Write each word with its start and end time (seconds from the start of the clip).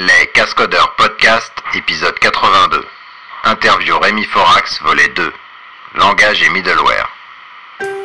Les 0.00 0.26
Cascodeurs 0.32 0.94
Podcast, 0.96 1.52
épisode 1.74 2.18
82. 2.20 2.86
Interview 3.44 3.98
Rémi 3.98 4.24
Forax, 4.24 4.80
volet 4.80 5.08
2. 5.08 5.30
Langage 5.96 6.42
et 6.42 6.48
middleware. 6.48 7.10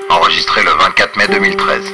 Enregistré 0.10 0.62
le 0.64 0.72
24 0.72 1.16
mai 1.16 1.28
2013. 1.30 1.94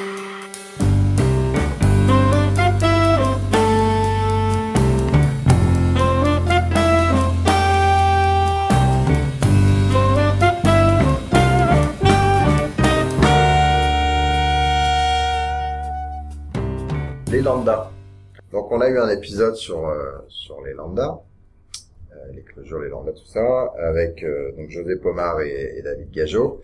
les. 17.27 17.91
Donc 18.51 18.71
on 18.71 18.81
a 18.81 18.89
eu 18.89 18.99
un 18.99 19.09
épisode 19.09 19.55
sur 19.55 19.87
euh, 19.87 20.11
sur 20.27 20.61
les 20.61 20.73
lambda, 20.73 21.21
euh, 22.11 22.15
les 22.33 22.43
closures, 22.43 22.79
les 22.79 22.89
lambda, 22.89 23.11
tout 23.13 23.25
ça, 23.25 23.71
avec 23.77 24.23
euh, 24.23 24.51
donc 24.57 24.69
José 24.69 24.95
Pomar 24.97 25.41
et, 25.41 25.77
et 25.77 25.81
David 25.81 26.11
Gageot. 26.11 26.61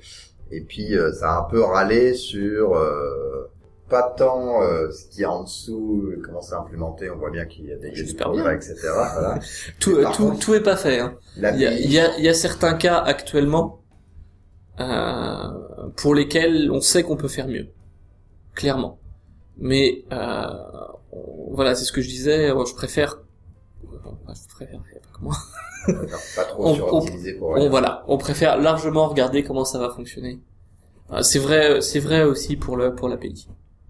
Et 0.52 0.62
puis 0.62 0.96
euh, 0.98 1.12
ça 1.14 1.32
a 1.34 1.40
un 1.40 1.44
peu 1.44 1.62
râlé 1.62 2.14
sur 2.14 2.76
euh, 2.76 3.50
pas 3.90 4.14
tant 4.18 4.62
euh, 4.64 4.92
ce 4.92 5.06
qui 5.06 5.22
est 5.22 5.26
en 5.26 5.44
dessous, 5.44 6.12
comment 6.24 6.42
c'est 6.42 6.56
implémenté. 6.56 7.10
On 7.10 7.18
voit 7.18 7.32
bien 7.32 7.46
qu'il 7.46 7.66
y 7.66 7.72
a 7.72 7.78
des 7.78 7.92
bien. 7.92 8.52
etc. 8.52 8.76
Voilà. 8.82 9.40
Tout, 9.80 9.96
tout, 9.96 10.24
contre, 10.24 10.40
tout 10.40 10.54
est 10.56 10.64
pas 10.64 10.76
fait. 10.76 11.00
Hein. 11.00 11.16
Il 11.38 11.42
y 11.42 11.66
a, 11.66 11.74
y, 11.74 12.00
a, 12.00 12.20
y 12.20 12.28
a 12.28 12.34
certains 12.34 12.74
cas 12.74 12.98
actuellement 12.98 13.80
euh, 14.80 15.90
pour 15.96 16.16
lesquels 16.16 16.70
on 16.72 16.82
sait 16.82 17.04
qu'on 17.04 17.16
peut 17.16 17.28
faire 17.30 17.48
mieux, 17.48 17.68
clairement. 18.56 19.00
Mais 19.58 20.04
euh, 20.12 20.46
voilà, 21.52 21.76
c'est 21.76 21.86
ce 21.86 21.92
que 21.92 22.02
je 22.02 22.08
disais. 22.10 22.54
moi, 22.54 22.66
Je 22.68 22.74
préfère. 22.74 23.20
Je 23.84 24.48
préfère. 24.56 24.82
y 24.94 24.98
a 24.98 25.00
pas 25.00 25.18
que 25.18 25.24
moi. 25.24 25.36
d'accord, 25.88 26.20
pas 26.36 26.44
trop 26.46 26.68
on- 26.68 26.76
pour 26.78 27.10
On, 27.42 27.70
voilà, 27.70 28.04
on 28.08 28.18
préfère 28.18 28.58
largement 28.60 29.08
regarder 29.08 29.44
comment 29.44 29.66
ça 29.66 29.80
va 29.80 29.90
fonctionner. 29.90 30.40
Euh, 31.12 31.22
C'est 31.22 31.40
vrai, 31.40 31.80
c'est 31.82 32.00
vrai 32.00 32.24
aussi 32.24 32.58
pour 32.58 32.76
le 32.76 32.94
pour 32.94 33.08
l'API. 33.08 33.48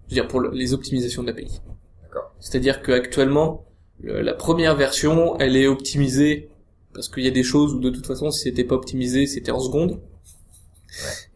Je 0.07 0.15
veux 0.15 0.21
dire 0.21 0.27
pour 0.27 0.39
le- 0.39 0.51
les 0.51 0.73
optimisations 0.73 1.23
de 1.23 1.27
l'API. 1.27 1.61
D'accord. 2.03 2.33
C'est-à-dire 2.39 2.81
que 2.83 2.91
actuellement, 2.91 3.65
le- 3.99 4.21
la 4.21 4.33
première 4.33 4.75
version, 4.75 5.37
elle 5.39 5.55
est 5.55 5.67
optimisée 5.67 6.49
parce 6.93 7.09
qu'il 7.09 7.23
y 7.23 7.27
a 7.27 7.31
des 7.31 7.43
choses 7.43 7.73
où 7.73 7.79
de 7.79 7.89
toute 7.89 8.05
façon, 8.05 8.29
si 8.31 8.41
c'était 8.43 8.63
pas 8.63 8.75
optimisé, 8.75 9.25
c'était 9.25 9.51
en 9.51 9.59
seconde. 9.59 9.99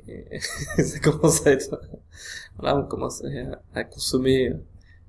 Et 0.07 0.25
ça 0.83 0.99
commence 0.99 1.45
à 1.47 1.51
être, 1.51 1.79
voilà, 2.57 2.77
on 2.79 2.83
commence 2.87 3.23
à, 3.23 3.61
à 3.79 3.83
consommer 3.83 4.49
euh, 4.49 4.53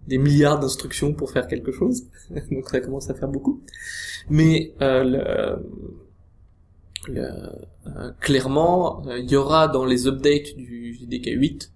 des 0.07 0.19
milliards 0.19 0.59
d'instructions 0.61 1.15
pour 1.15 1.31
faire 1.31 1.47
quelque 1.47 1.73
chose, 1.73 2.05
donc 2.51 2.69
ça 2.69 2.81
commence 2.81 3.11
à 3.11 3.15
faire 3.15 3.29
beaucoup. 3.29 3.63
Mais 4.31 4.75
euh, 4.83 5.05
le, 5.05 5.63
le- 7.09 7.29
euh, 7.87 8.13
clairement, 8.21 9.07
euh, 9.09 9.19
il 9.19 9.31
y 9.31 9.37
aura 9.37 9.69
dans 9.69 9.85
les 9.85 10.07
updates 10.07 10.55
du 10.57 10.95
JDK 10.95 11.31
8 11.35 11.73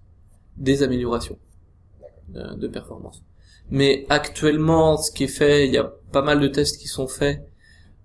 des 0.57 0.83
améliorations 0.83 1.37
de, 2.29 2.55
de 2.55 2.67
performance. 2.67 3.23
Mais 3.71 4.05
actuellement, 4.09 4.97
ce 4.97 5.11
qui 5.11 5.25
est 5.25 5.29
fait, 5.29 5.67
il 5.67 5.73
y 5.73 5.77
a 5.77 5.93
pas 6.11 6.21
mal 6.21 6.39
de 6.39 6.47
tests 6.47 6.79
qui 6.79 6.87
sont 6.87 7.07
faits. 7.07 7.41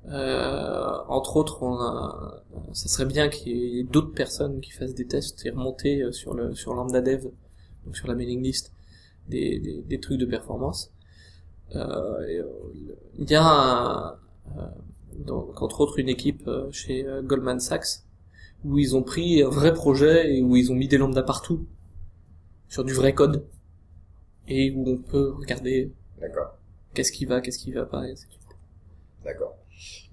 Euh, 0.09 0.99
entre 1.09 1.37
autres, 1.37 1.63
on 1.63 1.75
a, 1.81 2.45
ça 2.75 2.89
serait 2.89 3.07
bien 3.07 3.29
qu'il 3.29 3.57
y 3.57 3.81
ait 3.81 3.85
d'autres 3.85 4.13
personnes 4.15 4.61
qui 4.61 4.73
fassent 4.73 4.95
des 4.95 5.07
tests 5.07 5.47
et 5.47 5.51
remonter 5.51 6.03
euh, 6.03 6.13
sur 6.13 6.35
le 6.35 6.55
sur 6.55 6.75
lambda 6.75 7.01
dev, 7.03 7.27
donc 7.87 7.97
sur 7.97 8.09
la 8.09 8.15
mailing 8.15 8.43
list, 8.43 8.72
des, 9.29 9.59
des, 9.59 9.83
des 9.83 10.01
trucs 10.01 10.19
de 10.19 10.27
performance. 10.27 10.93
Euh, 11.75 11.79
euh, 11.79 12.45
Il 13.19 13.31
y 13.31 13.35
a 13.35 13.45
un, 13.45 14.13
euh, 14.59 14.67
donc, 15.25 15.61
entre 15.63 15.81
autres 15.81 15.99
une 15.99 16.09
équipe 16.09 16.49
chez 16.71 17.07
Goldman 17.25 17.61
Sachs 17.61 18.05
où 18.65 18.79
ils 18.79 18.95
ont 18.97 19.03
pris 19.03 19.43
un 19.43 19.49
vrai 19.49 19.73
projet 19.75 20.35
et 20.37 20.43
où 20.43 20.57
ils 20.57 20.71
ont 20.71 20.75
mis 20.75 20.89
des 20.89 20.99
lambda 20.99 21.23
partout 21.23 21.67
sur 22.69 22.85
du 22.85 22.93
vrai 22.93 23.13
code 23.15 23.45
et 24.49 24.71
où 24.73 24.89
on 24.89 24.97
peut 24.99 25.31
regarder 25.33 25.93
qu'est-ce 26.95 27.13
qui 27.13 27.25
va, 27.25 27.41
qu'est-ce 27.41 27.59
qui 27.59 27.73
va 27.73 27.85
pas. 27.87 28.05
d'accord. 29.25 29.57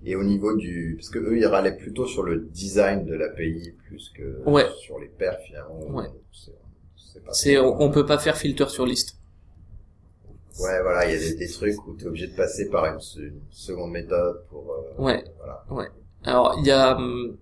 Et 0.04 0.16
au 0.16 0.24
niveau 0.24 0.56
du, 0.56 0.96
parce 0.98 1.10
que 1.10 1.20
eux 1.20 1.38
ils 1.38 1.46
râlaient 1.46 1.76
plutôt 1.78 2.08
sur 2.08 2.24
le 2.24 2.40
design 2.52 3.06
de 3.06 3.14
l'API 3.16 3.74
plus 3.86 4.10
que 4.10 4.42
Ouais. 4.50 4.66
sur 4.80 4.98
les 5.00 5.08
perfs 5.10 5.42
finalement. 5.46 5.80
Ouais. 5.92 6.08
C'est- 7.32 7.58
on, 7.60 7.82
on 7.82 7.90
peut 7.92 8.06
pas 8.06 8.18
faire 8.18 8.38
filter 8.38 8.68
sur 8.70 8.86
liste. 8.86 9.18
Ouais, 10.60 10.82
voilà, 10.82 11.06
il 11.10 11.14
y 11.14 11.16
a 11.16 11.20
des, 11.20 11.36
des 11.36 11.48
trucs 11.50 11.88
où 11.88 11.96
tu 11.96 12.04
es 12.04 12.08
obligé 12.08 12.28
de 12.28 12.36
passer 12.36 12.70
par 12.70 12.86
une, 12.86 13.00
se- 13.00 13.20
une 13.20 13.40
seconde 13.52 13.92
méthode 13.92 14.44
pour... 14.50 14.72
euh, 14.74 15.02
Ouais. 15.04 15.24
Voilà. 15.38 15.64
Alors 16.24 16.56
il 16.60 16.66
y 16.68 16.72
a, 16.72 16.98
hum, 16.98 17.38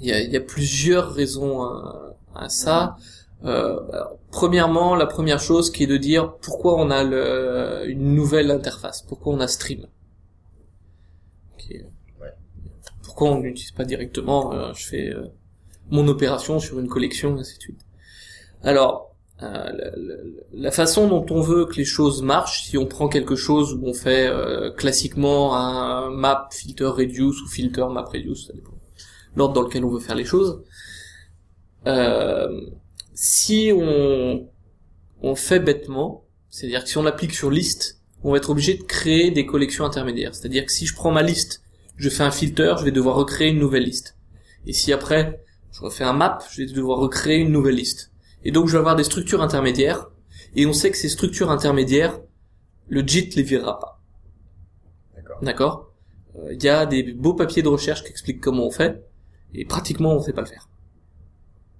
il 0.00 0.06
y 0.06 0.12
a, 0.12 0.20
il 0.20 0.30
y 0.30 0.36
a 0.36 0.40
plusieurs 0.40 1.12
raisons 1.12 1.62
à, 1.62 2.14
à 2.34 2.48
ça. 2.48 2.96
Euh, 3.44 3.80
alors, 3.92 4.18
premièrement, 4.30 4.94
la 4.94 5.06
première 5.06 5.40
chose 5.40 5.70
qui 5.72 5.84
est 5.84 5.86
de 5.86 5.96
dire 5.96 6.34
pourquoi 6.42 6.76
on 6.78 6.90
a 6.90 7.02
le, 7.02 7.84
une 7.88 8.14
nouvelle 8.14 8.50
interface, 8.50 9.02
pourquoi 9.02 9.32
on 9.34 9.40
a 9.40 9.48
Stream. 9.48 9.86
Ouais. 12.20 12.32
Pourquoi 13.02 13.30
on 13.30 13.40
n'utilise 13.40 13.70
pas 13.72 13.84
directement, 13.84 14.52
euh, 14.52 14.72
je 14.74 14.86
fais 14.86 15.08
euh, 15.08 15.26
mon 15.90 16.06
opération 16.08 16.58
sur 16.58 16.78
une 16.78 16.88
collection, 16.88 17.36
et 17.36 17.40
ainsi 17.40 17.56
de 17.56 17.62
suite. 17.62 17.80
Alors, 18.62 19.14
euh, 19.42 19.72
la, 20.52 20.70
façon 20.70 21.08
dont 21.08 21.26
on 21.30 21.40
veut 21.40 21.66
que 21.66 21.74
les 21.74 21.84
choses 21.84 22.22
marchent, 22.22 22.64
si 22.64 22.78
on 22.78 22.86
prend 22.86 23.08
quelque 23.08 23.34
chose 23.34 23.74
où 23.74 23.80
on 23.84 23.94
fait 23.94 24.28
euh, 24.28 24.70
classiquement 24.70 25.56
un 25.56 26.10
map 26.10 26.48
filter 26.52 26.84
reduce 26.84 27.40
ou 27.42 27.48
filter 27.48 27.86
map 27.90 28.04
reduce, 28.04 28.46
ça 28.46 28.52
dépend 28.52 28.72
l'ordre 29.34 29.54
dans 29.54 29.62
lequel 29.62 29.84
on 29.84 29.88
veut 29.88 30.00
faire 30.00 30.14
les 30.14 30.24
choses. 30.24 30.62
Euh, 31.86 32.60
si 33.14 33.72
on 33.74 34.48
on 35.24 35.34
fait 35.36 35.60
bêtement, 35.60 36.24
c'est-à-dire 36.50 36.82
que 36.84 36.90
si 36.90 36.98
on 36.98 37.02
l'applique 37.02 37.32
sur 37.32 37.50
liste, 37.50 38.00
on 38.24 38.32
va 38.32 38.38
être 38.38 38.50
obligé 38.50 38.74
de 38.74 38.82
créer 38.82 39.30
des 39.30 39.46
collections 39.46 39.84
intermédiaires. 39.84 40.34
C'est-à-dire 40.34 40.66
que 40.66 40.72
si 40.72 40.86
je 40.86 40.94
prends 40.94 41.12
ma 41.12 41.22
liste, 41.22 41.62
je 41.96 42.08
fais 42.08 42.24
un 42.24 42.30
filter, 42.30 42.74
je 42.78 42.84
vais 42.84 42.90
devoir 42.90 43.16
recréer 43.16 43.48
une 43.48 43.58
nouvelle 43.58 43.84
liste. 43.84 44.16
Et 44.66 44.72
si 44.72 44.92
après 44.92 45.40
je 45.72 45.80
refais 45.80 46.04
un 46.04 46.12
map, 46.12 46.38
je 46.52 46.62
vais 46.62 46.72
devoir 46.72 46.98
recréer 46.98 47.38
une 47.38 47.50
nouvelle 47.50 47.76
liste. 47.76 48.11
Et 48.44 48.50
donc 48.50 48.66
je 48.66 48.72
vais 48.72 48.78
avoir 48.78 48.96
des 48.96 49.04
structures 49.04 49.42
intermédiaires, 49.42 50.10
et 50.54 50.66
on 50.66 50.72
sait 50.72 50.90
que 50.90 50.96
ces 50.96 51.08
structures 51.08 51.50
intermédiaires, 51.50 52.20
le 52.88 53.06
JIT 53.06 53.34
les 53.36 53.42
virera 53.42 53.78
pas. 53.78 54.00
D'accord. 55.14 55.38
D'accord? 55.42 55.92
Euh, 56.36 56.52
Il 56.52 56.62
y 56.62 56.68
a 56.68 56.86
des 56.86 57.02
beaux 57.12 57.34
papiers 57.34 57.62
de 57.62 57.68
recherche 57.68 58.02
qui 58.02 58.10
expliquent 58.10 58.40
comment 58.40 58.66
on 58.66 58.70
fait, 58.70 59.02
et 59.54 59.64
pratiquement 59.64 60.14
on 60.14 60.20
sait 60.20 60.32
pas 60.32 60.42
le 60.42 60.48
faire. 60.48 60.68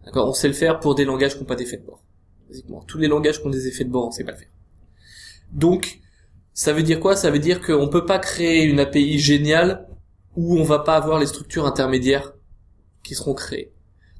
D'accord? 0.04 0.28
On 0.28 0.32
sait 0.32 0.48
le 0.48 0.54
faire 0.54 0.80
pour 0.80 0.94
des 0.94 1.04
langages 1.04 1.34
qui 1.34 1.40
n'ont 1.40 1.46
pas 1.46 1.56
d'effet 1.56 1.76
de 1.76 1.86
bord. 1.86 2.02
Basiquement, 2.48 2.82
tous 2.86 2.98
les 2.98 3.08
langages 3.08 3.40
qui 3.40 3.46
ont 3.46 3.50
des 3.50 3.66
effets 3.68 3.84
de 3.84 3.90
bord, 3.90 4.06
on 4.06 4.10
sait 4.10 4.24
pas 4.24 4.32
le 4.32 4.38
faire. 4.38 4.50
Donc, 5.52 6.00
ça 6.54 6.72
veut 6.72 6.82
dire 6.82 7.00
quoi? 7.00 7.16
Ça 7.16 7.30
veut 7.30 7.38
dire 7.38 7.60
qu'on 7.60 7.88
peut 7.88 8.04
pas 8.04 8.18
créer 8.18 8.64
une 8.64 8.80
API 8.80 9.18
géniale 9.18 9.88
où 10.36 10.58
on 10.58 10.62
va 10.62 10.78
pas 10.78 10.96
avoir 10.96 11.18
les 11.18 11.26
structures 11.26 11.66
intermédiaires 11.66 12.34
qui 13.02 13.14
seront 13.14 13.34
créées. 13.34 13.72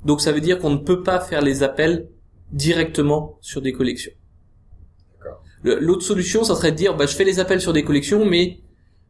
Donc 0.04 0.20
ça 0.20 0.32
veut 0.32 0.40
dire 0.40 0.58
qu'on 0.58 0.70
ne 0.70 0.78
peut 0.78 1.02
pas 1.02 1.20
faire 1.20 1.42
les 1.42 1.62
appels 1.62 2.08
directement 2.52 3.38
sur 3.40 3.62
des 3.62 3.72
collections. 3.72 4.12
L'autre 5.64 6.02
solution, 6.02 6.42
ça 6.42 6.56
serait 6.56 6.72
de 6.72 6.76
dire, 6.76 6.96
bah, 6.96 7.06
je 7.06 7.14
fais 7.14 7.24
les 7.24 7.38
appels 7.38 7.60
sur 7.60 7.72
des 7.72 7.84
collections, 7.84 8.24
mais 8.24 8.60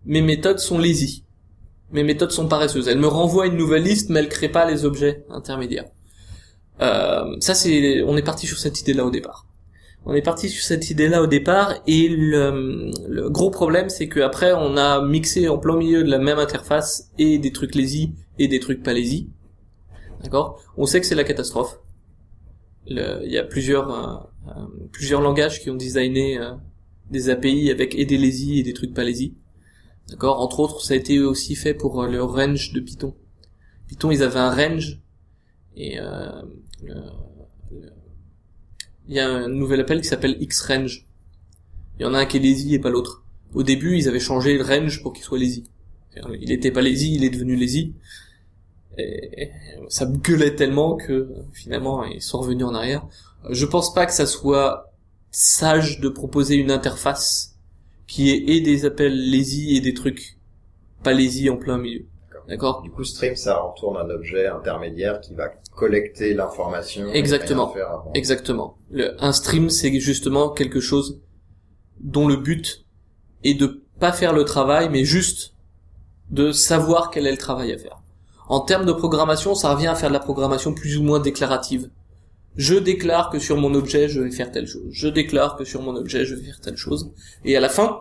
mes 0.05 0.21
méthodes 0.21 0.59
sont 0.59 0.79
lazy. 0.79 1.25
Mes 1.93 2.05
méthodes 2.05 2.31
sont 2.31 2.47
paresseuses. 2.47 2.89
Elles 2.89 2.99
me 2.99 3.07
renvoient 3.07 3.47
une 3.47 3.57
nouvelle 3.57 3.83
liste, 3.83 4.11
mais 4.11 4.21
elles 4.21 4.29
créent 4.29 4.51
pas 4.51 4.71
les 4.71 4.85
objets 4.85 5.25
intermédiaires. 5.31 5.87
Euh, 6.81 7.37
ça, 7.41 7.55
c'est, 7.55 8.03
on 8.03 8.17
est 8.17 8.23
parti 8.23 8.47
sur 8.47 8.59
cette 8.59 8.81
idée-là 8.81 9.05
au 9.05 9.11
départ. 9.11 9.47
On 10.05 10.15
est 10.15 10.23
parti 10.23 10.49
sur 10.49 10.65
cette 10.65 10.91
idée-là 10.91 11.23
au 11.23 11.27
départ, 11.27 11.75
et 11.87 12.09
le, 12.09 12.91
le 13.09 13.31
gros 13.31 13.51
problème, 13.51 13.89
c'est 13.89 14.09
que 14.09 14.21
après, 14.21 14.53
on 14.53 14.77
a 14.77 15.01
mixé 15.01 15.49
en 15.49 15.59
plein 15.59 15.77
milieu 15.77 16.03
de 16.03 16.11
la 16.11 16.19
même 16.19 16.39
interface 16.39 17.11
et 17.19 17.39
des 17.39 17.53
trucs 17.53 17.75
lazy 17.75 18.13
et 18.39 18.49
des 18.49 18.59
trucs 18.59 18.83
pas 18.83 18.93
lazy. 18.93 19.31
D'accord? 20.23 20.61
On 20.77 20.87
sait 20.87 21.01
que 21.01 21.07
c'est 21.07 21.15
la 21.15 21.25
catastrophe. 21.25 21.79
Le- 22.89 23.23
Il 23.25 23.33
y 23.33 23.39
a 23.39 23.45
plusieurs 23.45 23.91
euh, 23.91 24.17
euh, 24.49 24.67
plusieurs 24.91 25.21
langages 25.21 25.61
qui 25.61 25.71
ont 25.71 25.77
designé 25.77 26.39
euh, 26.39 26.53
des 27.11 27.29
API 27.31 27.71
avec 27.71 27.95
des 27.95 28.19
lazy 28.19 28.59
et 28.61 28.63
des 28.63 28.73
trucs 28.73 28.95
pas 28.95 29.05
lazy. 29.05 29.35
D'accord? 30.09 30.41
Entre 30.41 30.61
autres, 30.61 30.83
ça 30.83 30.95
a 30.95 30.97
été 30.97 31.21
aussi 31.21 31.55
fait 31.55 31.75
pour 31.75 32.03
le 32.05 32.23
range 32.23 32.73
de 32.73 32.81
Python. 32.81 33.15
Python, 33.89 34.11
ils 34.11 34.23
avaient 34.23 34.41
un 34.41 34.51
range 34.55 35.01
et 35.77 35.99
euh, 36.01 36.43
il 39.09 39.15
y 39.15 39.21
a 39.21 39.29
un 39.29 39.49
nouvel 39.49 39.81
appel 39.81 40.01
qui 40.01 40.09
s'appelle 40.09 40.37
xrange. 40.47 41.07
Il 41.99 42.03
y 42.03 42.05
en 42.05 42.15
a 42.15 42.19
un 42.21 42.27
qui 42.27 42.37
est 42.39 42.41
lazy 42.41 42.75
et 42.75 42.79
pas 42.79 42.91
l'autre. 42.91 43.25
Au 43.55 43.63
début, 43.63 43.97
ils 43.99 44.09
avaient 44.09 44.21
changé 44.21 44.57
le 44.57 44.65
range 44.65 45.03
pour 45.03 45.13
qu'il 45.13 45.25
soit 45.25 45.39
lazy. 45.39 45.65
Il 46.41 46.53
était 46.53 46.71
pas 46.71 46.83
lazy, 46.83 47.15
il 47.15 47.25
est 47.25 47.31
devenu 47.31 47.57
lazy. 47.57 47.95
Et 48.99 49.51
ça 49.89 50.07
me 50.07 50.17
gueulait 50.19 50.55
tellement 50.55 50.97
que 50.97 51.31
finalement 51.53 52.05
ils 52.05 52.23
sont 52.23 52.41
revenus 52.41 52.67
en 52.67 52.75
arrière. 52.75 53.07
Je 53.51 53.67
pense 53.67 53.95
pas 53.95 54.07
que 54.07 54.13
ça 54.13 54.27
soit 54.27 54.93
sage 55.31 56.01
de 56.01 56.09
proposer 56.09 56.57
une 56.57 56.71
interface 56.71 57.57
qui 58.07 58.31
est 58.31 58.45
et 58.49 58.61
des 58.61 58.85
appels 58.85 59.31
lazy 59.31 59.77
et 59.77 59.81
des 59.81 59.95
trucs 59.95 60.39
pas 61.03 61.13
lazy 61.15 61.49
en 61.49 61.57
plein 61.57 61.79
milieu. 61.79 62.05
D'accord 62.49 62.83
Du 62.83 62.91
coup, 62.91 63.05
stream, 63.05 63.37
ça 63.37 63.57
retourne 63.59 63.97
un 63.97 64.11
objet 64.11 64.47
intermédiaire 64.47 65.21
qui 65.21 65.33
va 65.35 65.49
collecter 65.75 66.35
l'information. 66.35 67.09
et 67.13 67.17
Exactement. 67.17 67.67
rien 67.67 67.75
faire 67.75 67.91
avant. 67.93 68.11
Exactement. 68.15 68.77
Le, 68.91 69.15
un 69.25 69.33
stream, 69.33 69.71
c'est 69.71 69.99
justement 70.01 70.51
quelque 70.51 70.81
chose 70.81 71.21
dont 72.01 72.27
le 72.27 72.37
but 72.37 72.85
est 73.45 73.55
de 73.55 73.83
pas 74.01 74.13
faire 74.13 74.33
le 74.33 74.45
travail, 74.45 74.89
mais 74.91 75.05
juste 75.05 75.55
de 76.31 76.51
savoir 76.51 77.11
quel 77.11 77.27
est 77.27 77.31
le 77.33 77.39
travail 77.39 77.73
à 77.73 77.79
faire. 77.79 78.02
En 78.49 78.61
termes 78.61 78.85
de 78.85 78.93
programmation, 78.93 79.55
ça 79.55 79.75
revient 79.75 79.87
à 79.87 79.95
faire 79.95 80.09
de 80.09 80.15
la 80.15 80.21
programmation 80.21 80.75
plus 80.75 80.99
ou 80.99 81.03
moins 81.03 81.21
déclarative. 81.21 81.91
Je 82.57 82.75
déclare 82.75 83.31
que 83.31 83.39
sur 83.39 83.57
mon 83.57 83.75
objet, 83.75 84.09
je 84.09 84.21
vais 84.21 84.31
faire 84.31 84.51
telle 84.51 84.67
chose. 84.67 84.89
Je 84.91 85.09
déclare 85.09 85.57
que 85.57 85.65
sur 85.65 85.81
mon 85.81 85.97
objet, 85.97 86.25
je 86.25 86.35
vais 86.35 86.43
faire 86.43 86.61
telle 86.61 86.77
chose. 86.77 87.13
Et 87.45 87.57
à 87.57 87.61
la 87.61 87.69
fin, 87.69 88.01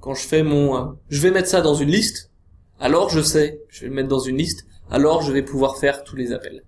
quand 0.00 0.14
je 0.14 0.26
fais 0.26 0.42
mon, 0.42 0.76
euh, 0.76 0.92
je 1.08 1.20
vais 1.20 1.30
mettre 1.30 1.48
ça 1.48 1.60
dans 1.60 1.74
une 1.74 1.90
liste, 1.90 2.30
alors 2.78 3.10
je 3.10 3.20
sais, 3.20 3.60
je 3.68 3.80
vais 3.80 3.88
le 3.88 3.94
mettre 3.94 4.08
dans 4.08 4.20
une 4.20 4.36
liste, 4.36 4.66
alors 4.90 5.22
je 5.22 5.32
vais 5.32 5.42
pouvoir 5.42 5.78
faire 5.78 6.04
tous 6.04 6.16
les 6.16 6.32
appels. 6.32 6.62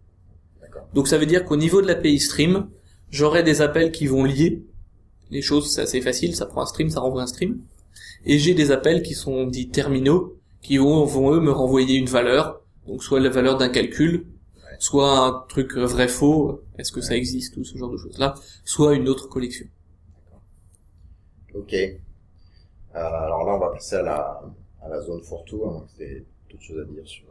D'accord. 0.60 0.88
Donc 0.94 1.08
ça 1.08 1.16
veut 1.16 1.26
dire 1.26 1.44
qu'au 1.44 1.56
niveau 1.56 1.80
de 1.80 1.86
l'API 1.86 2.18
stream, 2.18 2.68
j'aurai 3.10 3.42
des 3.42 3.62
appels 3.62 3.92
qui 3.92 4.06
vont 4.06 4.24
lier 4.24 4.64
les 5.30 5.42
choses, 5.42 5.72
c'est 5.72 5.80
assez 5.80 6.00
facile, 6.02 6.36
ça 6.36 6.46
prend 6.46 6.62
un 6.62 6.66
stream, 6.66 6.90
ça 6.90 7.00
renvoie 7.00 7.22
un 7.22 7.26
stream. 7.26 7.58
Et 8.26 8.38
j'ai 8.38 8.54
des 8.54 8.70
appels 8.70 9.02
qui 9.02 9.14
sont 9.14 9.46
dits 9.46 9.70
terminaux, 9.70 10.38
qui 10.62 10.78
vont, 10.78 11.04
vont 11.04 11.34
eux 11.34 11.40
me 11.40 11.50
renvoyer 11.50 11.98
une 11.98 12.06
valeur, 12.06 12.62
donc 12.86 13.02
soit 13.02 13.20
la 13.20 13.28
valeur 13.28 13.58
d'un 13.58 13.68
calcul, 13.68 14.26
soit 14.78 15.18
un 15.18 15.44
truc 15.48 15.76
vrai-faux, 15.76 16.62
est-ce 16.78 16.92
que 16.92 17.00
ça 17.00 17.16
existe 17.16 17.56
ou 17.56 17.64
ce 17.64 17.76
genre 17.76 17.90
de 17.90 17.98
choses-là, 17.98 18.34
soit 18.64 18.94
une 18.94 19.08
autre 19.08 19.28
collection. 19.28 19.66
Ok. 21.54 21.74
Euh, 21.74 21.94
alors 22.94 23.44
là, 23.44 23.54
on 23.54 23.58
va 23.58 23.70
passer 23.70 23.96
à 23.96 24.02
la, 24.02 24.42
à 24.82 24.88
la 24.88 25.00
zone 25.02 25.22
fourre-tout, 25.22 25.62
hein, 25.66 25.84
c'est 25.96 26.24
toute 26.48 26.62
chose 26.62 26.80
à 26.80 26.84
dire 26.84 27.06
sur... 27.06 27.24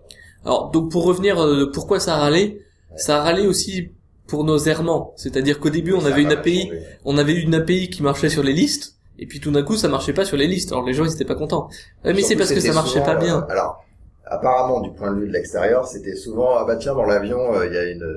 Alors 0.44 0.72
donc 0.72 0.92
pour 0.92 1.04
revenir, 1.06 1.40
euh, 1.40 1.72
pourquoi 1.72 2.00
ça 2.00 2.16
a 2.16 2.20
râlé 2.20 2.62
Ça 2.96 3.20
a 3.20 3.24
râlé 3.24 3.46
aussi 3.46 3.92
pour 4.28 4.44
nos 4.44 4.58
errements, 4.58 5.14
c'est-à-dire 5.18 5.60
qu'au 5.60 5.70
début 5.70 5.94
on 5.94 6.06
avait 6.06 6.24
une 6.24 6.32
API, 6.32 6.64
changé. 6.64 6.84
on 7.06 7.18
avait 7.18 7.36
une 7.36 7.54
API 7.54 7.90
qui 7.90 8.02
marchait 8.02 8.30
sur 8.30 8.44
les 8.44 8.54
listes, 8.54 8.96
et 9.22 9.28
puis 9.28 9.40
tout 9.40 9.52
d'un 9.52 9.64
coup 9.64 9.78
ça 9.78 9.88
marchait 9.88 10.14
pas 10.14 10.26
sur 10.26 10.36
les 10.36 10.48
listes. 10.48 10.72
Alors 10.74 10.86
les 10.86 10.94
gens 10.94 11.06
ils 11.06 11.14
étaient 11.14 11.24
pas 11.26 11.36
contents. 11.36 11.70
Mais 12.04 12.22
c'est 12.22 12.36
parce 12.36 12.52
que 12.52 12.60
ça 12.60 12.74
marchait 12.74 13.00
souvent, 13.00 13.06
pas 13.06 13.16
bien. 13.16 13.38
euh, 13.38 13.52
alors, 13.52 13.86
apparemment, 14.26 14.82
du 14.82 14.92
point 14.92 15.14
de 15.14 15.20
vue 15.22 15.28
de 15.28 15.34
l'extérieur, 15.34 15.88
c'était 15.88 16.16
souvent, 16.16 16.56
ah 16.58 16.66
bah 16.66 16.76
tiens, 16.76 16.96
dans 16.96 17.06
l'avion, 17.06 17.54
euh, 17.56 17.68
il 17.68 17.74
y 17.74 17.78
a 17.78 17.84
une, 17.90 18.08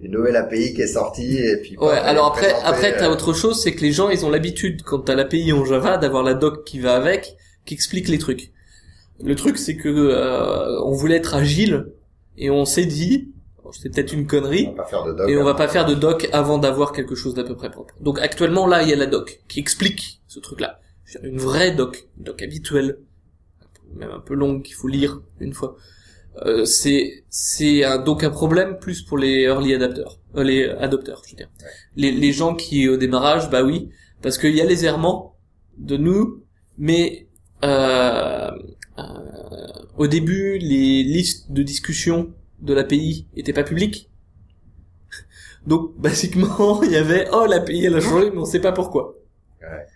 une 0.00 0.12
nouvelle 0.12 0.36
API 0.36 0.74
qui 0.74 0.82
est 0.82 0.86
sortie, 0.86 1.38
et 1.38 1.56
puis... 1.58 1.76
Ouais, 1.78 1.96
alors 1.96 2.26
après, 2.26 2.52
après 2.64 2.96
t'as 2.96 3.08
euh, 3.08 3.12
autre 3.12 3.32
chose, 3.32 3.62
c'est 3.62 3.72
que 3.74 3.80
les 3.82 3.92
gens 3.92 4.10
ils 4.10 4.26
ont 4.26 4.30
l'habitude 4.30 4.82
quand 4.82 5.00
t'as 5.00 5.14
l'API 5.14 5.52
en 5.52 5.64
Java 5.64 5.96
d'avoir 5.96 6.22
la 6.22 6.34
doc 6.34 6.64
qui 6.64 6.80
va 6.80 6.96
avec, 6.96 7.36
qui 7.64 7.74
explique 7.74 8.08
les 8.08 8.18
trucs. 8.18 8.52
Le 9.22 9.34
truc 9.34 9.56
c'est 9.58 9.76
que 9.76 9.88
euh, 9.88 10.80
on 10.82 10.92
voulait 10.92 11.16
être 11.16 11.34
agile 11.34 11.92
et 12.36 12.50
on 12.50 12.64
s'est 12.66 12.84
dit, 12.84 13.32
c'est 13.72 13.90
peut-être 13.90 14.12
une 14.12 14.26
connerie, 14.26 14.68
On 14.68 14.74
va 14.74 14.82
pas 14.82 14.88
faire 14.88 15.04
de 15.04 15.12
doc. 15.12 15.28
et 15.28 15.36
on 15.38 15.44
va 15.44 15.54
pas 15.54 15.68
faire 15.68 15.86
de 15.86 15.94
doc 15.94 16.28
avant 16.32 16.58
d'avoir 16.58 16.92
quelque 16.92 17.14
chose 17.14 17.34
d'à 17.34 17.44
peu 17.44 17.56
près 17.56 17.70
propre. 17.70 17.94
Donc 18.00 18.18
actuellement 18.20 18.66
là 18.66 18.82
il 18.82 18.88
y 18.88 18.92
a 18.92 18.96
la 18.96 19.06
doc 19.06 19.40
qui 19.48 19.60
explique 19.60 20.20
ce 20.26 20.40
truc-là, 20.40 20.80
une 21.22 21.38
vraie 21.38 21.72
doc, 21.72 22.08
une 22.18 22.24
doc 22.24 22.42
habituelle, 22.42 22.98
même 23.94 24.10
un 24.10 24.20
peu 24.20 24.34
longue 24.34 24.62
qu'il 24.62 24.74
faut 24.74 24.88
lire 24.88 25.20
une 25.40 25.52
fois. 25.54 25.76
Euh, 26.44 26.66
c'est 26.66 27.24
c'est 27.30 27.82
un, 27.84 27.98
donc 27.98 28.22
un 28.22 28.30
problème 28.30 28.78
plus 28.78 29.02
pour 29.02 29.16
les 29.16 29.42
early 29.42 29.72
adapters, 29.74 30.18
euh, 30.36 30.44
les 30.44 30.68
adopteurs, 30.68 31.22
je 31.24 31.30
veux 31.30 31.36
dire. 31.36 31.48
Les, 31.96 32.12
les 32.12 32.32
gens 32.32 32.54
qui 32.54 32.88
au 32.88 32.98
démarrage, 32.98 33.48
bah 33.48 33.62
oui, 33.62 33.88
parce 34.20 34.36
qu'il 34.36 34.54
y 34.54 34.60
a 34.60 34.66
les 34.66 34.84
errements 34.84 35.36
de 35.78 35.96
nous, 35.96 36.42
mais 36.76 37.26
euh, 37.64 38.50
euh, 38.98 39.02
au 39.96 40.06
début 40.06 40.58
les 40.58 41.02
listes 41.02 41.50
de 41.52 41.62
discussion 41.62 42.34
de 42.60 42.74
l'API 42.74 43.26
étaient 43.36 43.52
pas 43.52 43.64
publiques. 43.64 44.10
Donc 45.66 45.94
basiquement 45.98 46.82
il 46.82 46.92
y 46.92 46.96
avait 46.96 47.28
oh 47.32 47.46
l'API 47.46 47.86
elle 47.86 47.96
a 47.96 48.00
changé 48.00 48.30
mais 48.30 48.38
on 48.38 48.44
sait 48.44 48.60
pas 48.60 48.72
pourquoi. 48.72 49.14
Ouais. 49.60 49.86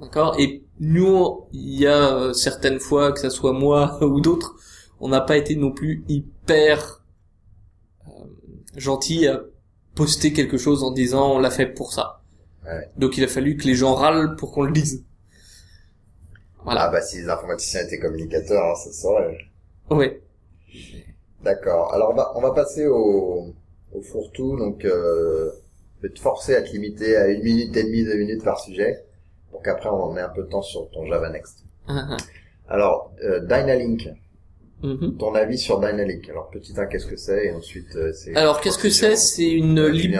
D'accord? 0.00 0.36
Et 0.38 0.62
nous, 0.78 1.46
il 1.52 1.80
y 1.80 1.86
a 1.86 2.14
euh, 2.14 2.32
certaines 2.32 2.80
fois, 2.80 3.12
que 3.12 3.18
ça 3.18 3.30
soit 3.30 3.52
moi 3.52 3.98
ou 4.04 4.20
d'autres, 4.20 4.56
on 5.00 5.08
n'a 5.08 5.20
pas 5.20 5.36
été 5.36 5.56
non 5.56 5.72
plus 5.72 6.04
hyper 6.08 7.02
euh, 8.08 8.10
gentil 8.76 9.26
à 9.26 9.42
poster 9.94 10.32
quelque 10.32 10.58
chose 10.58 10.82
en 10.82 10.90
disant 10.90 11.32
on 11.32 11.38
l'a 11.38 11.50
fait 11.50 11.66
pour 11.66 11.92
ça. 11.92 12.22
Ouais. 12.64 12.90
Donc 12.96 13.16
il 13.16 13.24
a 13.24 13.28
fallu 13.28 13.56
que 13.56 13.64
les 13.64 13.74
gens 13.74 13.94
râlent 13.94 14.36
pour 14.36 14.52
qu'on 14.52 14.62
le 14.62 14.72
dise. 14.72 15.04
Voilà. 16.64 16.82
Ah 16.82 16.90
bah 16.90 17.00
si 17.00 17.18
les 17.18 17.28
informaticiens 17.28 17.82
étaient 17.82 17.98
communicateurs, 17.98 18.72
hein, 18.72 18.74
ça 18.74 18.92
se 18.92 19.00
saurait. 19.00 19.38
D'accord. 21.46 21.94
Alors 21.94 22.10
on 22.12 22.16
va, 22.16 22.32
on 22.36 22.40
va 22.40 22.50
passer 22.52 22.86
au, 22.86 23.54
au 23.92 24.00
fourre-tout, 24.02 24.56
donc 24.56 24.84
euh, 24.84 25.50
je 25.98 26.08
vais 26.08 26.12
te 26.14 26.18
forcer 26.20 26.54
à 26.56 26.62
te 26.62 26.70
limiter 26.72 27.16
à 27.16 27.28
une 27.28 27.42
minute 27.42 27.76
et 27.76 27.84
demie, 27.84 28.04
deux 28.04 28.16
minutes 28.16 28.42
par 28.44 28.58
sujet, 28.58 29.04
pour 29.50 29.62
qu'après 29.62 29.88
on 29.88 30.16
ait 30.16 30.20
un 30.20 30.28
peu 30.30 30.42
de 30.42 30.48
temps 30.48 30.62
sur 30.62 30.90
ton 30.90 31.06
Java 31.06 31.30
Next. 31.30 31.64
Ah, 31.88 32.04
ah. 32.10 32.16
Alors, 32.68 33.12
euh, 33.22 33.40
Dynalink, 33.40 34.08
Mhm. 34.82 35.16
ton 35.18 35.34
avis 35.34 35.56
sur 35.56 35.78
Dynalink. 35.80 36.28
Alors 36.28 36.50
petit 36.50 36.74
1, 36.76 36.84
qu'est-ce 36.86 37.06
que 37.06 37.16
c'est? 37.16 37.46
Et 37.46 37.52
ensuite, 37.52 37.94
euh, 37.96 38.12
c'est... 38.12 38.34
Alors 38.36 38.60
qu'est-ce 38.60 38.76
que 38.78 38.90
c'est? 38.90 39.16
C'est 39.16 39.48
une 39.50 39.86
lib- 39.86 40.18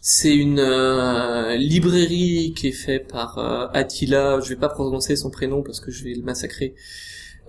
c'est 0.00 0.34
une 0.34 0.58
euh, 0.60 1.56
librairie 1.56 2.54
qui 2.56 2.68
est 2.68 2.72
faite 2.86 3.08
par 3.08 3.38
euh, 3.38 3.66
Attila. 3.74 4.40
Je 4.40 4.48
vais 4.48 4.56
pas 4.56 4.70
prononcer 4.70 5.14
son 5.16 5.28
prénom 5.30 5.62
parce 5.62 5.80
que 5.80 5.90
je 5.90 6.04
vais 6.04 6.14
le 6.14 6.22
massacrer. 6.22 6.74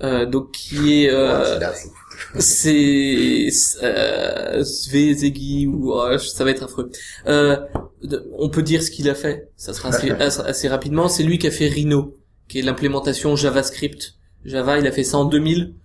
Euh, 0.04 0.26
donc 0.26 0.52
qui 0.52 1.04
est 1.06 1.10
euh, 1.12 1.54
Attila, 1.54 1.74
c'est- 2.40 3.50
euh, 3.84 4.64
ou 5.68 5.92
oh, 5.94 6.18
ça 6.18 6.44
va 6.44 6.52
être 6.52 6.64
affreux. 6.64 6.90
Euh, 7.28 7.58
on 8.38 8.50
peut 8.50 8.64
dire 8.64 8.84
ce 8.84 8.92
qu'il 8.92 9.10
a 9.10 9.16
fait, 9.16 9.50
ça 9.56 9.74
sera 9.74 9.90
assez, 9.90 10.12
assez, 10.12 10.42
assez 10.42 10.68
rapidement. 10.68 11.08
C'est 11.08 11.24
lui 11.24 11.38
qui 11.38 11.48
a 11.48 11.52
fait 11.52 11.68
Rhino, 11.68 12.18
qui 12.48 12.60
est 12.60 12.62
l'implémentation 12.62 13.36
JavaScript. 13.36 14.16
Java, 14.46 14.80
il 14.80 14.88
a 14.88 14.92
fait 14.92 15.04
ça 15.04 15.18
en 15.18 15.26
2000. 15.26 15.76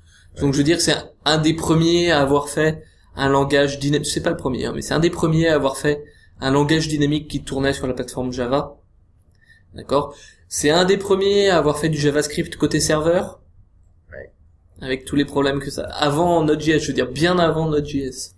Donc 0.40 0.52
je 0.52 0.58
veux 0.58 0.64
dire, 0.64 0.80
c'est 0.80 0.92
un, 0.92 1.10
un 1.24 1.38
des 1.38 1.54
premiers 1.54 2.10
à 2.10 2.20
avoir 2.20 2.48
fait 2.48 2.82
un 3.16 3.28
langage 3.28 3.78
dynamique. 3.78 4.06
C'est 4.06 4.22
pas 4.22 4.30
le 4.30 4.36
premier, 4.36 4.66
hein, 4.66 4.72
mais 4.74 4.82
c'est 4.82 4.94
un 4.94 5.00
des 5.00 5.10
premiers 5.10 5.48
à 5.48 5.54
avoir 5.54 5.76
fait 5.76 6.04
un 6.40 6.50
langage 6.50 6.88
dynamique 6.88 7.28
qui 7.28 7.42
tournait 7.42 7.72
sur 7.72 7.86
la 7.86 7.94
plateforme 7.94 8.32
Java. 8.32 8.76
D'accord? 9.74 10.14
C'est 10.48 10.70
un 10.70 10.84
des 10.84 10.96
premiers 10.96 11.48
à 11.50 11.58
avoir 11.58 11.78
fait 11.78 11.88
du 11.88 11.98
JavaScript 11.98 12.56
côté 12.56 12.80
serveur 12.80 13.40
avec 14.80 15.04
tous 15.04 15.16
les 15.16 15.24
problèmes 15.24 15.60
que 15.60 15.70
ça. 15.70 15.84
Avant 15.84 16.42
Node.js, 16.44 16.80
je 16.80 16.88
veux 16.88 16.92
dire 16.92 17.10
bien 17.10 17.38
avant 17.38 17.68
Node.js, 17.68 18.32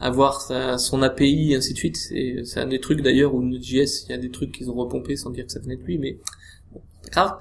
avoir 0.00 0.40
sa- 0.40 0.78
son 0.78 1.02
API 1.02 1.52
et 1.52 1.56
ainsi 1.56 1.72
de 1.74 1.78
suite, 1.78 1.96
c'est 1.96 2.36
c'est 2.44 2.60
un 2.60 2.66
des 2.66 2.80
trucs 2.80 3.02
d'ailleurs 3.02 3.34
où 3.34 3.42
Node.js, 3.42 4.04
il 4.06 4.10
y 4.10 4.14
a 4.14 4.18
des 4.18 4.30
trucs 4.30 4.52
qu'ils 4.52 4.70
ont 4.70 4.74
repompés 4.74 5.16
sans 5.16 5.30
dire 5.30 5.46
que 5.46 5.52
ça 5.52 5.60
venait 5.60 5.76
de 5.76 5.82
lui, 5.82 5.98
mais 5.98 6.18
bon, 6.72 6.80
c'est 7.02 7.10
pas 7.12 7.20
grave. 7.22 7.38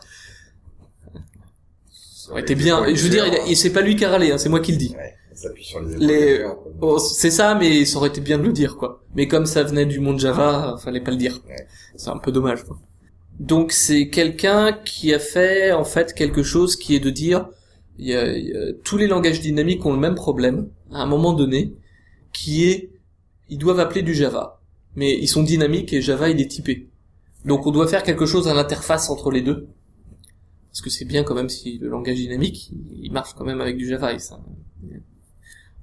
Ça 1.91 2.31
aurait 2.31 2.41
été 2.41 2.55
bien. 2.55 2.83
Je 2.93 3.03
veux 3.03 3.09
dire, 3.09 3.25
il, 3.27 3.51
il- 3.51 3.57
c'est 3.57 3.71
pas 3.71 3.81
lui 3.81 3.95
qui 3.95 4.05
a 4.05 4.09
râlé, 4.09 4.31
hein, 4.31 4.38
c'est 4.38 4.50
moi 4.50 4.59
qui 4.59 4.71
le 4.74 4.77
dis. 4.77 4.95
Ouais, 4.95 5.15
sur 5.62 5.79
les 5.81 5.98
Les-. 5.98 6.45
Bon, 6.75 7.00
c'est 7.00 7.31
ça, 7.31 7.55
mais 7.55 7.86
ça 7.86 7.98
aurait 7.98 8.09
été 8.09 8.21
bien 8.21 8.38
de 8.38 8.43
le 8.43 8.53
dire, 8.53 8.75
quoi. 8.77 9.03
Mais 9.15 9.27
comme 9.27 9.45
ça 9.45 9.63
venait 9.63 9.86
du 9.86 10.00
monde 10.00 10.19
Java, 10.19 10.75
fallait 10.83 11.01
pas 11.01 11.12
le 11.12 11.17
dire. 11.17 11.41
Ouais. 11.48 11.67
C'est 11.95 12.09
un 12.09 12.17
peu 12.17 12.31
dommage, 12.31 12.63
quoi. 12.65 12.77
Donc 13.39 13.71
c'est 13.71 14.09
quelqu'un 14.09 14.74
qui 14.74 15.13
a 15.13 15.19
fait 15.19 15.71
en 15.71 15.86
fait 15.86 16.13
quelque 16.13 16.43
chose 16.43 16.75
qui 16.75 16.93
est 16.95 17.00
de 17.00 17.09
dire 17.09 17.48
y 18.00 18.13
a- 18.13 18.38
y 18.38 18.51
a- 18.56 18.74
tous 18.84 18.98
les 18.98 19.08
langages 19.08 19.41
dynamiques 19.41 19.86
ont 19.86 19.94
le 19.94 20.00
même 20.00 20.15
problème 20.15 20.70
à 20.91 21.01
un 21.01 21.06
moment 21.06 21.34
donné, 21.34 21.74
qui 22.34 22.65
est 22.65 22.89
ils 23.50 23.58
doivent 23.58 23.79
appeler 23.79 24.03
du 24.03 24.13
Java, 24.13 24.62
mais 24.96 25.18
ils 25.20 25.27
sont 25.27 25.41
dynamiques 25.44 25.91
et 25.94 26.01
Java 26.01 26.29
il 26.29 26.39
est 26.39 26.48
typé. 26.51 26.88
Donc 27.46 27.65
on 27.65 27.72
doit 27.72 27.88
faire 27.88 28.03
quelque 28.03 28.25
chose 28.25 28.48
à 28.48 28.53
l'interface 28.53 29.10
entre 29.10 29.32
les 29.32 29.41
deux, 29.41 29.68
parce 30.72 30.82
que 30.82 30.89
c'est 30.89 31.06
bien 31.06 31.24
quand 31.24 31.34
même 31.36 31.50
si 31.50 31.77
le 31.79 31.89
langage 31.89 32.18
dynamique 32.18 32.72
il 33.01 33.12
marche 33.12 33.34
quand 33.36 33.46
même 33.46 33.62
avec 33.62 33.75
du 33.77 33.88
Java 33.88 34.13
et 34.13 34.20
ça 34.20 34.39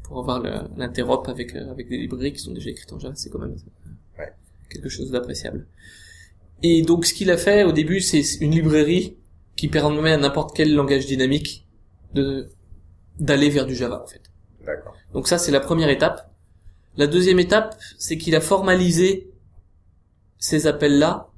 pour 0.05 0.21
avoir 0.21 0.41
l'interop 0.77 1.25
avec 1.29 1.57
euh, 1.57 1.71
avec 1.73 1.89
des 1.89 1.97
librairies 1.99 2.33
qui 2.33 2.39
sont 2.39 2.53
déjà 2.53 2.71
écrites 2.71 2.93
en 2.93 2.99
Java, 3.01 3.15
c'est 3.17 3.29
quand 3.31 3.41
même 3.41 3.57
Ouais. 4.19 4.33
quelque 4.71 4.89
chose 4.89 5.11
d'appréciable. 5.11 5.67
Et 6.63 6.83
donc 6.83 7.05
ce 7.07 7.13
qu'il 7.13 7.31
a 7.31 7.37
fait 7.37 7.65
au 7.65 7.73
début, 7.73 8.01
c'est 8.01 8.23
une 8.41 8.53
librairie 8.53 9.17
qui 9.57 9.67
permet 9.69 10.13
à 10.13 10.17
n'importe 10.17 10.55
quel 10.57 10.73
langage 10.75 11.07
dynamique 11.07 11.66
de 12.15 12.49
d'aller 13.19 13.49
vers 13.49 13.67
du 13.67 13.75
Java 13.75 14.03
en 14.03 14.07
fait. 14.07 14.23
D'accord. 14.65 14.95
Donc 15.13 15.29
ça 15.29 15.39
c'est 15.39 15.53
la 15.53 15.61
première 15.61 15.89
étape. 15.89 16.31
La 16.97 17.07
deuxième 17.07 17.39
étape, 17.39 17.77
c'est 17.99 18.17
qu'il 18.17 18.35
a 18.35 18.41
formalisé 18.41 19.31
ces 20.39 20.67
appels-là 20.67 21.29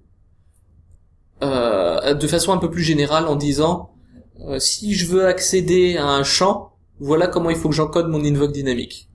euh, 1.43 2.15
de 2.15 2.27
façon 2.27 2.53
un 2.53 2.59
peu 2.59 2.71
plus 2.71 2.83
générale 2.83 3.27
en 3.27 3.37
disant 3.37 3.91
euh, 4.41 4.59
si 4.59 4.95
je 4.95 5.07
veux 5.07 5.27
accéder 5.27 5.97
à 5.97 6.07
un 6.07 6.23
champ, 6.23 6.73
voilà 7.01 7.27
comment 7.27 7.51
il 7.51 7.57
faut 7.57 7.69
que 7.69 7.75
j'encode 7.75 8.09
mon 8.09 8.25
invoke 8.25 8.53
dynamique. 8.53 9.09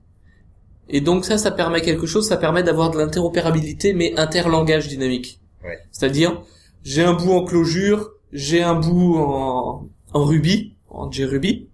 Et 0.89 1.01
donc 1.01 1.25
ça, 1.25 1.38
ça 1.38 1.51
permet 1.51 1.81
quelque 1.81 2.05
chose, 2.05 2.27
ça 2.27 2.38
permet 2.38 2.63
d'avoir 2.63 2.91
de 2.91 2.98
l'interopérabilité 2.98 3.93
mais 3.93 4.17
interlangage 4.17 4.88
dynamique. 4.88 5.39
Ouais. 5.63 5.79
C'est-à-dire, 5.91 6.41
j'ai 6.83 7.03
un 7.03 7.13
bout 7.13 7.31
en 7.31 7.45
clojure, 7.45 8.12
j'ai 8.33 8.63
un 8.63 8.75
bout 8.75 9.15
en, 9.17 9.88
en 10.13 10.25
Ruby, 10.25 10.75
en 10.93 11.12
JRuby, 11.12 11.67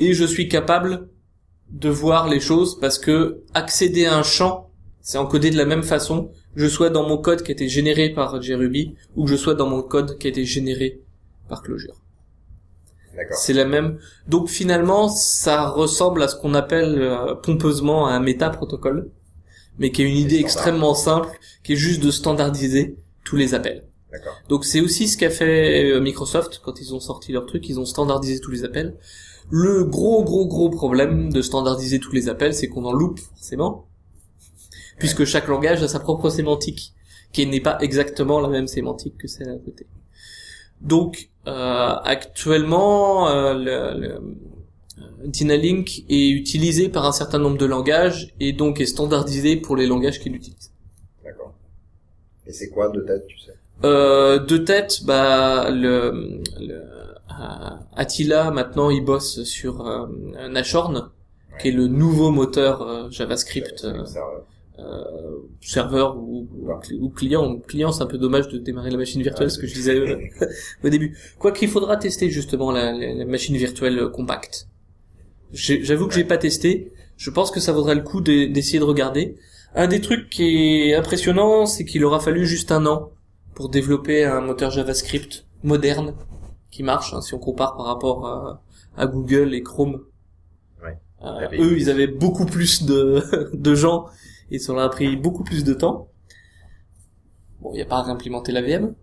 et 0.00 0.14
je 0.14 0.24
suis 0.24 0.48
capable 0.48 1.08
de 1.70 1.88
voir 1.88 2.28
les 2.28 2.40
choses 2.40 2.78
parce 2.78 2.98
que 2.98 3.42
accéder 3.54 4.06
à 4.06 4.16
un 4.16 4.22
champ, 4.22 4.70
c'est 5.00 5.18
encodé 5.18 5.50
de 5.50 5.56
la 5.56 5.66
même 5.66 5.82
façon, 5.82 6.30
je 6.56 6.66
sois 6.66 6.90
dans 6.90 7.06
mon 7.08 7.18
code 7.18 7.42
qui 7.42 7.50
a 7.50 7.54
été 7.54 7.68
généré 7.68 8.10
par 8.10 8.40
JRuby 8.40 8.94
ou 9.16 9.24
que 9.24 9.30
je 9.30 9.36
sois 9.36 9.54
dans 9.54 9.68
mon 9.68 9.82
code 9.82 10.18
qui 10.18 10.28
a 10.28 10.30
été 10.30 10.44
généré 10.44 11.00
par 11.48 11.62
Clojure. 11.62 12.00
C'est 13.30 13.52
la 13.52 13.64
même. 13.64 13.98
Donc 14.26 14.48
finalement, 14.48 15.08
ça 15.08 15.68
ressemble 15.68 16.22
à 16.22 16.28
ce 16.28 16.36
qu'on 16.36 16.54
appelle 16.54 17.00
euh, 17.00 17.34
pompeusement 17.34 18.08
un 18.08 18.18
méta-protocole, 18.18 19.10
mais 19.78 19.92
qui 19.92 20.02
est 20.02 20.08
une 20.08 20.16
idée 20.16 20.38
standard. 20.38 20.44
extrêmement 20.44 20.94
simple, 20.94 21.28
qui 21.62 21.74
est 21.74 21.76
juste 21.76 22.02
de 22.02 22.10
standardiser 22.10 22.96
tous 23.24 23.36
les 23.36 23.54
appels. 23.54 23.84
Donc 24.48 24.64
c'est 24.64 24.80
aussi 24.80 25.08
ce 25.08 25.16
qu'a 25.16 25.30
fait 25.30 25.90
euh, 25.90 26.00
Microsoft 26.00 26.60
quand 26.64 26.80
ils 26.80 26.94
ont 26.94 27.00
sorti 27.00 27.32
leur 27.32 27.46
truc, 27.46 27.68
ils 27.68 27.80
ont 27.80 27.84
standardisé 27.84 28.40
tous 28.40 28.50
les 28.50 28.64
appels. 28.64 28.96
Le 29.50 29.84
gros 29.84 30.24
gros 30.24 30.46
gros 30.46 30.70
problème 30.70 31.32
de 31.32 31.42
standardiser 31.42 31.98
tous 31.98 32.12
les 32.12 32.28
appels, 32.28 32.54
c'est 32.54 32.68
qu'on 32.68 32.84
en 32.84 32.92
loupe 32.92 33.20
forcément, 33.20 33.86
puisque 34.98 35.24
chaque 35.24 35.48
langage 35.48 35.82
a 35.82 35.88
sa 35.88 36.00
propre 36.00 36.30
sémantique, 36.30 36.94
qui 37.32 37.46
n'est 37.46 37.60
pas 37.60 37.78
exactement 37.80 38.40
la 38.40 38.48
même 38.48 38.66
sémantique 38.66 39.18
que 39.18 39.28
celle 39.28 39.50
à 39.50 39.58
côté. 39.58 39.86
Donc 40.80 41.30
euh, 41.46 41.94
actuellement, 42.04 43.28
euh, 43.28 43.54
le, 43.54 44.00
le, 44.00 44.14
euh, 44.14 45.02
Dynalink 45.24 46.04
est 46.08 46.30
utilisé 46.30 46.88
par 46.88 47.04
un 47.04 47.12
certain 47.12 47.38
nombre 47.38 47.58
de 47.58 47.66
langages 47.66 48.34
et 48.40 48.52
donc 48.52 48.80
est 48.80 48.86
standardisé 48.86 49.56
pour 49.56 49.76
les 49.76 49.86
langages 49.86 50.20
qu'il 50.20 50.34
utilise. 50.34 50.72
D'accord. 51.22 51.54
Et 52.46 52.52
c'est 52.52 52.70
quoi 52.70 52.88
de 52.88 53.00
tête, 53.00 53.26
tu 53.26 53.38
sais? 53.38 53.54
Euh, 53.82 54.38
de 54.38 54.56
tête, 54.56 55.00
bah 55.04 55.70
le, 55.70 56.40
le 56.60 56.74
euh, 56.74 57.70
Attila 57.96 58.50
maintenant 58.50 58.88
il 58.88 59.04
bosse 59.04 59.42
sur 59.42 59.86
euh, 59.86 60.06
Nashorn, 60.48 61.10
qui 61.60 61.68
est 61.68 61.72
le 61.72 61.86
nouveau 61.88 62.30
moteur 62.30 62.82
euh, 62.82 63.10
JavaScript 63.10 63.84
euh, 63.84 64.04
serveur. 65.60 66.12
euh, 66.12 66.18
ou, 66.18 66.48
ou, 66.62 66.68
cli- 66.80 66.98
ou 67.00 67.08
client. 67.10 67.58
Client, 67.58 67.92
c'est 67.92 68.02
un 68.02 68.06
peu 68.06 68.16
dommage 68.18 68.48
de 68.48 68.58
démarrer 68.58 68.90
la 68.90 68.96
machine 68.96 69.20
virtuelle, 69.22 69.50
ce 69.50 69.58
que 69.58 69.66
je 69.66 69.74
disais 69.74 70.00
au 70.84 70.88
début. 70.88 71.16
Quoi 71.38 71.52
qu'il 71.52 71.68
faudra 71.68 71.96
tester 71.96 72.30
justement 72.30 72.70
la, 72.70 72.92
la- 72.92 73.12
la 73.14 73.24
machine 73.24 73.56
virtuelle 73.56 74.08
compacte. 74.12 74.68
J'avoue 75.52 76.06
que 76.08 76.14
j'ai 76.14 76.24
pas 76.24 76.38
testé. 76.38 76.92
Je 77.16 77.30
pense 77.30 77.50
que 77.50 77.60
ça 77.60 77.72
vaudrait 77.72 77.94
le 77.94 78.02
coup 78.02 78.20
de- 78.20 78.46
d'essayer 78.46 78.78
de 78.78 78.84
regarder. 78.84 79.36
Un 79.74 79.88
des 79.88 80.00
trucs 80.00 80.30
qui 80.30 80.88
est 80.88 80.94
impressionnant, 80.94 81.66
c'est 81.66 81.84
qu'il 81.84 82.04
aura 82.04 82.20
fallu 82.20 82.46
juste 82.46 82.70
un 82.72 82.86
an 82.86 83.10
pour 83.54 83.68
développer 83.68 84.24
un 84.24 84.40
moteur 84.40 84.70
JavaScript 84.70 85.46
moderne 85.62 86.14
qui 86.70 86.82
marche, 86.82 87.14
hein, 87.14 87.20
si 87.20 87.34
on 87.34 87.38
compare 87.38 87.76
par 87.76 87.86
rapport 87.86 88.26
à, 88.26 88.62
à 88.96 89.06
Google 89.06 89.54
et 89.54 89.62
Chrome. 89.62 90.02
Ouais. 90.82 90.98
Euh, 91.22 91.48
eux, 91.58 91.78
ils 91.78 91.88
avaient 91.90 92.06
beaucoup 92.08 92.46
plus 92.46 92.84
de, 92.84 93.22
de 93.54 93.74
gens 93.74 94.06
et 94.50 94.58
ça 94.58 94.72
leur 94.72 94.82
a 94.82 94.90
pris 94.90 95.16
beaucoup 95.16 95.44
plus 95.44 95.64
de 95.64 95.72
temps. 95.74 96.08
Bon, 97.60 97.70
il 97.72 97.76
n'y 97.76 97.82
a 97.82 97.86
pas 97.86 97.98
à 97.98 98.02
réimplémenter 98.02 98.52
la 98.52 98.62
VM. 98.62 98.94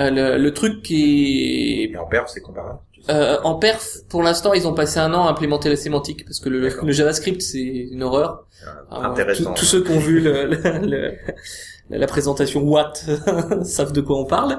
Euh, 0.00 0.10
le, 0.10 0.42
le 0.42 0.52
truc 0.52 0.82
qui 0.82 1.84
est 1.84 1.90
Et 1.92 1.96
en 1.96 2.06
perf, 2.06 2.28
c'est 2.28 2.40
comparable 2.40 2.80
euh, 3.10 3.36
en 3.44 3.56
perf, 3.56 3.98
pour 4.08 4.22
l'instant, 4.22 4.54
ils 4.54 4.66
ont 4.66 4.72
passé 4.72 4.98
un 4.98 5.12
an 5.12 5.26
à 5.26 5.30
implémenter 5.30 5.68
la 5.68 5.76
sémantique 5.76 6.24
parce 6.24 6.40
que 6.40 6.48
le, 6.48 6.70
JavaScript 6.90 7.42
c'est 7.42 7.60
une 7.62 8.02
horreur. 8.02 8.46
Alors, 8.90 9.04
Intéressant. 9.12 9.52
tous- 9.52 9.66
ceux 9.66 9.84
qui 9.84 9.92
ont 9.92 9.98
vu 9.98 10.20
le- 10.20 11.12
la 11.90 12.06
présentation 12.06 12.62
Watt 12.62 13.04
savent 13.64 13.92
de 13.92 14.00
quoi 14.00 14.18
on 14.18 14.24
parle. 14.24 14.58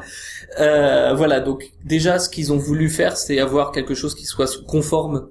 Euh, 0.59 1.13
voilà, 1.15 1.39
donc 1.39 1.71
déjà, 1.83 2.19
ce 2.19 2.29
qu'ils 2.29 2.53
ont 2.53 2.57
voulu 2.57 2.89
faire, 2.89 3.17
c'est 3.17 3.39
avoir 3.39 3.71
quelque 3.71 3.95
chose 3.95 4.15
qui 4.15 4.25
soit 4.25 4.63
conforme 4.65 5.29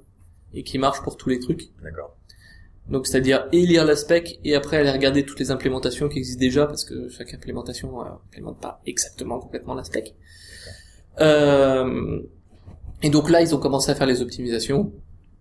et 0.54 0.62
qui 0.62 0.78
marche 0.78 1.02
pour 1.02 1.16
tous 1.16 1.28
les 1.28 1.38
trucs. 1.38 1.70
D'accord. 1.82 2.16
Donc 2.88 3.06
c'est-à-dire 3.06 3.48
et 3.52 3.64
lire 3.64 3.84
la 3.84 3.96
spec 3.96 4.38
et 4.44 4.54
après 4.54 4.76
aller 4.76 4.90
regarder 4.90 5.24
toutes 5.24 5.40
les 5.40 5.50
implémentations 5.50 6.08
qui 6.08 6.18
existent 6.18 6.40
déjà 6.40 6.66
parce 6.66 6.84
que 6.84 7.08
chaque 7.08 7.32
implémentation 7.32 8.02
euh, 8.02 8.04
implémente 8.26 8.60
pas 8.60 8.82
exactement 8.84 9.38
complètement 9.38 9.74
la 9.74 9.84
spec. 9.84 10.14
Euh, 11.20 12.20
et 13.02 13.08
donc 13.08 13.30
là 13.30 13.40
ils 13.40 13.54
ont 13.54 13.58
commencé 13.58 13.90
à 13.90 13.94
faire 13.94 14.06
les 14.06 14.20
optimisations, 14.20 14.92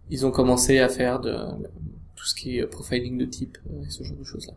ils 0.10 0.26
ont 0.26 0.32
commencé 0.32 0.80
à 0.80 0.88
faire 0.88 1.20
de, 1.20 1.36
tout 2.16 2.26
ce 2.26 2.36
qui 2.36 2.60
est 2.60 2.66
profiling 2.66 3.18
de 3.18 3.26
type 3.26 3.58
euh, 3.70 3.84
et 3.86 3.90
ce 3.90 4.04
genre 4.04 4.18
de 4.18 4.24
choses 4.24 4.48
là. 4.48 4.54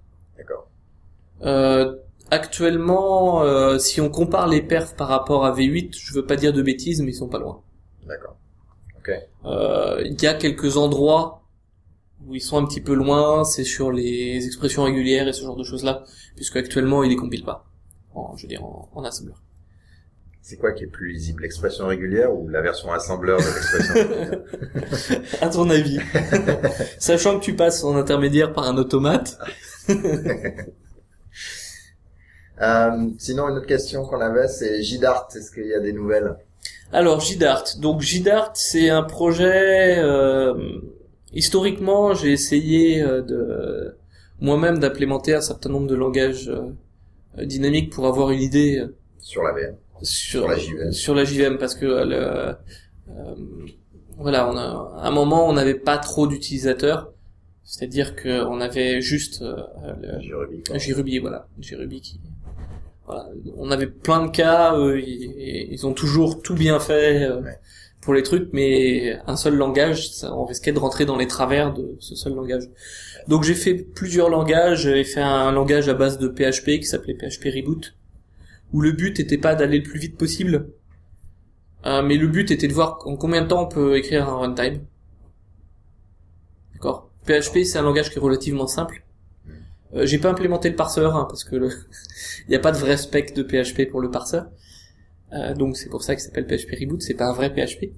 Euh, 1.42 1.94
actuellement, 2.30 3.42
euh, 3.42 3.78
si 3.78 4.00
on 4.00 4.08
compare 4.08 4.48
les 4.48 4.62
perfs 4.62 4.96
par 4.96 5.08
rapport 5.08 5.44
à 5.44 5.52
V8, 5.52 5.96
je 5.98 6.14
veux 6.14 6.26
pas 6.26 6.36
dire 6.36 6.52
de 6.52 6.62
bêtises 6.62 7.00
mais 7.02 7.10
ils 7.10 7.14
sont 7.14 7.28
pas 7.28 7.38
loin. 7.38 7.62
D'accord. 8.06 8.36
Ok. 8.98 9.10
Euh, 9.44 10.02
Il 10.04 10.20
y 10.20 10.26
a 10.26 10.34
quelques 10.34 10.76
endroits 10.76 11.42
où 12.26 12.34
ils 12.34 12.40
sont 12.40 12.56
un 12.58 12.64
petit 12.66 12.80
peu 12.80 12.94
loin, 12.94 13.44
c'est 13.44 13.64
sur 13.64 13.92
les 13.92 14.44
expressions 14.46 14.82
régulières 14.84 15.28
et 15.28 15.32
ce 15.32 15.42
genre 15.42 15.56
de 15.56 15.62
choses-là, 15.62 16.02
puisque 16.34 16.56
actuellement 16.56 17.04
ils 17.04 17.10
les 17.10 17.16
compilent 17.16 17.44
pas, 17.44 17.66
en, 18.14 18.36
je 18.36 18.42
veux 18.42 18.48
dire 18.48 18.64
en, 18.64 18.88
en 18.94 19.04
assembleur. 19.04 19.40
C'est 20.42 20.56
quoi 20.56 20.72
qui 20.72 20.84
est 20.84 20.88
plus 20.88 21.12
lisible, 21.12 21.42
l'expression 21.42 21.88
régulière 21.88 22.32
ou 22.32 22.48
la 22.48 22.62
version 22.62 22.92
assembleur 22.92 23.38
de 23.38 23.44
l'expression 23.44 23.94
régulière? 23.94 24.40
À 25.40 25.48
ton 25.48 25.68
avis, 25.70 25.98
sachant 26.98 27.38
que 27.38 27.44
tu 27.44 27.54
passes 27.54 27.84
en 27.84 27.96
intermédiaire 27.96 28.52
par 28.52 28.64
un 28.64 28.76
automate, 28.76 29.38
euh, 32.60 33.08
Sinon, 33.18 33.48
une 33.48 33.58
autre 33.58 33.66
question 33.66 34.04
qu'on 34.04 34.20
avait, 34.20 34.48
c'est 34.48 34.82
JDart. 34.82 35.28
Est-ce 35.36 35.50
qu'il 35.52 35.66
y 35.66 35.74
a 35.74 35.80
des 35.80 35.92
nouvelles? 35.92 36.36
Alors 36.92 37.20
JDart. 37.20 37.64
Donc 37.80 38.00
JDart, 38.00 38.52
c'est 38.54 38.90
un 38.90 39.02
projet. 39.02 39.98
euh, 39.98 40.54
historiquement, 41.32 42.14
j'ai 42.14 42.32
essayé 42.32 43.02
euh, 43.02 43.22
de 43.22 43.96
moi-même 44.40 44.78
d'implémenter 44.78 45.34
un 45.34 45.40
certain 45.40 45.68
nombre 45.70 45.86
de 45.88 45.94
langages 45.94 46.48
euh, 46.48 47.44
dynamiques 47.44 47.90
pour 47.92 48.06
avoir 48.06 48.30
une 48.30 48.40
idée 48.40 48.82
sur 49.18 49.42
la 49.42 49.52
VM 49.52 49.74
sur, 50.02 50.40
Sur 50.42 50.48
la 50.48 50.58
JVM. 50.58 50.92
sur 50.92 51.14
la 51.14 51.24
JVM, 51.24 51.58
parce 51.58 51.74
que 51.74 51.86
le, 51.86 52.16
euh, 52.16 53.34
voilà, 54.18 54.48
on 54.50 54.56
a, 54.56 55.00
à 55.02 55.08
un 55.08 55.10
moment, 55.10 55.48
on 55.48 55.52
n'avait 55.54 55.74
pas 55.74 55.98
trop 55.98 56.26
d'utilisateurs. 56.26 57.12
C'est-à-dire 57.64 58.14
que 58.14 58.44
on 58.44 58.60
avait 58.60 59.00
juste 59.00 59.42
euh, 59.42 59.56
le. 60.00 60.78
JRuby, 60.78 61.18
voilà, 61.18 61.48
JRuby 61.58 62.00
qui, 62.00 62.20
voilà, 63.06 63.28
on 63.56 63.70
avait 63.70 63.86
plein 63.86 64.26
de 64.26 64.30
cas, 64.30 64.76
eux, 64.76 65.00
ils, 65.00 65.68
ils 65.72 65.86
ont 65.86 65.94
toujours 65.94 66.42
tout 66.42 66.54
bien 66.54 66.80
fait 66.80 67.22
euh, 67.24 67.40
Ouais. 67.42 67.58
pour 68.00 68.14
les 68.14 68.22
trucs, 68.22 68.50
mais 68.52 69.18
un 69.26 69.36
seul 69.36 69.54
langage, 69.56 70.10
ça, 70.12 70.34
on 70.34 70.44
risquait 70.44 70.72
de 70.72 70.78
rentrer 70.78 71.06
dans 71.06 71.16
les 71.16 71.26
travers 71.26 71.72
de 71.74 71.96
ce 72.00 72.14
seul 72.16 72.34
langage. 72.34 72.68
Donc 73.28 73.44
j'ai 73.44 73.54
fait 73.54 73.74
plusieurs 73.74 74.28
langages, 74.30 74.82
j'ai 74.82 75.04
fait 75.04 75.20
un 75.22 75.52
langage 75.52 75.88
à 75.88 75.94
base 75.94 76.18
de 76.18 76.28
PHP 76.28 76.80
qui 76.80 76.84
s'appelait 76.84 77.14
PHP 77.14 77.46
Reboot, 77.54 77.94
où 78.72 78.80
le 78.80 78.92
but 78.92 79.20
était 79.20 79.38
pas 79.38 79.54
d'aller 79.54 79.78
le 79.78 79.84
plus 79.84 79.98
vite 80.00 80.16
possible, 80.18 80.68
euh, 81.86 82.02
mais 82.02 82.16
le 82.16 82.26
but 82.28 82.50
était 82.50 82.68
de 82.68 82.74
voir 82.74 82.98
en 83.06 83.16
combien 83.16 83.42
de 83.42 83.48
temps 83.48 83.64
on 83.64 83.68
peut 83.68 83.96
écrire 83.96 84.28
un 84.28 84.38
runtime. 84.38 84.80
D'accord? 86.74 87.10
PHP 87.26 87.64
c'est 87.64 87.78
un 87.78 87.82
langage 87.82 88.10
qui 88.10 88.18
est 88.18 88.22
relativement 88.22 88.66
simple. 88.66 89.02
Euh, 89.94 90.06
j'ai 90.06 90.18
pas 90.18 90.30
implémenté 90.30 90.68
le 90.68 90.76
parseur 90.76 91.16
hein, 91.16 91.26
parce 91.28 91.44
que 91.44 91.56
le... 91.56 91.68
il 92.46 92.50
n'y 92.50 92.56
a 92.56 92.60
pas 92.60 92.72
de 92.72 92.78
vrai 92.78 92.96
spec 92.96 93.34
de 93.34 93.42
PHP 93.42 93.90
pour 93.90 94.00
le 94.00 94.10
parseur. 94.10 94.50
Euh, 95.32 95.54
donc 95.54 95.76
c'est 95.76 95.88
pour 95.88 96.02
ça 96.02 96.14
qu'il 96.14 96.24
s'appelle 96.24 96.46
PHP 96.46 96.78
Reboot, 96.80 97.02
c'est 97.02 97.14
pas 97.14 97.26
un 97.26 97.32
vrai 97.32 97.50
PHP. 97.50 97.92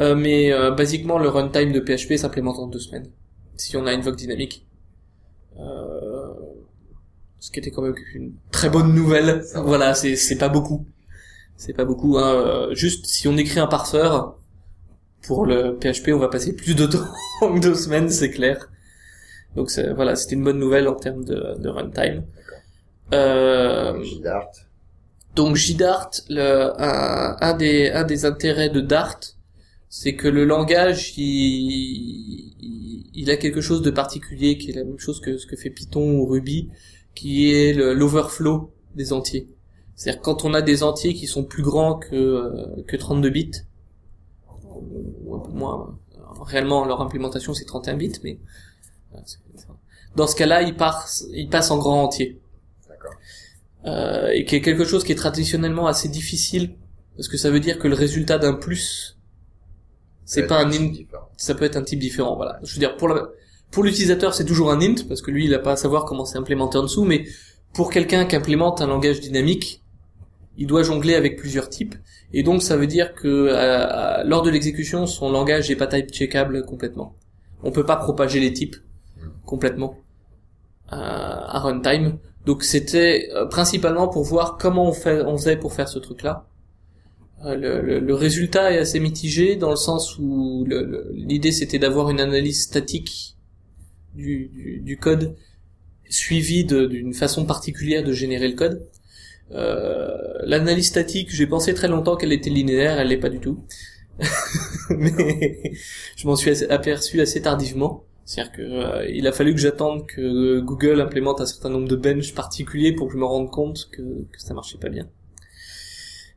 Euh, 0.00 0.14
mais 0.14 0.52
euh, 0.52 0.70
basiquement 0.70 1.18
le 1.18 1.28
runtime 1.28 1.72
de 1.72 1.80
PHP 1.80 2.16
s'implémente 2.16 2.58
en 2.58 2.66
deux 2.66 2.78
semaines. 2.78 3.08
Si 3.56 3.76
on 3.76 3.86
a 3.86 3.92
une 3.92 4.00
vogue 4.00 4.16
dynamique. 4.16 4.66
Euh, 5.58 6.32
ce 7.38 7.50
qui 7.50 7.58
était 7.58 7.70
quand 7.70 7.82
même 7.82 7.94
une 8.14 8.32
très 8.50 8.70
bonne 8.70 8.94
nouvelle. 8.94 9.44
Voilà, 9.54 9.94
c'est 9.94 10.16
c'est 10.16 10.38
pas 10.38 10.48
beaucoup. 10.48 10.86
C'est 11.56 11.74
pas 11.74 11.84
beaucoup. 11.84 12.16
Hein. 12.18 12.68
Juste 12.72 13.06
si 13.06 13.28
on 13.28 13.36
écrit 13.36 13.60
un 13.60 13.66
parseur 13.66 14.38
pour 15.22 15.46
le 15.46 15.78
PHP, 15.78 16.10
on 16.12 16.18
va 16.18 16.28
passer 16.28 16.54
plus 16.54 16.74
de 16.74 16.86
temps 16.86 17.06
que 17.40 17.60
deux 17.60 17.74
semaines, 17.74 18.08
c'est 18.08 18.30
clair. 18.30 18.71
Donc 19.56 19.70
c'est- 19.70 19.92
voilà, 19.92 20.16
c'était 20.16 20.34
une 20.34 20.44
bonne 20.44 20.58
nouvelle 20.58 20.88
en 20.88 20.94
termes 20.94 21.24
de, 21.24 21.58
de 21.58 21.68
runtime. 21.68 22.24
Euh, 23.12 24.02
JDart. 24.02 24.50
donc 25.36 25.56
JDart, 25.56 26.10
le, 26.30 26.72
un, 26.80 27.36
un 27.40 27.54
des 27.56 27.90
un 27.90 28.04
des 28.04 28.24
intérêts 28.24 28.70
de 28.70 28.80
Dart, 28.80 29.20
c'est 29.88 30.14
que 30.16 30.28
le 30.28 30.44
langage, 30.44 31.14
il, 31.18 31.24
il, 32.60 33.10
il 33.14 33.30
a 33.30 33.36
quelque 33.36 33.60
chose 33.60 33.82
de 33.82 33.90
particulier, 33.90 34.56
qui 34.58 34.70
est 34.70 34.74
la 34.74 34.84
même 34.84 34.98
chose 34.98 35.20
que 35.20 35.36
ce 35.38 35.46
que 35.46 35.56
fait 35.56 35.70
Python 35.70 36.12
ou 36.18 36.26
Ruby, 36.26 36.70
qui 37.14 37.52
est 37.52 37.72
l'overflow 37.74 38.72
des 38.94 39.12
entiers. 39.12 39.48
C'est-à-dire 39.94 40.22
quand 40.22 40.44
on 40.44 40.54
a 40.54 40.62
des 40.62 40.82
entiers 40.82 41.14
qui 41.14 41.26
sont 41.26 41.44
plus 41.44 41.62
grands 41.62 41.98
que 41.98 42.14
euh, 42.16 42.82
que 42.86 42.96
32 42.96 43.30
bits, 43.30 43.50
ou 45.24 45.34
un 45.36 45.40
peu 45.40 45.52
moins. 45.52 45.98
Réellement, 46.40 46.84
leur 46.86 47.00
implémentation 47.00 47.54
c'est 47.54 47.64
31 47.64 47.96
bits, 47.96 48.12
mais 48.24 48.38
euh, 48.38 48.38
dans 50.16 50.26
ce 50.26 50.36
cas-là, 50.36 50.62
il 50.62 50.76
passe 50.76 51.26
il 51.32 51.48
passe 51.48 51.70
en 51.70 51.78
grand 51.78 52.02
entier. 52.02 52.40
D'accord. 52.88 53.14
euh, 53.86 54.28
et 54.32 54.44
qui 54.44 54.56
est 54.56 54.60
quelque 54.60 54.84
chose 54.84 55.04
qui 55.04 55.12
est 55.12 55.16
traditionnellement 55.16 55.86
assez 55.86 56.08
difficile 56.08 56.76
parce 57.16 57.28
que 57.28 57.36
ça 57.36 57.50
veut 57.50 57.60
dire 57.60 57.78
que 57.78 57.88
le 57.88 57.94
résultat 57.94 58.38
d'un 58.38 58.54
plus 58.54 59.18
c'est 60.24 60.46
pas 60.46 60.62
un 60.62 60.70
int, 60.70 60.92
ça 61.36 61.54
peut 61.54 61.64
être 61.64 61.76
un 61.76 61.82
type 61.82 61.98
différent. 61.98 62.36
Voilà. 62.36 62.58
Je 62.62 62.74
veux 62.74 62.78
dire 62.78 62.96
pour 62.96 63.08
la, 63.08 63.28
pour 63.70 63.82
l'utilisateur 63.84 64.34
c'est 64.34 64.44
toujours 64.44 64.70
un 64.70 64.80
int 64.80 64.94
parce 65.08 65.22
que 65.22 65.30
lui 65.30 65.46
il 65.46 65.54
a 65.54 65.58
pas 65.58 65.72
à 65.72 65.76
savoir 65.76 66.04
comment 66.04 66.24
c'est 66.24 66.38
implémenté 66.38 66.78
en 66.78 66.82
dessous, 66.82 67.04
mais 67.04 67.24
pour 67.74 67.90
quelqu'un 67.90 68.26
qui 68.26 68.36
implémente 68.36 68.82
un 68.82 68.86
langage 68.86 69.20
dynamique, 69.20 69.82
il 70.58 70.66
doit 70.66 70.82
jongler 70.82 71.14
avec 71.14 71.38
plusieurs 71.38 71.70
types 71.70 71.94
et 72.32 72.42
donc 72.42 72.62
ça 72.62 72.76
veut 72.76 72.86
dire 72.86 73.14
que 73.14 73.28
euh, 73.28 74.22
lors 74.24 74.42
de 74.42 74.50
l'exécution 74.50 75.06
son 75.06 75.30
langage 75.30 75.70
est 75.70 75.76
pas 75.76 75.86
type 75.86 76.10
checkable 76.10 76.64
complètement. 76.66 77.16
On 77.62 77.70
peut 77.70 77.86
pas 77.86 77.96
propager 77.96 78.40
les 78.40 78.52
types 78.52 78.76
complètement 79.52 79.98
euh, 80.92 80.96
à 80.96 81.58
runtime. 81.58 82.18
Donc 82.46 82.64
c'était 82.64 83.28
euh, 83.34 83.44
principalement 83.44 84.08
pour 84.08 84.24
voir 84.24 84.56
comment 84.56 84.88
on, 84.88 84.92
faisait 85.36 85.58
pour 85.58 85.74
faire 85.74 85.90
ce 85.90 85.98
truc-là. 85.98 86.46
Euh, 87.44 88.00
le, 88.00 88.14
résultat 88.14 88.72
est 88.72 88.78
assez 88.78 88.98
mitigé 88.98 89.56
dans 89.56 89.68
le 89.68 89.76
sens 89.76 90.18
où 90.18 90.66
l'idée 91.12 91.52
c'était 91.52 91.78
d'avoir 91.78 92.08
une 92.08 92.20
analyse 92.20 92.62
statique 92.62 93.36
du, 94.14 94.98
code 94.98 95.36
suivie 96.08 96.64
d'une 96.64 97.12
façon 97.12 97.44
particulière 97.44 98.02
de 98.04 98.12
générer 98.12 98.48
le 98.48 98.54
code. 98.54 98.76
L'analyse 100.50 100.86
statique, 100.86 101.28
j'ai 101.30 101.46
pensé 101.46 101.74
très 101.74 101.88
longtemps 101.88 102.16
qu'elle 102.16 102.32
était 102.32 102.50
linéaire, 102.50 102.98
elle 102.98 103.08
l'est 103.08 103.24
pas 103.26 103.34
du 103.36 103.40
tout. 103.40 103.58
Mais 104.90 105.72
je 106.16 106.26
m'en 106.26 106.36
suis 106.36 106.64
aperçu 106.64 107.20
assez 107.20 107.42
tardivement. 107.42 108.06
C'est-à-dire 108.32 108.52
que 108.52 108.62
euh, 108.62 109.06
il 109.10 109.26
a 109.26 109.32
fallu 109.32 109.52
que 109.52 109.60
j'attende 109.60 110.06
que 110.06 110.60
Google 110.60 111.02
implémente 111.02 111.42
un 111.42 111.46
certain 111.46 111.68
nombre 111.68 111.86
de 111.86 111.96
benches 111.96 112.34
particuliers 112.34 112.94
pour 112.94 113.08
que 113.08 113.12
je 113.12 113.18
me 113.18 113.26
rende 113.26 113.50
compte 113.50 113.90
que, 113.92 114.00
que 114.00 114.40
ça 114.40 114.54
marchait 114.54 114.78
pas 114.78 114.88
bien. 114.88 115.06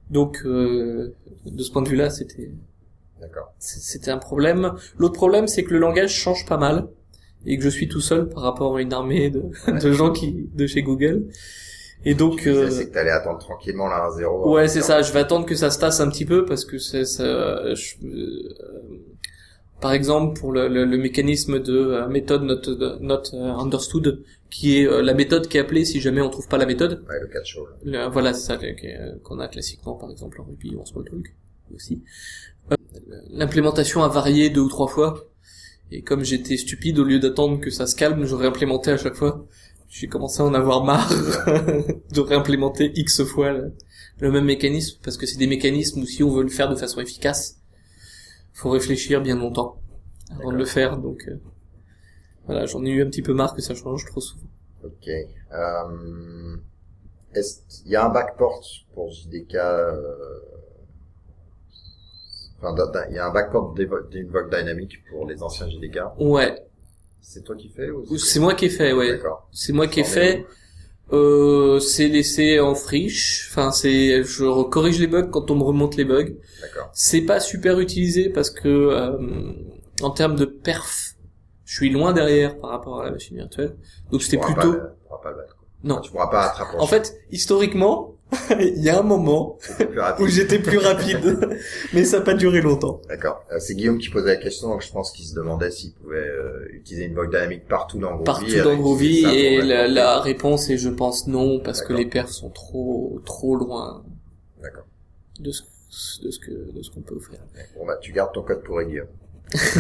Donc 0.10 0.42
euh, 0.44 1.16
de 1.46 1.64
ce 1.64 1.72
point 1.72 1.82
de 1.84 1.88
vue-là, 1.88 2.10
c'était 2.10 2.52
c'était 3.60 4.12
un 4.12 4.18
problème. 4.18 4.74
L'autre 4.98 5.14
problème, 5.14 5.48
c'est 5.48 5.64
que 5.64 5.74
le 5.74 5.80
langage 5.80 6.14
change 6.14 6.46
pas 6.46 6.58
mal 6.58 6.90
et 7.46 7.58
que 7.58 7.64
je 7.64 7.70
suis 7.70 7.88
tout 7.88 8.02
seul 8.02 8.28
par 8.28 8.44
rapport 8.44 8.76
à 8.76 8.82
une 8.82 8.92
armée 8.92 9.30
de, 9.30 9.44
de 9.72 9.92
gens 9.94 10.12
qui 10.12 10.50
de 10.54 10.68
chez 10.68 10.84
Google. 10.84 11.28
Et 12.04 12.14
donc, 12.14 12.46
euh, 12.46 12.70
c'est 12.70 12.90
que 12.90 12.94
t'allais 12.94 13.10
attendre 13.10 13.40
tranquillement 13.40 13.88
la 13.88 14.10
1.0. 14.10 14.52
Ouais, 14.52 14.68
c'est 14.68 14.82
ça. 14.82 15.02
Je 15.02 15.14
vais 15.14 15.20
attendre 15.20 15.46
que 15.46 15.56
ça 15.56 15.72
se 15.72 15.80
tasse 15.80 16.02
un 16.02 16.10
petit 16.10 16.26
peu 16.26 16.44
parce 16.44 16.66
que 16.66 16.78
c'est 16.78 17.06
ça. 17.06 17.74
Je, 17.74 17.96
par 19.86 19.94
exemple 19.94 20.40
pour 20.40 20.52
le, 20.52 20.68
le, 20.68 20.98
mécanisme 20.98 21.60
de 21.60 21.78
euh, 21.78 22.08
méthode 22.08 22.42
not, 22.42 22.62
not 23.02 23.22
euh, 23.36 23.54
understood 23.54 24.24
qui 24.50 24.80
est 24.80 24.88
euh, 24.88 25.04
la 25.04 25.14
méthode 25.14 25.48
qui 25.48 25.58
est 25.58 25.60
appelée 25.60 25.86
si 25.86 26.02
jamais 26.02 26.22
on 26.22 26.30
trouve 26.32 26.48
pas 26.48 26.58
la 26.58 26.66
méthode. 26.66 27.06
Ouais, 27.08 27.20
le 27.22 27.28
catch 27.28 27.56
le, 27.84 28.10
voilà 28.10 28.34
c'est 28.34 28.48
ça 28.48 28.60
qu'on 29.22 29.38
a 29.38 29.48
classiquement 29.48 29.94
par 29.94 30.10
exemple 30.10 30.42
en 30.42 30.46
Ruby 30.46 30.74
ou 30.74 30.82
en 30.82 30.86
Smalltalk 30.86 31.36
aussi. 31.76 32.02
L'implémentation 33.30 34.02
a 34.02 34.08
varié 34.08 34.50
deux 34.50 34.62
ou 34.62 34.70
trois 34.70 34.88
fois. 34.88 35.28
Et 35.92 36.02
comme 36.02 36.24
j'étais 36.24 36.58
stupide 36.58 36.98
au 36.98 37.04
lieu 37.04 37.20
d'attendre 37.20 37.60
que 37.62 37.70
ça 37.70 37.86
se 37.86 37.96
calme 37.96 38.26
j'aurais 38.26 38.48
implémenté 38.48 38.90
à 38.90 38.98
chaque 38.98 39.16
fois. 39.16 39.46
J'ai 39.88 40.08
commencé 40.08 40.42
à 40.42 40.46
en 40.46 40.56
avoir 40.56 40.84
marre 40.84 41.12
de 42.12 42.20
réimplémenter 42.20 42.92
x 42.96 43.24
fois 43.24 43.52
le, 43.52 43.74
le 44.20 44.32
même 44.32 44.46
mécanisme 44.46 44.98
parce 45.04 45.16
que 45.16 45.28
c'est 45.28 45.38
des 45.38 45.46
mécanismes 45.46 46.02
où 46.02 46.06
si 46.08 46.24
on 46.24 46.32
veut 46.32 46.42
le 46.42 46.50
faire 46.50 46.72
de 46.72 46.76
façon 46.76 47.02
efficace 47.02 47.60
faut 48.56 48.70
réfléchir 48.70 49.22
bien 49.22 49.36
longtemps 49.36 49.82
avant 50.32 50.52
de 50.52 50.58
le 50.58 50.66
faire, 50.66 50.98
donc 50.98 51.26
euh, 51.28 51.36
voilà, 52.46 52.66
j'en 52.66 52.84
ai 52.86 52.90
eu 52.90 53.04
un 53.04 53.08
petit 53.08 53.22
peu 53.22 53.34
marre 53.34 53.54
que 53.54 53.62
ça 53.62 53.76
change 53.76 54.06
trop 54.06 54.22
souvent. 54.22 54.48
Ok. 54.84 55.08
Euh, 55.08 56.58
est 57.34 57.84
il 57.86 57.92
y 57.92 57.96
a 57.96 58.06
un 58.06 58.10
backport 58.10 58.64
pour 58.94 59.12
JDK 59.12 59.56
euh, 59.56 59.96
Enfin, 62.62 62.74
il 63.10 63.16
y 63.16 63.20
a 63.20 63.28
un 63.28 63.34
backport 63.34 63.76
d'invoke 63.76 64.50
dynamique 64.50 65.04
pour 65.10 65.28
les 65.28 65.44
anciens 65.44 65.70
JDK. 65.70 66.00
Ouais. 66.20 66.66
C'est 67.20 67.44
toi 67.44 67.56
qui 67.56 67.70
fais 67.70 67.90
ou 67.90 68.18
c'est 68.18 68.40
moi 68.40 68.54
qui 68.54 68.66
ai 68.66 68.70
fait, 68.70 68.94
ouais. 68.94 69.20
C'est 69.52 69.74
moi 69.74 69.88
qui 69.88 70.00
ai 70.00 70.04
fait. 70.04 70.46
Euh, 71.14 71.80
c'est 71.80 72.08
laissé 72.08 72.60
en 72.60 72.74
friche. 72.74 73.50
Enfin, 73.52 73.72
c'est, 73.72 74.24
je 74.24 74.64
corrige 74.64 75.00
les 75.00 75.08
bugs 75.08 75.28
quand 75.28 75.52
on 75.52 75.56
me 75.56 75.64
remonte 75.64 75.96
les 75.96 76.06
bugs. 76.06 76.34
C'est 76.94 77.22
pas 77.22 77.40
super 77.40 77.80
utilisé 77.80 78.30
parce 78.30 78.50
que 78.50 78.68
euh, 78.68 79.54
en 80.02 80.10
termes 80.10 80.36
de 80.36 80.46
perf, 80.46 81.16
je 81.66 81.76
suis 81.76 81.90
loin 81.90 82.14
derrière 82.14 82.58
par 82.60 82.72
rapport 82.72 83.02
à 83.02 83.06
la 83.06 83.12
machine 83.12 83.38
virtuelle. 83.38 83.76
Donc 84.12 84.24
c'était 84.24 84.38
plutôt. 84.38 84.74
Pas, 84.74 85.22
pas 85.24 85.34
non. 85.84 86.02
Tu 86.02 86.12
pourras 86.12 86.28
pas 86.28 86.48
attraper. 86.48 86.78
En 86.80 86.88
fait, 86.88 87.16
historiquement, 87.32 88.15
il 88.60 88.84
y 88.84 88.90
a 88.90 89.00
un 89.00 89.04
moment 89.04 89.58
où 90.20 90.28
j'étais 90.28 90.60
plus 90.60 90.78
rapide, 90.78 91.50
mais 91.94 92.04
ça 92.06 92.20
n'a 92.20 92.26
pas 92.26 92.34
duré 92.34 92.62
longtemps. 92.62 93.02
D'accord. 93.08 93.44
Euh, 93.52 93.60
c'est 93.60 93.76
Guillaume 93.76 93.98
qui 93.98 94.10
posait 94.10 94.28
la 94.28 94.36
question, 94.36 94.70
donc 94.70 94.82
je 94.82 94.92
pense 94.92 95.12
qu'il 95.12 95.26
se 95.26 95.36
demandait 95.36 95.72
s'il 95.72 95.94
pouvait 95.94 96.18
euh, 96.18 96.68
utiliser 96.74 97.06
une 97.06 97.14
bug 97.14 97.30
dynamique 97.30 97.68
partout 97.68 98.00
dans 98.00 98.16
Groovy. 98.16 98.24
Partout 98.24 98.64
dans 98.64 98.76
Groovy, 98.76 99.26
et 99.26 99.62
la, 99.62 99.88
la, 99.88 100.20
réponse 100.20 100.70
est 100.70 100.78
je 100.78 100.90
pense 100.90 101.28
non, 101.28 101.60
parce 101.60 101.82
que 101.82 101.94
les 101.94 102.06
perfs 102.06 102.32
sont 102.32 102.50
trop 102.50 103.22
trop 103.26 103.56
loin. 103.56 104.04
D'accord. 104.62 104.86
De 105.40 105.52
ce, 105.52 105.62
de 106.24 106.32
ce 106.32 106.40
que 106.40 106.52
de 106.52 106.82
ce 106.82 106.90
qu'on 106.92 107.02
peut 107.02 107.16
offrir. 107.16 107.40
Bon 107.78 107.86
bah 107.86 107.98
tu 108.02 108.12
gardes 108.12 108.34
ton 108.34 108.42
code 108.42 108.64
pour 108.64 108.82
Guillaume. 108.82 109.08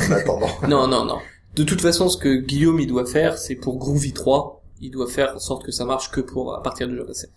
en 0.08 0.12
attendant. 0.12 0.50
non 0.68 0.88
non 0.88 1.06
non. 1.06 1.18
De 1.56 1.64
toute 1.64 1.82
façon, 1.82 2.10
ce 2.10 2.18
que 2.18 2.36
Guillaume 2.36 2.80
il 2.80 2.88
doit 2.88 3.06
faire, 3.06 3.38
c'est 3.38 3.56
pour 3.56 3.78
Groovy 3.78 4.12
3, 4.12 4.62
il 4.82 4.92
doit 4.92 5.08
faire 5.08 5.36
en 5.36 5.40
sorte 5.40 5.66
que 5.66 5.72
ça 5.72 5.86
marche 5.86 6.12
que 6.12 6.20
pour 6.20 6.54
à 6.54 6.62
partir 6.62 6.88
de 6.88 6.96
Java 6.96 7.14
7. 7.14 7.32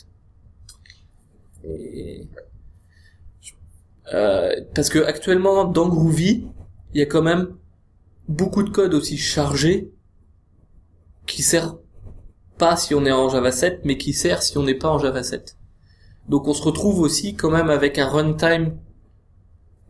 Euh, 4.15 4.53
parce 4.75 4.89
que 4.89 5.01
actuellement 5.01 5.65
dans 5.65 5.89
Groovy, 5.89 6.47
il 6.95 6.99
y 6.99 7.03
a 7.03 7.07
quand 7.07 7.23
même 7.23 7.57
beaucoup 8.29 8.63
de 8.63 8.71
code 8.71 8.95
aussi 8.95 9.19
chargé 9.19 9.93
qui 11.27 11.43
sert 11.43 11.77
pas 12.57 12.77
si 12.77 12.95
on 12.95 13.05
est 13.05 13.13
en 13.13 13.29
Java 13.29 13.53
7, 13.53 13.83
mais 13.85 13.99
qui 13.99 14.13
sert 14.13 14.43
si 14.43 14.57
on 14.59 14.63
n'est 14.63 14.75
pas 14.75 14.89
en 14.89 14.99
Java 14.99 15.23
7. 15.23 15.57
Donc 16.29 16.49
on 16.49 16.55
se 16.55 16.63
retrouve 16.63 17.01
aussi 17.01 17.35
quand 17.35 17.51
même 17.51 17.71
avec 17.71 17.99
un 17.99 18.09
runtime 18.09 18.79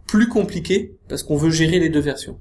plus 0.06 0.28
compliqué 0.28 0.96
parce 1.08 1.22
qu'on 1.22 1.36
veut 1.36 1.50
gérer 1.50 1.78
les 1.78 1.88
deux 1.88 2.00
versions. 2.00 2.40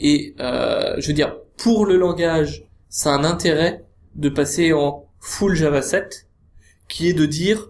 Et 0.00 0.34
euh, 0.40 0.96
je 0.98 1.06
veux 1.08 1.12
dire, 1.12 1.36
pour 1.56 1.86
le 1.86 1.96
langage, 1.96 2.66
ça 2.88 3.14
a 3.14 3.18
un 3.18 3.24
intérêt 3.24 3.84
de 4.16 4.28
passer 4.28 4.72
en 4.72 5.08
full 5.20 5.54
Java 5.54 5.82
7, 5.82 6.28
qui 6.88 7.08
est 7.08 7.14
de 7.14 7.26
dire 7.26 7.68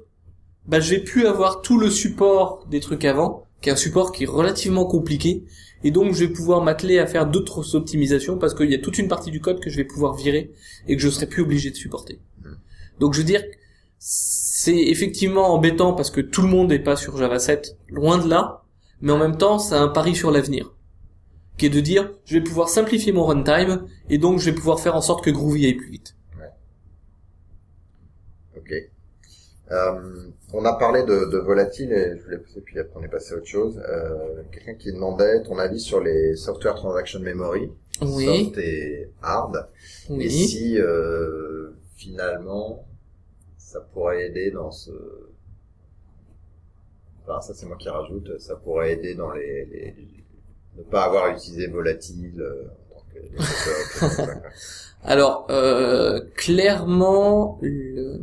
bah 0.67 0.81
je 0.81 0.91
vais 0.91 1.01
plus 1.01 1.27
avoir 1.27 1.63
tout 1.63 1.79
le 1.79 1.91
support 1.91 2.67
des 2.71 2.81
trucs 2.81 3.05
avant, 3.05 3.47
qui 3.61 3.69
est 3.69 3.73
un 3.73 3.77
support 3.77 4.13
qui 4.13 4.25
est 4.25 4.29
relativement 4.29 4.87
compliqué, 4.87 5.45
et 5.85 5.91
donc 5.91 6.15
je 6.15 6.25
vais 6.25 6.33
pouvoir 6.33 6.63
m'atteler 6.63 6.99
à 6.99 7.07
faire 7.07 7.27
d'autres 7.27 7.75
optimisations 7.77 8.39
parce 8.39 8.55
qu'il 8.55 8.71
y 8.71 8.75
a 8.75 8.79
toute 8.79 8.99
une 8.99 9.09
partie 9.09 9.31
du 9.31 9.41
code 9.41 9.61
que 9.61 9.69
je 9.69 9.77
vais 9.77 9.85
pouvoir 9.85 10.15
virer 10.15 10.51
et 10.89 10.97
que 10.97 11.03
je 11.03 11.11
serai 11.11 11.27
plus 11.27 11.43
obligé 11.43 11.71
de 11.71 11.77
supporter. 11.77 12.21
Donc 12.99 13.13
je 13.13 13.19
veux 13.19 13.27
dire, 13.27 13.43
c'est 13.99 14.77
effectivement 14.77 15.53
embêtant 15.53 15.93
parce 15.93 16.11
que 16.11 16.21
tout 16.21 16.43
le 16.43 16.49
monde 16.49 16.69
n'est 16.69 16.79
pas 16.79 16.97
sur 16.97 17.17
Java 17.17 17.39
7, 17.39 17.77
loin 17.89 18.19
de 18.19 18.29
là, 18.29 18.65
mais 19.01 19.13
en 19.13 19.19
même 19.19 19.37
temps 19.37 19.59
c'est 19.59 19.75
un 19.75 19.89
pari 19.89 20.15
sur 20.15 20.31
l'avenir, 20.31 20.73
qui 21.59 21.67
est 21.67 21.71
de 21.71 21.81
dire 21.81 22.11
je 22.25 22.39
vais 22.39 22.43
pouvoir 22.43 22.71
simplifier 22.71 23.13
mon 23.13 23.27
runtime 23.27 23.87
et 24.09 24.17
donc 24.17 24.39
je 24.39 24.47
vais 24.47 24.57
pouvoir 24.57 24.81
faire 24.81 24.95
en 24.95 25.03
sorte 25.03 25.23
que 25.23 25.31
Groovy 25.31 25.67
aille 25.67 25.75
plus 25.75 25.91
vite. 25.91 26.17
Ok. 28.57 28.73
Euh, 29.71 30.31
on 30.55 30.65
a 30.65 30.73
parlé 30.75 31.03
de, 31.03 31.31
de 31.31 31.39
volatile 31.39 31.93
et 31.93 32.17
je 32.17 32.23
voulais 32.23 32.39
pousser 32.39 32.61
puis 32.61 32.79
après 32.79 32.99
on 33.01 33.03
est 33.03 33.09
passé 33.09 33.35
à 33.35 33.37
autre 33.39 33.47
chose. 33.47 33.83
Euh, 33.89 34.43
Quelqu'un 34.53 34.75
qui 34.75 34.93
demandait 34.93 35.43
ton 35.43 35.59
avis 35.59 35.81
sur 35.81 36.01
les 36.01 36.37
software 36.37 36.75
transaction 36.77 37.21
memory, 37.21 37.71
oui. 38.03 38.25
soft 38.45 38.59
et 38.59 39.11
hard, 39.21 39.69
oui. 40.11 40.27
et 40.27 40.31
si 40.31 40.79
euh, 40.79 41.71
finalement 41.97 42.87
ça 43.59 43.81
pourrait 43.81 44.27
aider 44.27 44.53
dans 44.53 44.71
ce, 44.71 44.93
enfin 47.23 47.41
ça 47.41 47.53
c'est 47.53 47.67
moi 47.67 47.77
qui 47.77 47.89
rajoute, 47.89 48.39
ça 48.39 48.55
pourrait 48.55 48.93
aider 48.93 49.15
dans 49.15 49.33
les, 49.33 49.65
les... 49.67 49.95
ne 50.77 50.83
pas 50.85 51.05
avoir 51.05 51.29
utilisé 51.31 51.67
volatile. 51.67 52.41
Euh, 52.41 52.67
en 52.95 53.01
tant 53.01 53.05
que... 53.13 54.39
Alors 55.03 55.49
euh, 55.51 56.21
clairement. 56.37 57.59
Le 57.61 58.21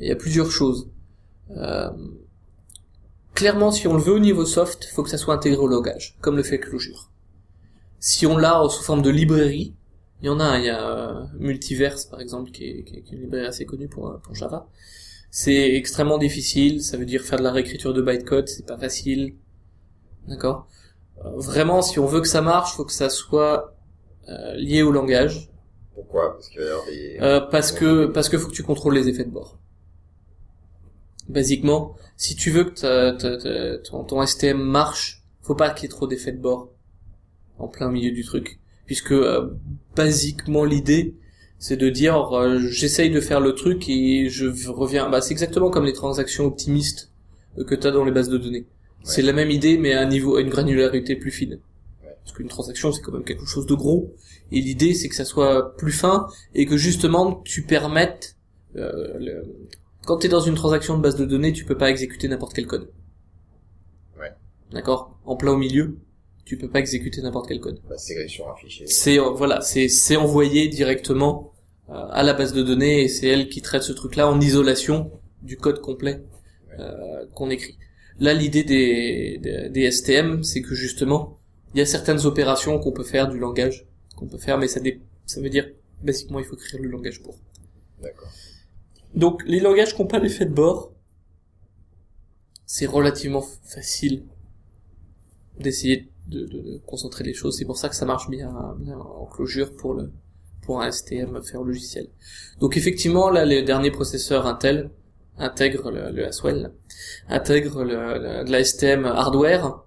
il 0.00 0.08
y 0.08 0.12
a 0.12 0.16
plusieurs 0.16 0.50
choses. 0.50 0.88
Euh, 1.50 1.90
clairement, 3.34 3.70
si 3.70 3.86
on 3.88 3.94
le 3.94 4.02
veut 4.02 4.14
au 4.14 4.18
niveau 4.18 4.44
soft, 4.44 4.86
il 4.90 4.94
faut 4.94 5.02
que 5.02 5.10
ça 5.10 5.18
soit 5.18 5.34
intégré 5.34 5.58
au 5.58 5.68
logage, 5.68 6.16
comme 6.20 6.36
le 6.36 6.42
fait 6.42 6.58
Clojure. 6.58 7.10
Si 7.98 8.26
on 8.26 8.36
l'a 8.36 8.62
sous 8.68 8.82
forme 8.82 9.02
de 9.02 9.10
librairie, 9.10 9.74
il 10.22 10.26
y 10.26 10.28
en 10.28 10.40
a, 10.40 10.58
il 10.58 10.64
y 10.64 10.70
a 10.70 10.88
euh, 10.88 11.24
Multiverse 11.38 12.06
par 12.06 12.20
exemple, 12.20 12.50
qui 12.50 12.64
est, 12.64 12.84
qui 12.84 12.96
est, 12.96 13.12
une 13.12 13.20
librairie 13.20 13.46
assez 13.46 13.66
connue 13.66 13.88
pour, 13.88 14.20
pour 14.22 14.34
Java. 14.34 14.68
C'est 15.30 15.74
extrêmement 15.74 16.18
difficile, 16.18 16.82
ça 16.82 16.96
veut 16.96 17.04
dire 17.04 17.22
faire 17.22 17.38
de 17.38 17.44
la 17.44 17.52
réécriture 17.52 17.92
de 17.92 18.00
bytecode, 18.00 18.48
c'est 18.48 18.66
pas 18.66 18.78
facile. 18.78 19.34
D'accord? 20.28 20.68
Euh, 21.24 21.30
Vraiment, 21.36 21.82
si 21.82 21.98
on 21.98 22.06
veut 22.06 22.20
que 22.20 22.28
ça 22.28 22.40
marche, 22.40 22.74
faut 22.74 22.84
que 22.84 22.92
ça 22.92 23.10
soit 23.10 23.74
euh, 24.28 24.54
lié 24.54 24.82
au 24.82 24.92
langage, 24.92 25.50
Pourquoi? 25.94 26.32
Parce 26.32 26.50
des... 26.88 27.18
Euh, 27.20 27.40
parce 27.40 27.72
que 27.72 28.06
parce 28.06 28.28
que 28.28 28.38
faut 28.38 28.48
que 28.48 28.54
tu 28.54 28.62
contrôles 28.62 28.94
les 28.94 29.08
effets 29.08 29.24
de 29.24 29.30
bord. 29.30 29.58
Basiquement, 31.28 31.94
si 32.16 32.36
tu 32.36 32.50
veux 32.50 32.64
que 32.64 32.80
ta- 32.80 33.12
ta- 33.12 33.36
ta- 33.36 33.78
ton, 33.78 34.04
ton 34.04 34.24
STM 34.24 34.58
marche, 34.58 35.22
faut 35.42 35.54
pas 35.54 35.70
qu'il 35.70 35.84
y 35.84 35.86
ait 35.86 35.88
trop 35.88 36.06
d'effets 36.06 36.32
de 36.32 36.40
bord 36.40 36.70
en 37.58 37.68
plein 37.68 37.90
milieu 37.90 38.12
du 38.12 38.24
truc, 38.24 38.58
puisque 38.84 39.12
euh, 39.12 39.50
basiquement 39.94 40.64
l'idée 40.64 41.14
c'est 41.58 41.76
de 41.78 41.88
dire 41.88 42.36
euh, 42.36 42.58
j'essaye 42.58 43.10
de 43.10 43.20
faire 43.20 43.40
le 43.40 43.54
truc 43.54 43.88
et 43.88 44.28
je 44.28 44.46
reviens. 44.68 45.08
Bah 45.08 45.20
c'est 45.22 45.32
exactement 45.32 45.70
comme 45.70 45.84
les 45.86 45.94
transactions 45.94 46.44
optimistes 46.44 47.10
euh, 47.58 47.64
que 47.64 47.74
tu 47.74 47.86
as 47.86 47.90
dans 47.90 48.04
les 48.04 48.12
bases 48.12 48.28
de 48.28 48.36
données. 48.38 48.66
C'est 49.04 49.22
la 49.22 49.32
même 49.32 49.50
idée 49.50 49.78
mais 49.78 49.94
à 49.94 50.02
un 50.02 50.06
niveau 50.06 50.36
à 50.36 50.42
une 50.42 50.50
granularité 50.50 51.16
plus 51.16 51.30
fine. 51.30 51.58
Ouais. 52.04 52.14
Parce 52.22 52.36
qu'une 52.36 52.48
transaction 52.48 52.92
c'est 52.92 53.00
quand 53.00 53.12
même 53.12 53.24
quelque 53.24 53.46
chose 53.46 53.66
de 53.66 53.74
gros 53.74 54.12
et 54.52 54.60
l'idée 54.60 54.92
c'est 54.94 55.08
que 55.08 55.14
ça 55.14 55.24
soit 55.24 55.76
plus 55.76 55.92
fin 55.92 56.26
et 56.54 56.66
que 56.66 56.76
justement 56.76 57.40
tu 57.44 57.62
permettes 57.62 58.36
euh, 58.76 59.16
le... 59.18 59.42
quand 60.06 60.18
tu 60.18 60.26
es 60.26 60.30
dans 60.30 60.40
une 60.40 60.54
transaction 60.54 60.96
de 60.96 61.02
base 61.02 61.16
de 61.16 61.24
données, 61.26 61.52
tu 61.52 61.64
peux 61.64 61.76
pas 61.76 61.90
exécuter 61.90 62.28
n'importe 62.28 62.54
quel 62.54 62.66
code. 62.66 62.90
Ouais. 64.18 64.32
D'accord? 64.72 65.18
En 65.24 65.36
plein 65.36 65.52
au 65.52 65.56
milieu, 65.56 65.98
tu 66.44 66.56
peux 66.56 66.70
pas 66.70 66.78
exécuter 66.78 67.20
n'importe 67.22 67.48
quel 67.48 67.60
code. 67.60 67.80
Bah, 67.88 67.98
c'est 67.98 68.26
sur 68.28 68.48
un 68.48 68.54
fichier. 68.56 68.86
C'est 68.86 69.18
euh, 69.18 69.30
voilà, 69.30 69.60
c'est 69.60 69.88
c'est 69.88 70.16
envoyé 70.16 70.68
directement 70.68 71.52
euh, 71.90 71.94
à 72.10 72.22
la 72.22 72.32
base 72.34 72.52
de 72.52 72.62
données 72.62 73.02
et 73.02 73.08
c'est 73.08 73.26
elle 73.26 73.48
qui 73.48 73.60
traite 73.62 73.82
ce 73.82 73.92
truc-là 73.92 74.28
en 74.30 74.40
isolation 74.40 75.10
du 75.42 75.56
code 75.56 75.80
complet 75.80 76.22
euh, 76.78 77.26
qu'on 77.34 77.50
écrit. 77.50 77.76
Là, 78.18 78.32
l'idée 78.32 78.64
des, 78.64 79.38
des, 79.42 79.68
des 79.68 79.90
STM, 79.90 80.42
c'est 80.42 80.62
que 80.62 80.74
justement, 80.74 81.36
il 81.74 81.78
y 81.78 81.82
a 81.82 81.86
certaines 81.86 82.24
opérations 82.24 82.78
qu'on 82.78 82.92
peut 82.92 83.04
faire 83.04 83.28
du 83.28 83.38
langage, 83.38 83.86
qu'on 84.16 84.26
peut 84.26 84.38
faire, 84.38 84.56
mais 84.56 84.68
ça, 84.68 84.80
dé- 84.80 85.00
ça 85.26 85.40
veut 85.42 85.50
dire, 85.50 85.68
basiquement, 86.02 86.38
il 86.38 86.44
faut 86.46 86.56
écrire 86.56 86.80
le 86.80 86.88
langage 86.88 87.22
pour. 87.22 87.36
D'accord. 88.02 88.30
Donc, 89.16 89.42
les 89.46 89.60
langages 89.60 89.94
qui 89.94 90.02
n'ont 90.02 90.08
pas 90.08 90.18
l'effet 90.18 90.44
de 90.46 90.52
bord, 90.54 90.92
c'est 92.66 92.86
relativement 92.86 93.42
facile 93.64 94.24
d'essayer 95.58 96.08
de, 96.28 96.40
de- 96.46 96.60
de 96.60 96.78
concentrer 96.86 97.24
les 97.24 97.34
choses. 97.34 97.56
C'est 97.58 97.64
pour 97.64 97.76
ça 97.78 97.88
que 97.88 97.94
ça 97.96 98.04
marche 98.06 98.28
bien, 98.28 98.74
bien 98.78 98.98
en 98.98 99.26
closure 99.26 99.74
pour 99.76 99.94
le 99.94 100.10
pour 100.62 100.82
un 100.82 100.90
STM 100.90 101.40
faire 101.44 101.62
logiciel. 101.62 102.08
Donc 102.58 102.76
effectivement, 102.76 103.30
là, 103.30 103.44
les 103.44 103.62
derniers 103.62 103.92
processeurs 103.92 104.46
Intel 104.46 104.90
intègrent 105.38 105.92
le, 105.92 106.10
le 106.10 106.26
Haswell, 106.26 106.72
intègrent 107.28 107.84
le, 107.84 108.18
le- 108.18 108.44
de 108.44 108.50
la 108.50 108.64
STM 108.64 109.04
hardware. 109.04 109.84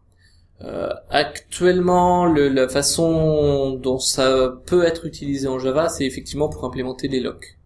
Euh, 0.62 0.90
actuellement, 1.10 2.26
le- 2.26 2.48
la 2.48 2.70
façon 2.70 3.74
dont 3.74 4.00
ça 4.00 4.54
peut 4.68 4.86
être 4.86 5.06
utilisé 5.06 5.48
en 5.50 5.60
Java, 5.60 5.90
c'est 5.90 6.06
effectivement 6.06 6.48
pour 6.48 6.64
implémenter 6.64 7.10
des 7.10 7.20
locks, 7.20 7.58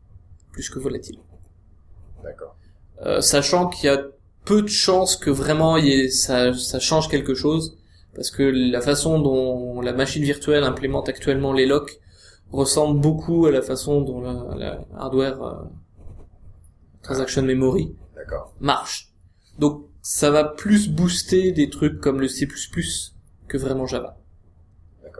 plus 0.51 0.69
que 0.71 0.79
volatiles. 0.79 1.19
D'accord. 2.23 2.55
Euh, 3.05 3.21
sachant 3.21 3.67
qu'il 3.67 3.85
y 3.85 3.89
a 3.93 4.01
peu 4.45 4.61
de 4.61 4.67
chances 4.67 5.15
que 5.15 5.29
vraiment 5.29 5.77
il 5.77 5.85
y 5.87 5.91
ait- 5.91 6.09
ça, 6.09 6.53
ça 6.53 6.79
change 6.79 7.07
quelque 7.09 7.33
chose, 7.33 7.77
parce 8.15 8.29
que 8.31 8.43
la 8.43 8.81
façon 8.81 9.19
dont 9.19 9.81
la 9.81 9.93
machine 9.93 10.23
virtuelle 10.23 10.63
implémente 10.63 11.09
actuellement 11.09 11.53
les 11.53 11.65
locks 11.65 11.99
ressemble 12.51 12.99
beaucoup 12.99 13.45
à 13.45 13.51
la 13.51 13.61
façon 13.61 14.01
dont 14.01 14.21
la, 14.21 14.55
la 14.57 14.85
hardware 14.97 15.41
euh, 15.43 15.53
transaction 17.01 17.41
memory 17.43 17.95
marche. 18.59 19.09
Donc 19.59 19.85
ça 20.01 20.29
va 20.31 20.43
plus 20.43 20.89
booster 20.89 21.51
des 21.51 21.69
trucs 21.69 21.99
comme 21.99 22.19
le 22.19 22.27
C++ 22.27 22.47
que 23.47 23.57
vraiment 23.57 23.85
Java. 23.87 24.17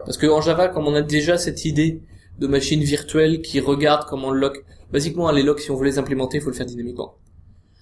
Parce 0.04 0.16
que 0.18 0.26
en 0.26 0.40
Java, 0.40 0.68
comme 0.68 0.86
on 0.86 0.94
a 0.94 1.02
déjà 1.02 1.38
cette 1.38 1.64
idée 1.64 2.02
de 2.38 2.46
machine 2.46 2.80
virtuelle 2.82 3.40
qui 3.42 3.60
regarde 3.60 4.06
comment 4.08 4.30
le 4.30 4.40
lock, 4.40 4.64
basiquement 4.94 5.28
les 5.32 5.42
locks, 5.42 5.58
si 5.58 5.72
on 5.72 5.76
veut 5.76 5.84
les 5.84 5.98
implémenter, 5.98 6.36
il 6.38 6.40
faut 6.40 6.50
le 6.50 6.54
faire 6.54 6.66
dynamiquement. 6.66 7.16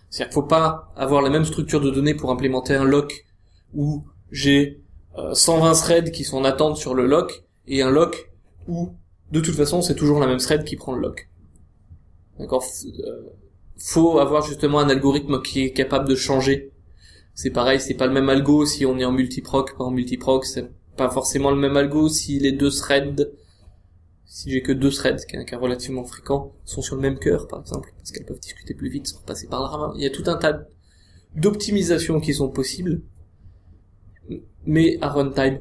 C'est-à-dire 0.09 0.31
qu'il 0.31 0.35
faut 0.35 0.49
pas 0.49 0.91
avoir 0.97 1.21
la 1.21 1.29
même 1.29 1.45
structure 1.45 1.83
de 1.83 1.91
données 1.91 2.15
pour 2.15 2.31
implémenter 2.31 2.75
un 2.75 2.85
lock 2.85 3.27
où 3.75 4.05
j'ai 4.31 4.83
euh, 5.19 5.35
120 5.35 5.73
threads 5.75 6.11
qui 6.11 6.25
sont 6.25 6.39
en 6.39 6.45
attente 6.45 6.79
sur 6.79 6.95
le 6.95 7.07
lock 7.07 7.45
et 7.67 7.83
un 7.83 7.91
lock 7.91 8.33
où 8.67 8.95
de 9.31 9.41
toute 9.41 9.55
façon 9.55 9.83
c'est 9.83 9.95
toujours 9.95 10.21
la 10.21 10.27
même 10.27 10.39
thread 10.39 10.65
qui 10.65 10.77
prend 10.77 10.95
le 10.95 11.03
lock. 11.03 11.29
D'accord? 12.39 12.65
Euh, 12.87 13.29
Faut 13.77 14.19
avoir 14.19 14.43
justement 14.43 14.79
un 14.79 14.89
algorithme 14.89 15.43
qui 15.43 15.65
est 15.65 15.73
capable 15.73 16.09
de 16.09 16.15
changer. 16.15 16.73
C'est 17.35 17.51
pareil, 17.51 17.79
c'est 17.79 17.95
pas 17.95 18.07
le 18.07 18.15
même 18.15 18.31
algo 18.31 18.65
si 18.65 18.87
on 18.87 18.99
est 18.99 19.05
en 19.05 19.13
multiproc, 19.13 19.77
pas 19.77 19.85
en 19.85 19.91
multiproc, 19.91 20.47
c'est 20.47 20.71
pas 20.97 21.11
forcément 21.11 21.51
le 21.51 21.59
même 21.59 21.77
algo 21.77 22.09
si 22.09 22.39
les 22.39 22.53
deux 22.53 22.71
threads, 22.71 23.29
si 24.33 24.51
j'ai 24.51 24.63
que 24.63 24.73
deux 24.73 24.91
threads, 24.91 25.27
qui 25.27 25.37
est 25.37 25.39
un 25.39 25.45
cas 25.45 25.59
relativement 25.59 26.05
fréquent, 26.05 26.55
sont 26.65 26.81
sur 26.81 26.97
le 26.97 27.03
même 27.03 27.19
cœur, 27.19 27.49
par 27.49 27.61
exemple, 27.61 27.93
parce 27.99 28.13
qu'elles 28.13 28.25
peuvent 28.25 28.41
discuter 28.41 28.73
plus 28.73 28.89
vite 28.89 29.07
sans 29.07 29.21
passer 29.21 29.47
par 29.47 29.61
le 29.61 29.67
ravin. 29.67 29.93
Il 29.95 30.03
y 30.03 30.07
a 30.07 30.11
tout 30.11 30.23
un 30.25 30.39
tas 30.39 30.65
d'optimisations 31.35 32.19
qui 32.19 32.33
sont 32.33 32.49
possibles, 32.49 33.03
mais 34.65 34.97
à 35.03 35.11
runtime. 35.11 35.61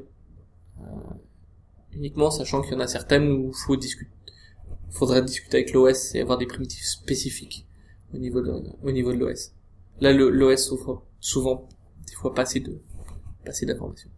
Euh, 0.80 0.84
uniquement 1.92 2.32
sachant 2.32 2.62
qu'il 2.62 2.72
y 2.72 2.76
en 2.78 2.80
a 2.80 2.88
certaines 2.88 3.30
où 3.30 3.76
discuter. 3.76 4.10
Faudrait 4.90 5.22
discuter 5.22 5.58
avec 5.58 5.74
l'OS 5.74 6.16
et 6.16 6.22
avoir 6.22 6.38
des 6.38 6.48
primitives 6.48 6.86
spécifiques 6.86 7.68
au 8.14 8.20
niveau 8.20 8.40
de, 8.40 9.14
l'OS. 9.14 9.52
Là, 10.00 10.14
l'OS 10.14 10.68
souffre 10.68 11.04
souvent, 11.20 11.68
des 12.08 12.16
fois, 12.16 12.34
pas 12.34 12.44
assez 12.44 12.62
de, 12.62 12.80
pas 13.44 13.52
assez 13.52 13.66
d'informations. 13.66 14.12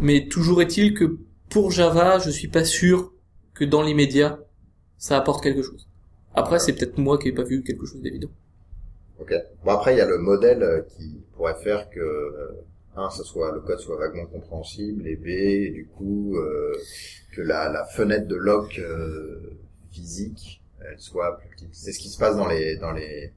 Mais 0.00 0.26
toujours 0.26 0.62
est-il 0.62 0.94
que 0.94 1.18
pour 1.50 1.70
Java, 1.70 2.18
je 2.18 2.30
suis 2.30 2.48
pas 2.48 2.64
sûr 2.64 3.13
que 3.54 3.64
dans 3.64 3.82
l'immédiat, 3.82 4.38
ça 4.98 5.16
apporte 5.16 5.42
quelque 5.42 5.62
chose. 5.62 5.88
Après, 6.34 6.58
c'est 6.58 6.72
peut-être 6.72 6.98
moi 6.98 7.18
qui 7.18 7.28
ai 7.28 7.32
pas 7.32 7.44
vu 7.44 7.62
quelque 7.62 7.86
chose 7.86 8.02
d'évident. 8.02 8.30
Ok. 9.20 9.32
Bon 9.64 9.70
après 9.70 9.94
il 9.94 9.98
y 9.98 10.00
a 10.00 10.06
le 10.06 10.18
modèle 10.18 10.62
euh, 10.64 10.82
qui 10.82 11.22
pourrait 11.34 11.54
faire 11.62 11.88
que 11.88 12.00
euh, 12.00 12.64
un, 12.96 13.10
ça 13.10 13.22
soit 13.22 13.52
le 13.52 13.60
code 13.60 13.78
soit 13.78 13.96
vaguement 13.96 14.26
compréhensible 14.26 15.06
et 15.06 15.14
B, 15.14 15.72
du 15.72 15.86
coup 15.96 16.36
euh, 16.36 16.72
que 17.32 17.40
la, 17.40 17.70
la 17.70 17.84
fenêtre 17.84 18.26
de 18.26 18.34
lock 18.34 18.78
euh, 18.80 19.56
physique 19.92 20.62
elle 20.80 20.98
soit 20.98 21.38
plus 21.38 21.48
petite. 21.48 21.68
C'est 21.72 21.92
ce 21.92 22.00
qui 22.00 22.08
se 22.08 22.18
passe 22.18 22.36
dans 22.36 22.48
les 22.48 22.76
dans 22.76 22.90
les 22.92 23.32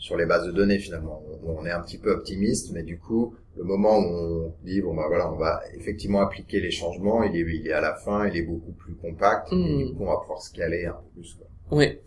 sur 0.00 0.16
les 0.16 0.26
bases 0.26 0.46
de 0.46 0.52
données 0.52 0.80
finalement. 0.80 1.22
On, 1.46 1.58
on 1.60 1.66
est 1.66 1.70
un 1.70 1.80
petit 1.80 1.98
peu 1.98 2.10
optimiste, 2.10 2.72
mais 2.72 2.82
du 2.82 2.98
coup 2.98 3.34
le 3.56 3.64
moment 3.64 3.98
où 3.98 4.02
on 4.02 4.54
dit 4.64 4.80
bon 4.80 4.94
bah 4.94 5.04
voilà 5.08 5.32
on 5.32 5.36
va 5.36 5.60
effectivement 5.78 6.22
appliquer 6.22 6.60
les 6.60 6.72
changements, 6.72 7.22
il 7.22 7.36
est 7.36 7.46
il 7.60 7.68
est 7.68 7.72
à 7.72 7.80
la 7.80 7.94
fin, 7.94 8.26
il 8.28 8.36
est 8.36 8.42
beaucoup 8.42 8.72
plus 8.72 8.94
compact 8.96 9.48
et 9.52 9.56
Hmm. 9.56 9.78
du 9.84 9.92
coup 9.94 10.04
on 10.04 10.06
va 10.06 10.18
pouvoir 10.18 10.42
scaler 10.42 10.86
un 10.86 10.94
peu 10.94 11.20
plus. 11.20 11.34
Quoi. 11.34 11.46
Oui, 11.70 11.98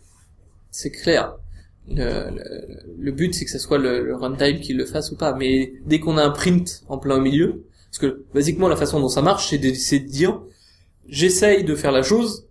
c'est 0.72 0.92
clair. 0.92 1.38
Le, 1.88 2.30
le, 2.32 2.94
le 2.98 3.12
but, 3.12 3.34
c'est 3.36 3.46
que 3.46 3.52
ce 3.52 3.60
soit 3.60 3.78
le, 3.78 4.06
le 4.06 4.16
runtime 4.16 4.60
qui 4.62 4.74
le 4.74 4.86
fasse 4.86 5.12
ou 5.12 5.18
pas. 5.18 5.34
Mais 5.36 5.74
dès 5.86 6.00
qu'on 6.00 6.18
a 6.18 6.24
un 6.24 6.32
print 6.32 6.84
en 6.88 6.98
plein 6.98 7.18
au 7.18 7.22
milieu, 7.22 7.66
parce 7.92 8.00
que 8.00 8.26
basiquement 8.34 8.70
la 8.70 8.78
façon 8.78 9.00
dont 9.02 9.10
ça 9.10 9.22
marche, 9.22 9.50
c'est 9.50 9.58
de, 9.58 9.74
c'est 9.74 10.00
de 10.00 10.08
dire, 10.08 10.42
j'essaye 11.08 11.64
de 11.64 11.76
faire 11.76 11.92
la 11.92 12.04
chose. 12.04 12.48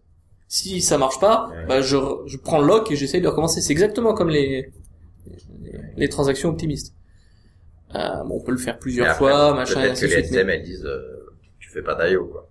Si 0.49 0.83
ça 0.83 0.99
marche 0.99 1.19
pas, 1.21 1.51
bah 1.69 1.81
je, 1.81 1.97
je 2.27 2.37
prends 2.37 2.61
le 2.61 2.67
lock 2.67 2.91
et 2.91 2.97
j'essaye 2.97 3.23
de 3.23 3.29
recommencer. 3.29 3.63
C'est 3.63 3.73
exactement 3.73 4.15
comme 4.15 4.29
les, 4.29 4.71
les, 5.97 6.09
transactions 6.09 6.51
optimistes. 6.51 6.95
Euh, 7.95 8.23
bon, 8.25 8.37
on 8.37 8.41
peut 8.41 8.53
le 8.53 8.59
faire 8.59 8.79
plusieurs 8.79 9.09
après, 9.09 9.19
fois, 9.19 9.55
machin, 9.55 9.81
et 9.81 9.83
Peut-être 9.83 9.93
ainsi 9.93 10.01
que 10.03 10.07
les 10.07 10.13
suite. 10.13 10.33
mais- 10.33 10.39
STM, 10.39 10.51
elles 10.51 10.63
disent, 10.63 10.85
euh, 10.87 11.27
tu 11.59 11.71
fais 11.71 11.83
pas 11.83 11.95
d'IO, 11.95 12.27
quoi. 12.27 12.49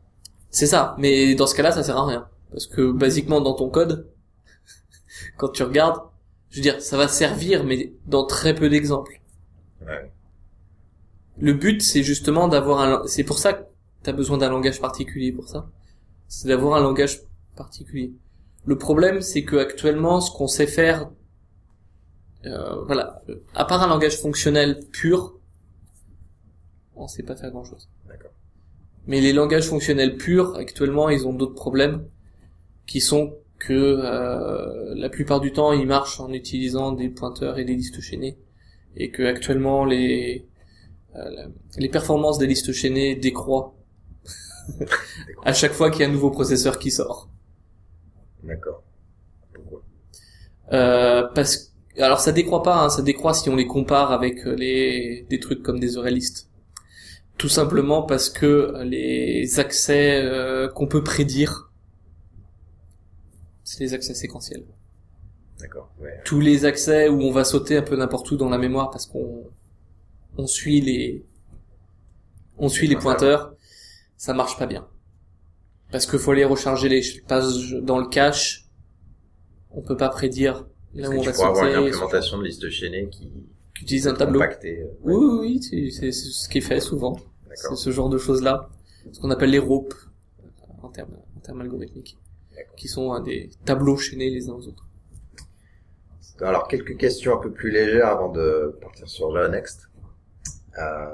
C'est 0.49 0.67
ça, 0.67 0.95
mais 0.99 1.33
dans 1.35 1.47
ce 1.47 1.55
cas-là, 1.55 1.71
ça 1.71 1.83
sert 1.83 1.97
à 1.97 2.05
rien. 2.05 2.27
Parce 2.51 2.67
que, 2.67 2.91
basiquement, 2.91 3.41
dans 3.41 3.53
ton 3.53 3.69
code, 3.69 4.07
quand 5.37 5.49
tu 5.49 5.63
regardes, 5.63 6.01
je 6.49 6.57
veux 6.57 6.61
dire, 6.61 6.81
ça 6.81 6.97
va 6.97 7.07
servir, 7.07 7.63
mais 7.63 7.93
dans 8.05 8.25
très 8.25 8.53
peu 8.53 8.69
d'exemples. 8.69 9.21
Ouais. 9.81 10.11
Le 11.39 11.53
but, 11.53 11.81
c'est 11.81 12.03
justement 12.03 12.47
d'avoir 12.47 12.81
un, 12.81 13.07
c'est 13.07 13.23
pour 13.23 13.39
ça 13.39 13.53
que 13.53 13.63
t'as 14.03 14.11
besoin 14.11 14.37
d'un 14.37 14.49
langage 14.49 14.81
particulier 14.81 15.31
pour 15.31 15.47
ça. 15.47 15.69
C'est 16.27 16.49
d'avoir 16.49 16.77
un 16.77 16.81
langage 16.81 17.21
particulier. 17.55 18.13
Le 18.65 18.77
problème, 18.77 19.21
c'est 19.21 19.43
que 19.43 19.55
actuellement, 19.55 20.21
ce 20.21 20.31
qu'on 20.31 20.47
sait 20.47 20.67
faire, 20.67 21.09
euh, 22.45 22.83
voilà, 22.85 23.21
à 23.55 23.65
part 23.65 23.83
un 23.83 23.87
langage 23.87 24.17
fonctionnel 24.17 24.79
pur, 24.91 25.35
on 26.95 27.07
sait 27.07 27.23
pas 27.23 27.35
faire 27.35 27.51
grand 27.51 27.63
chose. 27.63 27.89
D'accord. 28.07 28.31
Mais 29.07 29.21
les 29.21 29.33
langages 29.33 29.67
fonctionnels 29.67 30.17
purs, 30.17 30.55
actuellement, 30.55 31.09
ils 31.09 31.27
ont 31.27 31.33
d'autres 31.33 31.55
problèmes, 31.55 32.05
qui 32.85 33.01
sont 33.01 33.35
que 33.59 33.73
euh, 33.73 34.95
la 34.95 35.09
plupart 35.09 35.39
du 35.39 35.51
temps, 35.51 35.71
ils 35.71 35.85
marchent 35.85 36.19
en 36.19 36.31
utilisant 36.33 36.91
des 36.91 37.09
pointeurs 37.09 37.59
et 37.59 37.65
des 37.65 37.75
listes 37.75 38.01
chaînées, 38.01 38.37
et 38.95 39.11
que 39.11 39.23
actuellement 39.23 39.85
les 39.85 40.47
euh, 41.15 41.47
les 41.77 41.89
performances 41.89 42.37
des 42.37 42.47
listes 42.47 42.71
chaînées 42.71 43.15
décroît 43.15 43.75
à 45.45 45.53
chaque 45.53 45.73
fois 45.73 45.91
qu'il 45.91 46.01
y 46.01 46.03
a 46.05 46.07
un 46.07 46.11
nouveau 46.11 46.31
processeur 46.31 46.79
qui 46.79 46.89
sort. 46.89 47.29
D'accord. 48.43 48.83
Pourquoi? 49.53 49.83
Euh, 50.73 51.27
parce 51.35 51.70
alors 52.01 52.19
ça 52.19 52.31
décroît 52.31 52.63
pas, 52.63 52.83
hein, 52.83 52.89
ça 52.89 53.01
décroît 53.01 53.33
si 53.33 53.49
on 53.49 53.55
les 53.55 53.67
compare 53.67 54.11
avec 54.11 54.45
euh, 54.45 54.55
les 54.55 55.25
des 55.29 55.39
trucs 55.39 55.61
comme 55.63 55.79
des 55.79 55.97
orelistes. 55.97 56.49
Tout 57.37 57.49
simplement 57.49 58.03
parce 58.03 58.29
que 58.29 58.83
les 58.83 59.59
accès 59.59 60.21
euh, 60.23 60.67
qu'on 60.69 60.87
peut 60.87 61.03
prédire 61.03 61.71
c'est 63.63 63.83
les 63.83 63.93
accès 63.93 64.13
séquentiels. 64.13 64.65
D'accord. 65.59 65.91
Ouais. 66.01 66.19
Tous 66.25 66.39
les 66.39 66.65
accès 66.65 67.07
où 67.07 67.21
on 67.21 67.31
va 67.31 67.43
sauter 67.43 67.77
un 67.77 67.81
peu 67.81 67.95
n'importe 67.95 68.29
où 68.31 68.35
dans 68.35 68.49
la 68.49 68.57
mémoire 68.57 68.89
parce 68.89 69.05
qu'on 69.05 69.45
on 70.37 70.47
suit 70.47 70.81
les 70.81 71.25
on 72.57 72.69
suit 72.69 72.87
les 72.87 72.95
pointeurs, 72.95 73.53
ça 74.17 74.33
marche 74.33 74.57
pas 74.57 74.67
bien. 74.67 74.87
Parce 75.91 76.05
qu'il 76.05 76.19
faut 76.19 76.31
aller 76.31 76.45
recharger 76.45 76.89
les 76.89 77.01
pages 77.27 77.73
dans 77.81 77.97
le 77.97 78.07
cache. 78.07 78.67
On 79.71 79.81
peut 79.81 79.97
pas 79.97 80.09
prédire 80.09 80.65
Est-ce 80.95 81.09
que 81.09 81.15
on 81.15 81.21
tu 81.21 81.25
va 81.27 81.33
pourrais 81.33 81.47
avoir 81.47 81.67
une 81.67 81.75
implémentation 81.87 82.37
de 82.37 82.43
liste 82.43 82.69
chaînée 82.69 83.07
qui 83.09 83.31
qui 83.75 83.83
utilise 83.83 84.07
un 84.07 84.13
tableau. 84.13 84.41
euh, 84.41 84.85
Oui, 85.01 85.15
oui, 85.15 85.59
oui, 85.71 85.91
c'est 85.91 86.11
ce 86.11 86.47
qui 86.49 86.59
est 86.59 86.61
fait 86.61 86.79
souvent. 86.79 87.17
C'est 87.55 87.75
ce 87.75 87.89
genre 87.91 88.09
de 88.09 88.17
choses-là. 88.17 88.69
Ce 89.11 89.19
qu'on 89.19 89.31
appelle 89.31 89.49
les 89.49 89.59
ropes, 89.59 89.93
en 90.83 90.89
termes, 90.89 91.15
en 91.35 91.39
termes 91.39 91.61
algorithmiques. 91.61 92.17
Qui 92.77 92.87
sont 92.87 93.11
hein, 93.13 93.21
des 93.21 93.49
tableaux 93.65 93.97
chaînés 93.97 94.29
les 94.29 94.49
uns 94.49 94.53
aux 94.53 94.67
autres. 94.67 94.87
Alors, 96.41 96.67
quelques 96.67 96.97
questions 96.97 97.33
un 97.37 97.41
peu 97.41 97.51
plus 97.51 97.71
légères 97.71 98.07
avant 98.07 98.29
de 98.29 98.77
partir 98.81 99.07
sur 99.07 99.31
le 99.31 99.47
next. 99.47 99.89
Euh, 100.77 101.05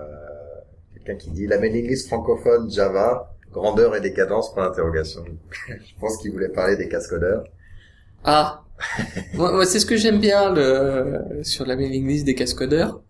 Quelqu'un 0.94 1.16
qui 1.16 1.32
dit 1.32 1.48
la 1.48 1.58
mailing 1.58 1.88
list 1.88 2.08
francophone 2.08 2.70
Java, 2.70 3.34
grandeur 3.52 3.96
et 3.96 4.02
décadence, 4.02 4.54
point 4.54 4.68
d'interrogation. 4.68 5.24
Je 5.70 6.00
pense 6.00 6.18
qu'il 6.18 6.32
voulait 6.32 6.50
parler 6.50 6.76
des 6.76 6.90
cascodeurs. 6.90 7.46
Ah 8.26 8.64
moi, 9.34 9.52
moi, 9.52 9.66
c'est 9.66 9.80
ce 9.80 9.86
que 9.86 9.98
j'aime 9.98 10.20
bien 10.20 10.54
le, 10.54 11.44
sur 11.44 11.66
la 11.66 11.76
mailing 11.76 12.08
list 12.08 12.26
des 12.26 12.36
cascodeurs, 12.36 13.02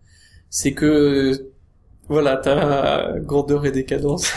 c'est 0.50 0.72
que 0.72 1.50
voilà, 2.08 2.36
t'as 2.38 3.18
grandeur 3.18 3.66
et 3.66 3.70
décadence 3.70 4.32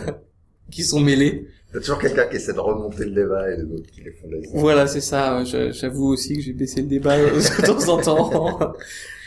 qui 0.70 0.82
sont 0.82 1.00
y 1.74 1.78
a 1.78 1.80
toujours 1.80 1.98
quelqu'un 1.98 2.26
qui 2.26 2.36
essaie 2.36 2.52
de 2.52 2.60
remonter 2.60 3.04
le 3.04 3.10
débat 3.10 3.50
et 3.50 3.56
d'autres 3.56 3.90
qui 3.90 4.00
les 4.02 4.12
font 4.12 4.28
des... 4.28 4.48
Voilà, 4.54 4.86
c'est 4.86 5.00
ça. 5.00 5.42
J'avoue 5.44 6.06
aussi 6.06 6.36
que 6.36 6.40
j'ai 6.40 6.52
baissé 6.52 6.82
le 6.82 6.88
débat 6.88 7.16
de 7.18 7.66
temps 7.66 7.88
en 7.88 8.00
temps. 8.00 8.72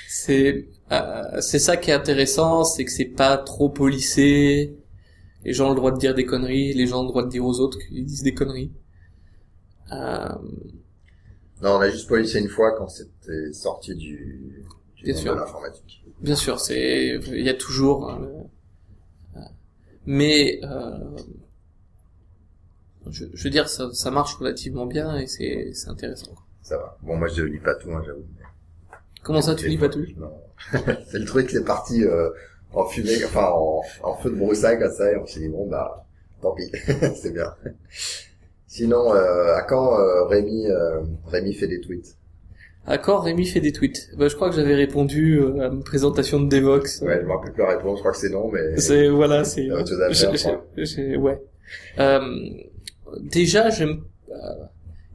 C'est 0.08 0.65
euh, 0.91 1.41
c'est 1.41 1.60
ça 1.60 1.76
qui 1.76 1.91
est 1.91 1.93
intéressant, 1.93 2.63
c'est 2.63 2.86
que 2.86 2.91
c'est 2.91 3.06
pas 3.06 3.38
trop 3.38 3.69
policé. 3.69 4.78
Les 5.43 5.54
gens 5.54 5.67
ont 5.67 5.69
le 5.71 5.76
droit 5.76 5.91
de 5.91 6.00
dire 6.00 6.15
des 6.15 6.26
conneries, 6.26 6.73
les 6.73 6.88
gens 6.88 7.02
ont 7.02 7.04
le 7.04 7.10
droit 7.10 7.23
de 7.23 7.30
dire 7.30 7.45
aux 7.45 7.60
autres 7.60 7.78
qu'ils 7.80 8.06
disent 8.06 8.23
des 8.23 8.34
conneries. 8.34 8.71
Euh, 9.91 10.30
Non, 11.62 11.78
on 11.78 11.80
a 11.82 11.89
juste 11.89 12.08
policé 12.08 12.39
une 12.39 12.50
fois 12.50 12.76
quand 12.78 12.88
c'était 12.88 13.52
sorti 13.54 13.96
du, 13.96 14.63
du 14.96 15.04
Bien 15.06 15.15
sûr. 15.15 15.34
de 15.36 15.39
l'informatique. 15.39 16.04
Bien 16.22 16.36
sûr, 16.36 16.60
c'est 16.60 17.20
il 17.28 17.41
y 17.41 17.50
a 17.50 17.54
toujours. 17.54 18.10
hein, 18.10 18.20
le- 18.22 19.39
euh, 19.39 19.43
Mais 20.06 20.60
euh, 20.63 20.98
je, 23.10 23.26
je 23.34 23.43
veux 23.43 23.50
dire, 23.50 23.70
ça, 23.70 23.89
ça 23.93 24.12
marche 24.12 24.36
relativement 24.36 24.86
bien 24.86 25.17
et 25.17 25.28
c'est 25.28 25.72
c'est 25.74 25.89
intéressant. 25.89 26.34
Ça 26.62 26.78
va. 26.78 26.98
Bon, 27.02 27.15
moi 27.17 27.28
je 27.28 27.43
lis 27.43 27.60
pas 27.60 27.76
tout, 27.76 27.91
hein, 27.91 28.04
j'avoue. 28.06 28.26
Comment 29.24 29.41
ça, 29.41 29.56
tu 29.56 29.67
lis 29.67 29.78
pas 29.78 29.89
tout? 29.89 30.06
Non. 30.17 30.34
c'est 31.10 31.20
le 31.20 31.26
truc, 31.26 31.50
c'est 31.50 31.63
parti 31.63 32.04
euh, 32.04 32.30
en 32.74 32.86
fumée, 32.86 33.24
enfin 33.26 33.50
en, 33.52 33.82
en 34.04 34.15
feu 34.17 34.30
de 34.30 34.36
broussailles 34.36 34.80
comme 34.80 34.91
ça, 34.93 35.12
et 35.12 35.17
on 35.17 35.26
s'est 35.26 35.39
dit 35.39 35.50
bon 35.50 35.67
bah 35.67 36.06
tant 36.41 36.52
pis, 36.54 36.70
c'est 37.15 37.32
bien. 37.34 37.54
Sinon, 38.67 39.13
euh, 39.13 39.56
à 39.56 39.62
quand 39.63 39.97
euh, 39.99 40.25
Rémi 40.25 40.67
euh, 40.67 41.01
Rémi 41.27 41.53
fait 41.53 41.67
des 41.67 41.80
tweets? 41.82 42.17
D'accord, 42.86 43.23
Rémi 43.23 43.45
fait 43.45 43.60
des 43.60 43.71
tweets? 43.71 44.10
Bah, 44.17 44.27
je 44.27 44.36
crois 44.36 44.49
que 44.49 44.56
j'avais 44.56 44.75
répondu 44.75 45.39
euh, 45.39 45.62
à 45.62 45.67
une 45.67 45.84
présentation 45.84 46.39
de 46.39 46.47
Devox. 46.49 47.01
Ouais, 47.01 47.19
je 47.21 47.25
me 47.25 47.32
rappelle 47.34 47.53
plus 47.53 47.63
la 47.63 47.77
réponse, 47.77 47.97
je 47.97 48.01
crois 48.01 48.12
que 48.12 48.17
c'est 48.17 48.30
non, 48.30 48.49
mais 48.51 48.77
C'est 48.77 49.08
voilà, 49.10 49.43
c'est. 49.43 49.69
Autre 49.71 49.89
chose 49.89 50.01
à 50.01 50.13
faire, 50.13 50.62
je 50.77 51.15
ouais. 51.17 51.41
Euh, 51.99 52.19
déjà, 53.21 53.69
j'aime. 53.69 54.01
euh, 54.32 54.36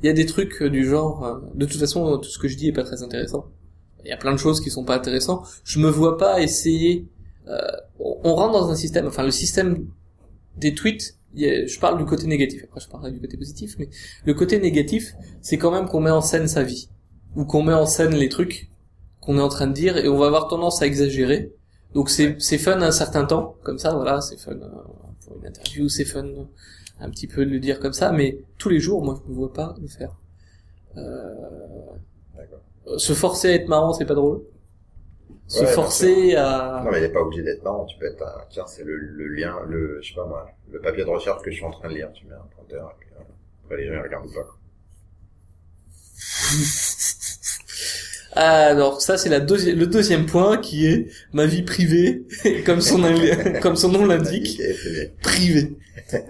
Il 0.03 0.07
y 0.07 0.09
a 0.09 0.13
des 0.13 0.27
trucs 0.27 0.63
du 0.63 0.85
genre. 0.87 1.43
de 1.55 1.67
toute 1.67 1.79
façon, 1.81 2.19
tout 2.19 2.29
ce 2.31 2.39
que 2.39 2.49
je 2.49 2.57
dis 2.57 2.69
est 2.69 2.73
pas 2.73 2.85
très 2.85 3.03
intéressant. 3.03 3.47
Il 4.05 4.09
y 4.09 4.13
a 4.13 4.17
plein 4.17 4.33
de 4.33 4.39
choses 4.39 4.61
qui 4.61 4.71
sont 4.71 4.85
pas 4.85 4.97
intéressantes. 4.97 5.47
Je 5.65 5.79
me 5.79 5.89
vois 5.89 6.19
pas 6.19 6.41
essayer. 6.43 7.07
euh, 7.49 7.59
on 7.99 8.35
rentre 8.35 8.53
dans 8.53 8.71
un 8.71 8.75
système. 8.75 9.07
Enfin, 9.07 9.23
le 9.25 9.31
système 9.31 9.87
des 10.57 10.75
tweets. 10.75 11.17
A- 11.41 11.67
je 11.67 11.79
parle 11.81 11.99
du 11.99 12.05
côté 12.05 12.27
négatif. 12.27 12.63
Après, 12.65 12.81
je 12.81 12.89
parlerai 12.89 13.11
du 13.13 13.21
côté 13.21 13.37
positif. 13.37 13.77
Mais 13.79 13.89
le 14.25 14.35
côté 14.35 14.59
négatif, 14.61 15.13
c'est 15.41 15.59
quand 15.59 15.71
même 15.71 15.87
qu'on 15.89 16.01
met 16.01 16.11
en 16.11 16.21
scène 16.21 16.49
sa 16.49 16.63
vie 16.63 16.89
ou 17.37 17.45
qu'on 17.45 17.63
met 17.63 17.73
en 17.73 17.87
scène 17.87 18.15
les 18.15 18.29
trucs 18.29 18.71
qu'on 19.21 19.39
est 19.39 19.43
en 19.43 19.49
train 19.49 19.67
de 19.69 19.73
dire 19.73 19.97
et 19.97 20.09
on 20.09 20.19
va 20.19 20.27
avoir 20.27 20.49
tendance 20.49 20.83
à 20.83 20.87
exagérer. 20.87 21.53
Donc 21.95 22.11
c'est 22.11 22.37
c'est 22.41 22.59
fun 22.59 22.81
un 22.83 22.91
certain 22.91 23.25
temps, 23.25 23.57
comme 23.63 23.79
ça, 23.79 23.95
voilà, 23.95 24.21
c'est 24.21 24.39
fun 24.39 24.53
euh, 24.53 24.69
pour 25.27 25.37
une 25.39 25.47
interview, 25.47 25.89
c'est 25.89 26.05
fun 26.05 26.25
un 27.01 27.11
petit 27.11 27.27
peu 27.27 27.45
de 27.45 27.51
le 27.51 27.61
dire 27.61 27.81
comme 27.81 27.93
ça, 27.93 28.13
mais 28.13 28.39
tous 28.59 28.69
les 28.69 28.81
jours, 28.81 29.05
moi, 29.05 29.21
je 29.25 29.31
me 29.31 29.35
vois 29.37 29.53
pas 29.53 29.75
le 29.81 29.89
faire. 29.89 30.13
Euh, 30.97 31.97
se 32.99 33.13
forcer 33.13 33.49
à 33.49 33.55
être 33.55 33.69
marrant, 33.69 33.93
c'est 33.93 34.05
pas 34.05 34.15
drôle. 34.15 34.43
Se 35.53 35.61
Ouais, 35.61 35.67
forcer 35.73 36.35
à... 36.37 36.83
non, 36.85 36.91
mais 36.91 36.99
il 37.01 37.05
est 37.05 37.13
pas 37.13 37.21
obligé 37.21 37.43
d'être 37.43 37.63
marrant. 37.63 37.85
Tu 37.85 37.99
peux 37.99 38.07
être 38.07 38.23
un, 38.23 38.41
tiens, 38.51 38.65
c'est 38.67 38.85
le, 38.85 38.97
le 38.97 39.29
lien, 39.29 39.57
le, 39.69 40.01
je 40.03 40.09
sais 40.09 40.15
pas 40.15 40.25
moi, 40.27 40.49
le 40.71 40.81
papier 40.81 41.05
de 41.05 41.09
recherche 41.11 41.43
que 41.43 41.51
je 41.51 41.57
suis 41.57 41.65
en 41.65 41.71
train 41.71 41.89
de 41.91 41.95
lire. 41.95 42.11
Tu 42.15 42.25
mets 42.27 42.33
un 42.35 42.49
pointeur, 42.57 42.91
et 42.97 43.01
puis, 43.01 43.09
euh, 43.19 43.23
après 43.65 43.77
les 43.77 43.87
gens 43.87 43.95
ils 43.95 44.01
regardent 44.03 44.33
pas. 44.33 44.43
quoi. 44.43 44.57
Alors 48.35 49.03
ça, 49.03 49.19
c'est 49.19 49.29
la 49.29 49.41
deuxi- 49.41 49.75
le 49.75 49.87
deuxième 49.87 50.25
point 50.27 50.57
qui 50.57 50.87
est 50.87 51.09
ma 51.35 51.45
vie 51.45 51.63
privée, 51.63 52.25
comme 52.65 52.81
son, 52.91 53.03
comme 53.61 53.77
son 53.77 53.91
nom 53.91 54.07
l'indique. 54.07 54.59
Et 54.61 54.73
c'est- 54.73 55.13
privé. 55.23 55.77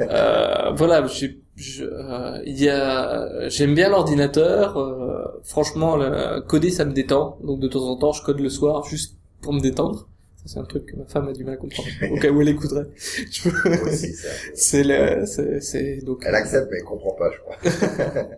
Euh, 0.01 0.73
voilà, 0.75 1.07
j'ai- 1.07 1.39
je, 1.63 1.85
euh, 1.85 2.43
y 2.47 2.69
a, 2.69 3.49
j'aime 3.49 3.75
bien 3.75 3.89
l'ordinateur. 3.89 4.77
euh, 4.79 5.25
franchement, 5.45 5.97
le, 5.97 6.41
coder 6.43 6.71
ça 6.71 6.85
me 6.85 6.93
détend. 6.93 7.39
Donc 7.45 7.61
de 7.61 7.69
temps 7.69 7.85
en 7.89 7.97
temps, 7.97 8.13
je 8.13 8.23
code 8.23 8.41
le 8.41 8.49
soir 8.51 8.85
juste 8.85 9.17
pour 9.41 9.53
me 9.53 9.61
détendre. 9.61 10.09
Ça, 10.37 10.45
c'est 10.55 10.59
un 10.59 10.65
truc 10.65 10.87
que 10.87 10.97
ma 10.97 11.05
femme 11.07 11.29
a 11.29 11.33
du 11.33 11.45
mal 11.45 11.55
à 11.55 11.57
comprendre. 11.57 11.89
Au 12.11 12.17
cas 12.19 12.31
où 12.31 12.41
elle 12.43 12.49
écouterait. 12.49 12.87
Je 13.31 13.49
aussi, 13.85 14.13
ça. 14.13 14.29
c'est 14.55 14.83
le, 14.85 15.25
c'est, 15.27 15.61
c'est 15.61 15.99
donc. 16.05 16.25
Elle 16.27 16.35
accepte, 16.35 16.69
mais 16.71 16.79
elle 16.79 16.85
comprend 16.85 17.13
pas, 17.15 17.31
je 17.31 17.39
crois. 17.39 17.57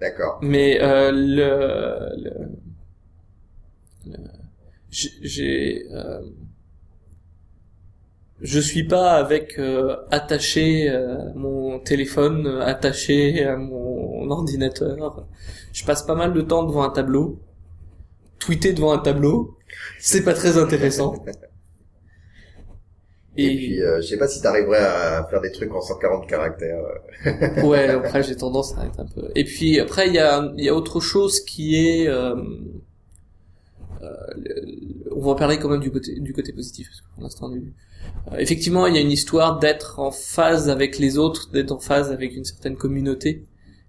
D'accord. 0.00 0.38
Mais 0.42 0.78
euh, 0.82 1.10
le, 1.10 2.22
le, 2.22 2.30
le- 4.06 4.18
j'ai- 4.90 5.10
j'ai, 5.22 5.86
euh, 5.92 6.20
je 8.40 8.60
suis 8.60 8.84
pas 8.84 9.12
avec 9.12 9.58
euh, 9.58 9.96
attaché 10.10 10.90
euh, 10.90 11.16
mon 11.34 11.78
téléphone, 11.80 12.46
euh, 12.46 12.60
attaché 12.60 13.44
à 13.44 13.56
mon 13.56 14.30
ordinateur. 14.30 15.26
Je 15.72 15.84
passe 15.84 16.02
pas 16.02 16.14
mal 16.14 16.32
de 16.32 16.42
temps 16.42 16.64
devant 16.64 16.82
un 16.82 16.90
tableau. 16.90 17.38
Tweeter 18.38 18.74
devant 18.74 18.92
un 18.92 18.98
tableau, 18.98 19.56
c'est 19.98 20.22
pas 20.22 20.34
très 20.34 20.58
intéressant. 20.58 21.14
Et, 23.38 23.54
puis, 23.54 23.82
euh, 23.82 24.00
je 24.00 24.06
sais 24.06 24.16
pas 24.18 24.28
si 24.28 24.40
t'arriverais 24.40 24.78
à 24.78 25.26
faire 25.28 25.40
des 25.42 25.52
trucs 25.52 25.74
en 25.74 25.80
140 25.80 26.26
caractères. 26.26 26.82
euh. 27.26 27.62
ouais, 27.64 27.88
après 27.88 28.22
j'ai 28.22 28.36
tendance 28.36 28.76
à 28.78 28.86
être 28.86 29.00
un 29.00 29.06
peu. 29.06 29.30
Et 29.34 29.44
puis 29.44 29.78
après 29.80 30.08
il 30.08 30.14
y 30.14 30.18
a 30.18 30.52
il 30.56 30.64
y 30.64 30.68
a 30.68 30.74
autre 30.74 31.00
chose 31.00 31.40
qui 31.40 31.76
est 31.76 32.08
on 35.16 35.20
va 35.20 35.34
parler 35.34 35.58
quand 35.58 35.68
même 35.68 35.80
du 35.80 35.90
côté 35.90 36.20
du 36.20 36.32
côté 36.32 36.52
positif 36.52 36.88
parce 36.88 37.00
que 37.00 37.06
pour 37.14 37.22
l'instant 37.22 37.50
euh, 37.52 38.36
effectivement 38.38 38.86
il 38.86 38.94
y 38.94 38.98
a 38.98 39.00
une 39.00 39.10
histoire 39.10 39.58
d'être 39.58 39.98
en 39.98 40.10
phase 40.10 40.68
avec 40.68 40.98
les 40.98 41.18
autres, 41.18 41.50
d'être 41.50 41.72
en 41.72 41.78
phase 41.78 42.10
avec 42.10 42.34
une 42.36 42.44
certaine 42.44 42.76
communauté, 42.76 43.46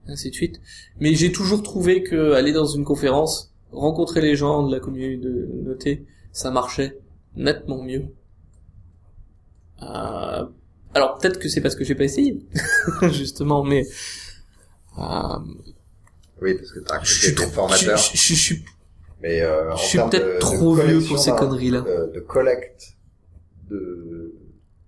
ainsi 0.08 0.30
de 0.30 0.36
suite. 0.36 0.62
Mais 1.00 1.14
j'ai 1.16 1.32
toujours 1.32 1.64
trouvé 1.64 2.04
que 2.04 2.34
aller 2.34 2.54
dans 2.54 2.66
une 2.66 2.86
conférence, 2.86 3.54
rencontrer 3.72 4.22
les 4.22 4.36
gens 4.36 4.66
de 4.66 4.74
la 4.74 4.80
communauté, 4.80 6.06
ça 6.32 6.52
marchait 6.52 7.00
nettement 7.36 7.84
mieux. 7.84 8.06
Euh, 9.82 10.46
alors 10.94 11.18
peut-être 11.18 11.40
que 11.40 11.50
c'est 11.50 11.62
parce 11.62 11.76
que 11.76 11.84
j'ai 11.84 11.96
pas 11.96 12.06
essayé, 12.06 12.40
justement, 13.12 13.64
mais 13.64 13.86
euh, 14.98 15.40
Oui, 16.42 16.56
parce 16.56 16.72
que 16.72 16.80
t'as 16.80 17.04
je 17.04 18.34
suis, 18.34 18.64
Mais 19.22 19.42
euh, 19.42 19.76
je 19.76 19.82
suis 19.84 19.98
peut-être 20.00 20.28
de- 20.28 20.34
de 20.36 20.40
trop 20.40 20.76
vieux 20.76 21.02
pour 21.08 21.18
ces 21.20 21.32
conneries-là. 21.32 21.82
De, 21.82 22.12
de 22.14 22.20
collecte 22.20 22.96
de 23.70 24.34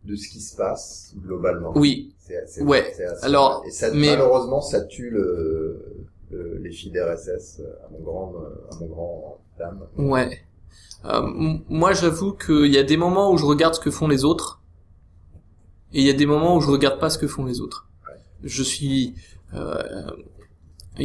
de 0.06 0.16
ce 0.16 0.30
qui 0.30 0.40
se 0.40 0.56
passe 0.56 1.14
globalement. 1.18 1.74
Oui, 1.76 2.14
C'est, 2.20 2.44
c'est, 2.48 2.64
Ouais. 2.64 2.94
assez- 2.94 3.26
Alors, 3.26 3.64
et 3.68 3.72
ça, 3.72 3.92
mais- 3.94 4.08
malheureusement, 4.12 4.62
ça 4.62 4.82
tue 4.82 5.10
le, 5.10 6.06
le 6.32 6.58
les 6.58 6.72
feeds 6.72 6.98
RSS 7.00 7.60
euh, 7.60 7.86
à 7.86 7.90
mon 7.92 8.00
grand 8.00 8.34
à 8.72 8.76
mon 8.80 8.86
grand 8.88 9.38
dame. 9.58 9.88
ouais. 9.98 10.40
Euh, 11.06 11.22
moi, 11.70 11.94
j'avoue 11.94 12.34
qu'il 12.34 12.68
y 12.74 12.78
a 12.78 12.84
des 12.84 12.98
moments 12.98 13.32
où 13.32 13.38
je 13.38 13.46
regarde 13.46 13.74
ce 13.76 13.80
que 13.80 13.90
font 13.92 14.08
les 14.08 14.26
autres, 14.26 14.62
et 15.94 16.00
il 16.02 16.06
y 16.06 16.10
a 16.10 16.14
des 16.14 16.26
moments 16.26 16.56
où 16.58 16.62
je 16.62 16.70
regarde 16.70 17.00
pas 17.00 17.10
ce 17.10 17.18
que 17.18 17.28
font 17.28 17.46
les 17.46 17.62
autres. 17.62 17.88
Je 18.44 18.64
suis 18.64 19.16
euh, 19.54 20.12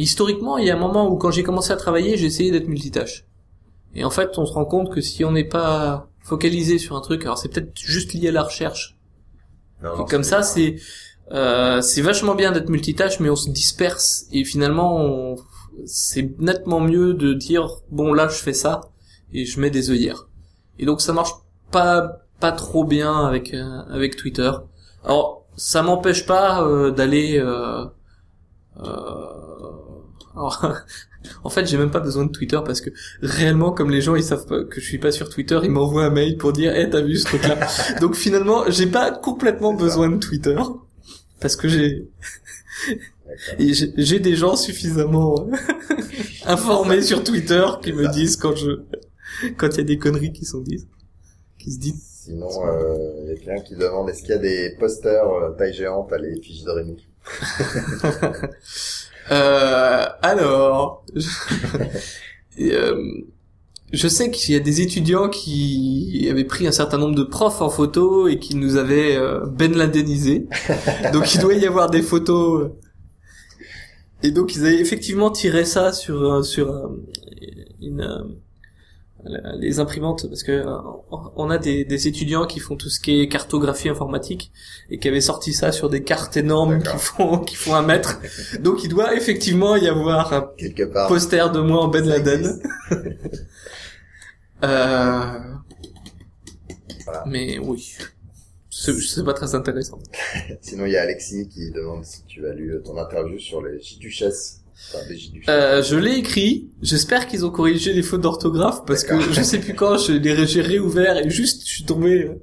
historiquement, 0.01 0.57
il 0.57 0.65
y 0.67 0.71
a 0.71 0.75
un 0.75 0.79
moment 0.79 1.09
où 1.09 1.17
quand 1.17 1.31
j'ai 1.31 1.43
commencé 1.43 1.71
à 1.71 1.77
travailler, 1.77 2.17
j'ai 2.17 2.25
essayé 2.27 2.51
d'être 2.51 2.67
multitâche. 2.67 3.25
Et 3.95 4.03
en 4.03 4.09
fait, 4.09 4.37
on 4.37 4.45
se 4.45 4.53
rend 4.53 4.65
compte 4.65 4.93
que 4.93 5.01
si 5.01 5.23
on 5.25 5.31
n'est 5.31 5.45
pas 5.45 6.09
focalisé 6.23 6.77
sur 6.79 6.95
un 6.97 7.01
truc, 7.01 7.23
alors 7.23 7.37
c'est 7.37 7.49
peut-être 7.49 7.71
juste 7.77 8.13
lié 8.13 8.29
à 8.29 8.31
la 8.31 8.43
recherche, 8.43 8.97
Non, 9.83 9.95
Et 9.95 9.97
non, 9.99 10.05
comme 10.05 10.23
ça, 10.23 10.43
c'est 10.43 10.77
Euh, 11.31 11.81
c'est 11.81 12.01
vachement 12.03 12.35
bien 12.35 12.51
d'être 12.51 12.69
multitâche, 12.69 13.19
mais 13.19 13.29
on 13.31 13.35
se 13.35 13.49
disperse 13.49 14.27
et 14.31 14.45
finalement, 14.45 14.97
on- 15.03 15.35
c'est 15.85 16.39
nettement 16.39 16.79
mieux 16.79 17.15
de 17.15 17.33
dire 17.33 17.67
bon 17.91 18.13
là 18.13 18.27
je 18.27 18.35
fais 18.37 18.53
ça 18.53 18.81
et 19.33 19.45
je 19.45 19.59
mets 19.59 19.71
des 19.71 19.89
œillères. 19.89 20.27
Et 20.79 20.85
donc 20.85 21.01
ça 21.01 21.13
marche 21.13 21.31
pas 21.71 22.19
pas 22.39 22.51
trop 22.51 22.83
bien 22.85 23.25
avec 23.25 23.53
euh, 23.55 23.81
avec 23.89 24.15
Twitter. 24.17 24.51
Alors 25.03 25.45
ça 25.57 25.81
m'empêche 25.81 26.27
pas 26.27 26.61
euh, 26.63 26.91
d'aller. 26.91 27.39
Euh, 27.39 27.85
euh, 28.79 29.31
alors, 30.35 30.75
en 31.43 31.49
fait, 31.49 31.65
j'ai 31.65 31.77
même 31.77 31.91
pas 31.91 31.99
besoin 31.99 32.25
de 32.25 32.31
Twitter 32.31 32.59
parce 32.65 32.81
que 32.81 32.89
réellement, 33.21 33.71
comme 33.71 33.89
les 33.89 34.01
gens 34.01 34.15
ils 34.15 34.23
savent 34.23 34.45
pas 34.45 34.63
que 34.63 34.79
je 34.79 34.85
suis 34.85 34.97
pas 34.97 35.11
sur 35.11 35.29
Twitter, 35.29 35.59
ils 35.63 35.71
m'envoient 35.71 36.05
un 36.05 36.09
mail 36.09 36.37
pour 36.37 36.53
dire, 36.53 36.73
eh 36.75 36.89
t'as 36.89 37.01
vu 37.01 37.17
ce 37.17 37.25
truc-là. 37.25 37.57
Donc 38.01 38.15
finalement, 38.15 38.69
j'ai 38.69 38.87
pas 38.87 39.11
complètement 39.11 39.73
besoin 39.73 40.09
de 40.09 40.17
Twitter 40.17 40.57
parce 41.39 41.55
que 41.55 41.67
j'ai 41.67 42.09
j'ai 43.59 44.19
des 44.19 44.35
gens 44.35 44.55
suffisamment 44.55 45.49
informés 46.45 47.01
sur 47.01 47.23
Twitter 47.23 47.65
qui 47.81 47.93
me 47.93 48.07
disent 48.07 48.37
quand 48.37 48.55
je 48.55 48.81
quand 49.57 49.69
il 49.69 49.77
y 49.77 49.81
a 49.81 49.83
des 49.83 49.97
conneries 49.97 50.31
qui 50.31 50.45
sont 50.45 50.61
dites, 50.61 50.87
qui 51.57 51.71
se 51.71 51.79
disent. 51.79 52.11
Sinon, 52.25 52.49
euh, 52.65 52.95
il 53.21 53.29
y 53.29 53.31
a 53.33 53.35
quelqu'un 53.35 53.61
qui 53.61 53.75
demande 53.75 54.09
est-ce 54.09 54.21
qu'il 54.21 54.31
y 54.31 54.33
a 54.33 54.39
des 54.39 54.75
posters 54.79 55.29
euh, 55.29 55.51
taille 55.51 55.73
géante 55.73 56.11
à 56.11 56.17
l'effigie 56.17 56.63
de 56.63 56.71
Rémi? 56.71 57.07
Euh, 59.31 60.05
alors, 60.21 61.05
euh, 62.59 63.03
je 63.91 64.07
sais 64.07 64.31
qu'il 64.31 64.53
y 64.53 64.57
a 64.57 64.59
des 64.59 64.81
étudiants 64.81 65.29
qui 65.29 66.27
avaient 66.29 66.43
pris 66.43 66.67
un 66.67 66.71
certain 66.71 66.97
nombre 66.97 67.15
de 67.15 67.23
profs 67.23 67.61
en 67.61 67.69
photo 67.69 68.27
et 68.27 68.39
qui 68.39 68.55
nous 68.55 68.77
avaient 68.77 69.15
euh, 69.15 69.45
Ben 69.45 69.75
Ladenisé. 69.75 70.47
Donc 71.13 71.33
il 71.33 71.41
doit 71.41 71.53
y 71.53 71.65
avoir 71.65 71.89
des 71.89 72.01
photos. 72.01 72.71
Et 74.23 74.31
donc 74.31 74.55
ils 74.55 74.65
avaient 74.65 74.79
effectivement 74.79 75.29
tiré 75.29 75.65
ça 75.65 75.93
sur 75.93 76.21
euh, 76.21 76.41
sur 76.41 76.91
une 77.81 78.37
les 79.57 79.79
imprimantes 79.79 80.27
parce 80.27 80.43
que 80.43 80.51
euh, 80.51 80.77
on 81.35 81.49
a 81.49 81.57
des, 81.57 81.83
des 81.85 82.07
étudiants 82.07 82.45
qui 82.45 82.59
font 82.59 82.75
tout 82.75 82.89
ce 82.89 82.99
qui 82.99 83.21
est 83.21 83.27
cartographie 83.27 83.89
informatique 83.89 84.51
et 84.89 84.99
qui 84.99 85.07
avaient 85.07 85.21
sorti 85.21 85.53
ça 85.53 85.71
sur 85.71 85.89
des 85.89 86.03
cartes 86.03 86.37
énormes 86.37 86.81
qui 86.81 86.97
font 86.97 87.39
qui 87.39 87.55
font 87.55 87.75
un 87.75 87.81
mètre. 87.81 88.19
Donc 88.59 88.83
il 88.83 88.89
doit 88.89 89.15
effectivement 89.15 89.75
y 89.75 89.87
avoir 89.87 90.31
un 90.33 90.51
Quelque 90.57 90.83
part. 90.83 91.07
poster 91.07 91.51
de 91.51 91.59
moi 91.59 91.81
en 91.83 91.87
Ben 91.87 92.05
Laden. 92.07 92.61
Euh... 94.63 95.39
Voilà. 97.03 97.23
Mais 97.27 97.59
oui, 97.59 97.93
c'est 98.69 99.23
pas 99.25 99.33
très 99.33 99.53
intéressant. 99.53 99.99
Sinon, 100.61 100.85
il 100.85 100.93
y 100.93 100.97
a 100.97 101.01
Alexis 101.01 101.47
qui 101.49 101.71
demande 101.71 102.03
si 102.05 102.23
tu 102.25 102.47
as 102.47 102.53
lu 102.53 102.73
ton 102.83 102.97
interview 102.97 103.37
sur 103.37 103.61
les 103.61 103.79
J-Duchesses. 103.81 104.61
Euh, 105.49 105.81
je 105.81 105.95
l'ai 105.95 106.17
écrit. 106.17 106.69
J'espère 106.81 107.27
qu'ils 107.27 107.45
ont 107.45 107.49
corrigé 107.49 107.93
les 107.93 108.03
fautes 108.03 108.21
d'orthographe 108.21 108.85
parce 108.85 109.03
que 109.03 109.19
je 109.19 109.41
sais 109.41 109.59
plus 109.59 109.73
quand 109.73 109.97
je 109.97 110.13
l'ai 110.13 110.47
j'ai 110.47 110.61
réouvert 110.61 111.17
et 111.17 111.29
juste 111.29 111.65
je 111.65 111.73
suis 111.75 111.85
tombé 111.85 112.25
euh, 112.25 112.35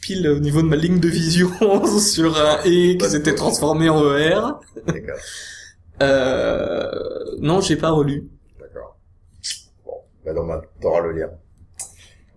pile 0.00 0.28
au 0.28 0.38
niveau 0.38 0.62
de 0.62 0.68
ma 0.68 0.76
ligne 0.76 1.00
de 1.00 1.08
vision 1.08 1.50
sur 1.98 2.36
un 2.38 2.62
et 2.64 2.96
qui 2.96 3.08
s'était 3.08 3.34
transformé 3.34 3.88
en 3.88 4.16
ER. 4.16 4.40
D'accord. 4.86 5.18
Euh... 6.02 6.90
Non, 7.38 7.60
j'ai 7.60 7.76
pas 7.76 7.90
relu. 7.90 8.28
D'accord. 8.58 8.98
Bon, 9.84 9.92
bah 10.24 10.32
bah, 10.34 10.62
t'auras 10.80 11.00
le 11.00 11.12
lien. 11.12 11.30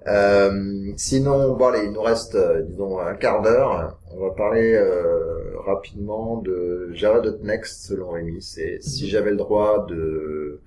Euh, 0.07 0.91
sinon, 0.95 1.55
bon, 1.55 1.67
allez, 1.67 1.85
il 1.85 1.91
nous 1.91 2.01
reste, 2.01 2.35
euh, 2.35 2.61
disons, 2.61 2.99
un 2.99 3.13
quart 3.15 3.41
d'heure. 3.41 3.97
On 4.11 4.19
va 4.27 4.31
parler 4.35 4.73
euh, 4.73 5.57
rapidement 5.65 6.41
de 6.41 6.89
Java.next 6.93 7.87
selon 7.87 8.11
Rémi. 8.11 8.41
C'est 8.41 8.79
si 8.81 9.09
j'avais 9.09 9.31
le 9.31 9.37
droit 9.37 9.85
de 9.89 10.61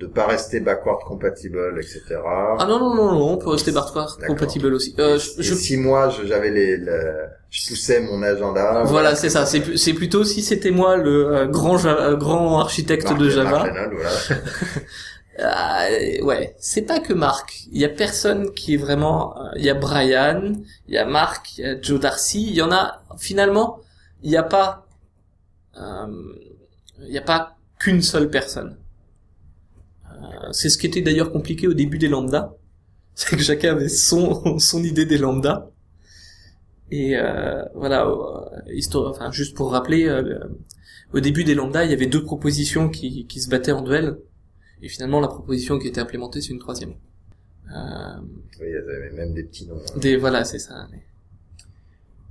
de 0.00 0.06
pas 0.06 0.26
rester 0.26 0.60
backward 0.60 1.02
compatible, 1.04 1.74
etc. 1.78 2.00
Ah 2.24 2.64
non 2.66 2.78
non 2.78 2.94
non 2.94 3.12
non, 3.12 3.30
on 3.32 3.36
peut 3.36 3.50
rester 3.50 3.70
backward 3.70 4.08
compatible 4.26 4.72
aussi. 4.72 4.94
Euh, 4.98 5.18
je, 5.18 5.40
Et 5.40 5.42
je- 5.42 5.54
si 5.54 5.76
moi 5.76 6.08
j'avais 6.24 6.50
les, 6.50 6.78
le- 6.78 7.26
je 7.50 7.68
poussais 7.68 8.00
mon 8.00 8.22
agenda. 8.22 8.82
Voilà, 8.84 9.14
c'est 9.14 9.28
ça. 9.28 9.44
C'est 9.44 9.76
c'est 9.76 9.92
plutôt 9.92 10.24
si 10.24 10.40
c'était 10.40 10.70
moi 10.70 10.96
le 10.96 11.26
euh, 11.36 11.46
grand 11.46 11.84
euh, 11.84 12.16
grand 12.16 12.58
architecte 12.60 13.04
Marc- 13.10 13.18
de 13.20 13.28
Java. 13.28 13.58
Voilà. 13.92 14.10
Euh, 15.40 16.22
ouais, 16.24 16.54
c'est 16.58 16.82
pas 16.82 17.00
que 17.00 17.12
Marc. 17.12 17.64
Il 17.72 17.78
y 17.80 17.84
a 17.84 17.88
personne 17.88 18.52
qui 18.54 18.74
est 18.74 18.76
vraiment. 18.76 19.36
euh, 19.40 19.50
Il 19.56 19.64
y 19.64 19.70
a 19.70 19.74
Brian, 19.74 20.52
il 20.88 20.94
y 20.94 20.98
a 20.98 21.06
Marc, 21.06 21.56
il 21.58 21.62
y 21.62 21.64
a 21.66 21.80
Joe 21.80 22.00
Darcy. 22.00 22.46
Il 22.48 22.54
y 22.54 22.62
en 22.62 22.72
a. 22.72 23.02
Finalement, 23.18 23.80
il 24.22 24.30
n'y 24.30 24.36
a 24.36 24.42
pas. 24.42 24.86
euh, 25.78 26.06
n'y 27.08 27.18
a 27.18 27.22
pas 27.22 27.56
qu'une 27.78 28.02
seule 28.02 28.30
personne. 28.30 28.78
Euh, 30.22 30.52
c'est 30.52 30.68
ce 30.70 30.78
qui 30.78 30.86
était 30.86 31.02
d'ailleurs 31.02 31.32
compliqué 31.32 31.66
au 31.68 31.74
début 31.74 31.98
des 31.98 32.08
lambda, 32.08 32.54
c'est 33.14 33.36
que 33.36 33.42
chacun 33.42 33.72
avait 33.72 33.88
son 33.88 34.58
son 34.60 34.82
idée 34.84 35.06
des 35.06 35.18
lambda. 35.18 35.70
Et 36.90 37.14
voilà, 37.74 38.06
histoire, 38.72 39.10
enfin 39.10 39.30
juste 39.30 39.56
pour 39.56 39.70
rappeler, 39.72 40.04
le- 40.06 40.58
au 41.12 41.20
début 41.20 41.44
des 41.44 41.54
lambda, 41.54 41.84
il 41.84 41.90
y 41.90 41.94
avait 41.94 42.06
deux 42.06 42.24
propositions 42.24 42.88
qui, 42.88 43.26
qui 43.26 43.40
se 43.40 43.48
battaient 43.48 43.72
en 43.72 43.82
duel. 43.82 44.18
Et 44.82 44.88
finalement, 44.88 45.20
la 45.20 45.28
proposition 45.28 45.78
qui 45.78 45.88
était 45.88 46.00
implémentée, 46.00 46.40
c'est 46.40 46.52
une 46.52 46.58
troisième. 46.58 46.94
Euh, 47.74 48.16
Oui, 48.60 48.66
il 48.68 48.72
y 48.72 48.76
avait 48.76 49.10
même 49.10 49.32
des 49.34 49.44
petits 49.44 49.66
noms. 49.66 49.76
hein. 49.78 49.98
des, 49.98 50.16
voilà, 50.16 50.44
c'est 50.44 50.58
ça. 50.58 50.86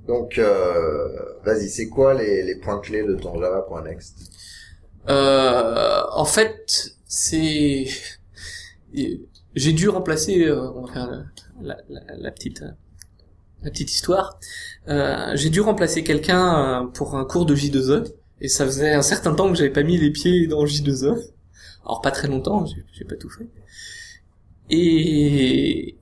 Donc, 0.06 0.38
euh, 0.38 1.08
vas-y, 1.44 1.68
c'est 1.68 1.88
quoi 1.88 2.14
les, 2.14 2.42
les 2.42 2.56
points 2.56 2.80
clés 2.80 3.04
de 3.04 3.14
ton 3.14 3.40
Java.next 3.40 4.18
Euh, 5.08 6.02
en 6.12 6.24
fait, 6.24 6.94
c'est, 7.06 7.86
j'ai 9.54 9.72
dû 9.72 9.88
remplacer, 9.88 10.44
euh, 10.46 10.70
on 10.72 10.86
va 10.86 10.92
faire 10.92 11.24
la, 11.62 11.76
la, 11.88 12.00
la 12.16 12.30
petite, 12.32 12.62
euh, 12.62 12.70
la 13.62 13.70
petite 13.70 13.90
histoire. 13.92 14.38
Euh, 14.88 15.32
j'ai 15.36 15.50
dû 15.50 15.60
remplacer 15.60 16.02
quelqu'un 16.02 16.82
euh, 16.82 16.86
pour 16.86 17.14
un 17.16 17.24
cours 17.24 17.46
de 17.46 17.54
J2E, 17.54 18.12
et 18.40 18.48
ça 18.48 18.64
faisait 18.64 18.92
un 18.92 19.02
certain 19.02 19.34
temps 19.34 19.48
que 19.50 19.56
j'avais 19.56 19.70
pas 19.70 19.82
mis 19.82 19.98
les 19.98 20.10
pieds 20.10 20.46
dans 20.48 20.64
J2E. 20.64 21.16
Alors 21.90 22.02
pas 22.02 22.12
très 22.12 22.28
longtemps, 22.28 22.64
j'ai 22.92 23.04
pas 23.04 23.16
tout 23.16 23.28
fait. 23.28 23.48
Et, 24.70 25.98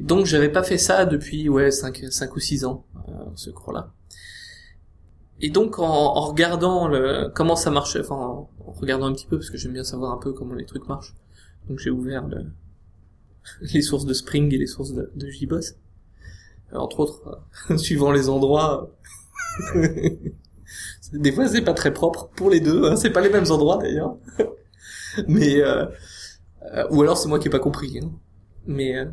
donc 0.00 0.26
j'avais 0.26 0.48
pas 0.48 0.64
fait 0.64 0.78
ça 0.78 1.04
depuis 1.04 1.48
ouais 1.48 1.70
5 1.70 2.06
cinq 2.10 2.34
ou 2.34 2.40
6 2.40 2.64
ans, 2.64 2.84
euh, 3.08 3.12
ce 3.36 3.50
cours-là. 3.50 3.92
Et 5.40 5.50
donc 5.50 5.78
en, 5.78 5.84
en 5.84 6.22
regardant 6.22 6.88
le, 6.88 7.30
comment 7.32 7.54
ça 7.54 7.70
marchait, 7.70 8.00
enfin 8.00 8.16
en, 8.16 8.50
en 8.66 8.72
regardant 8.72 9.06
un 9.06 9.12
petit 9.12 9.26
peu 9.26 9.38
parce 9.38 9.48
que 9.48 9.56
j'aime 9.56 9.74
bien 9.74 9.84
savoir 9.84 10.12
un 10.12 10.18
peu 10.18 10.32
comment 10.32 10.54
les 10.54 10.66
trucs 10.66 10.88
marchent, 10.88 11.14
donc 11.68 11.78
j'ai 11.78 11.90
ouvert 11.90 12.26
le, 12.26 12.46
les 13.72 13.82
sources 13.82 14.06
de 14.06 14.14
Spring 14.14 14.52
et 14.52 14.58
les 14.58 14.66
sources 14.66 14.92
de, 14.92 15.12
de 15.14 15.30
JBoss. 15.30 15.76
Euh, 16.72 16.78
entre 16.78 16.98
autres, 16.98 17.40
euh, 17.70 17.76
suivant 17.76 18.10
les 18.10 18.28
endroits, 18.28 18.90
des 21.12 21.30
fois 21.30 21.46
c'est 21.46 21.62
pas 21.62 21.74
très 21.74 21.94
propre 21.94 22.28
pour 22.34 22.50
les 22.50 22.58
deux, 22.58 22.86
hein, 22.86 22.96
c'est 22.96 23.10
pas 23.10 23.20
les 23.20 23.30
mêmes 23.30 23.52
endroits 23.52 23.78
d'ailleurs. 23.78 24.16
Mais 25.28 25.60
euh, 25.60 25.86
euh, 26.74 26.86
ou 26.90 27.02
alors 27.02 27.18
c'est 27.18 27.28
moi 27.28 27.38
qui 27.38 27.48
ai 27.48 27.50
pas 27.50 27.58
compris. 27.60 28.00
hein. 28.02 28.10
Mais 28.66 28.96
euh, 28.98 29.06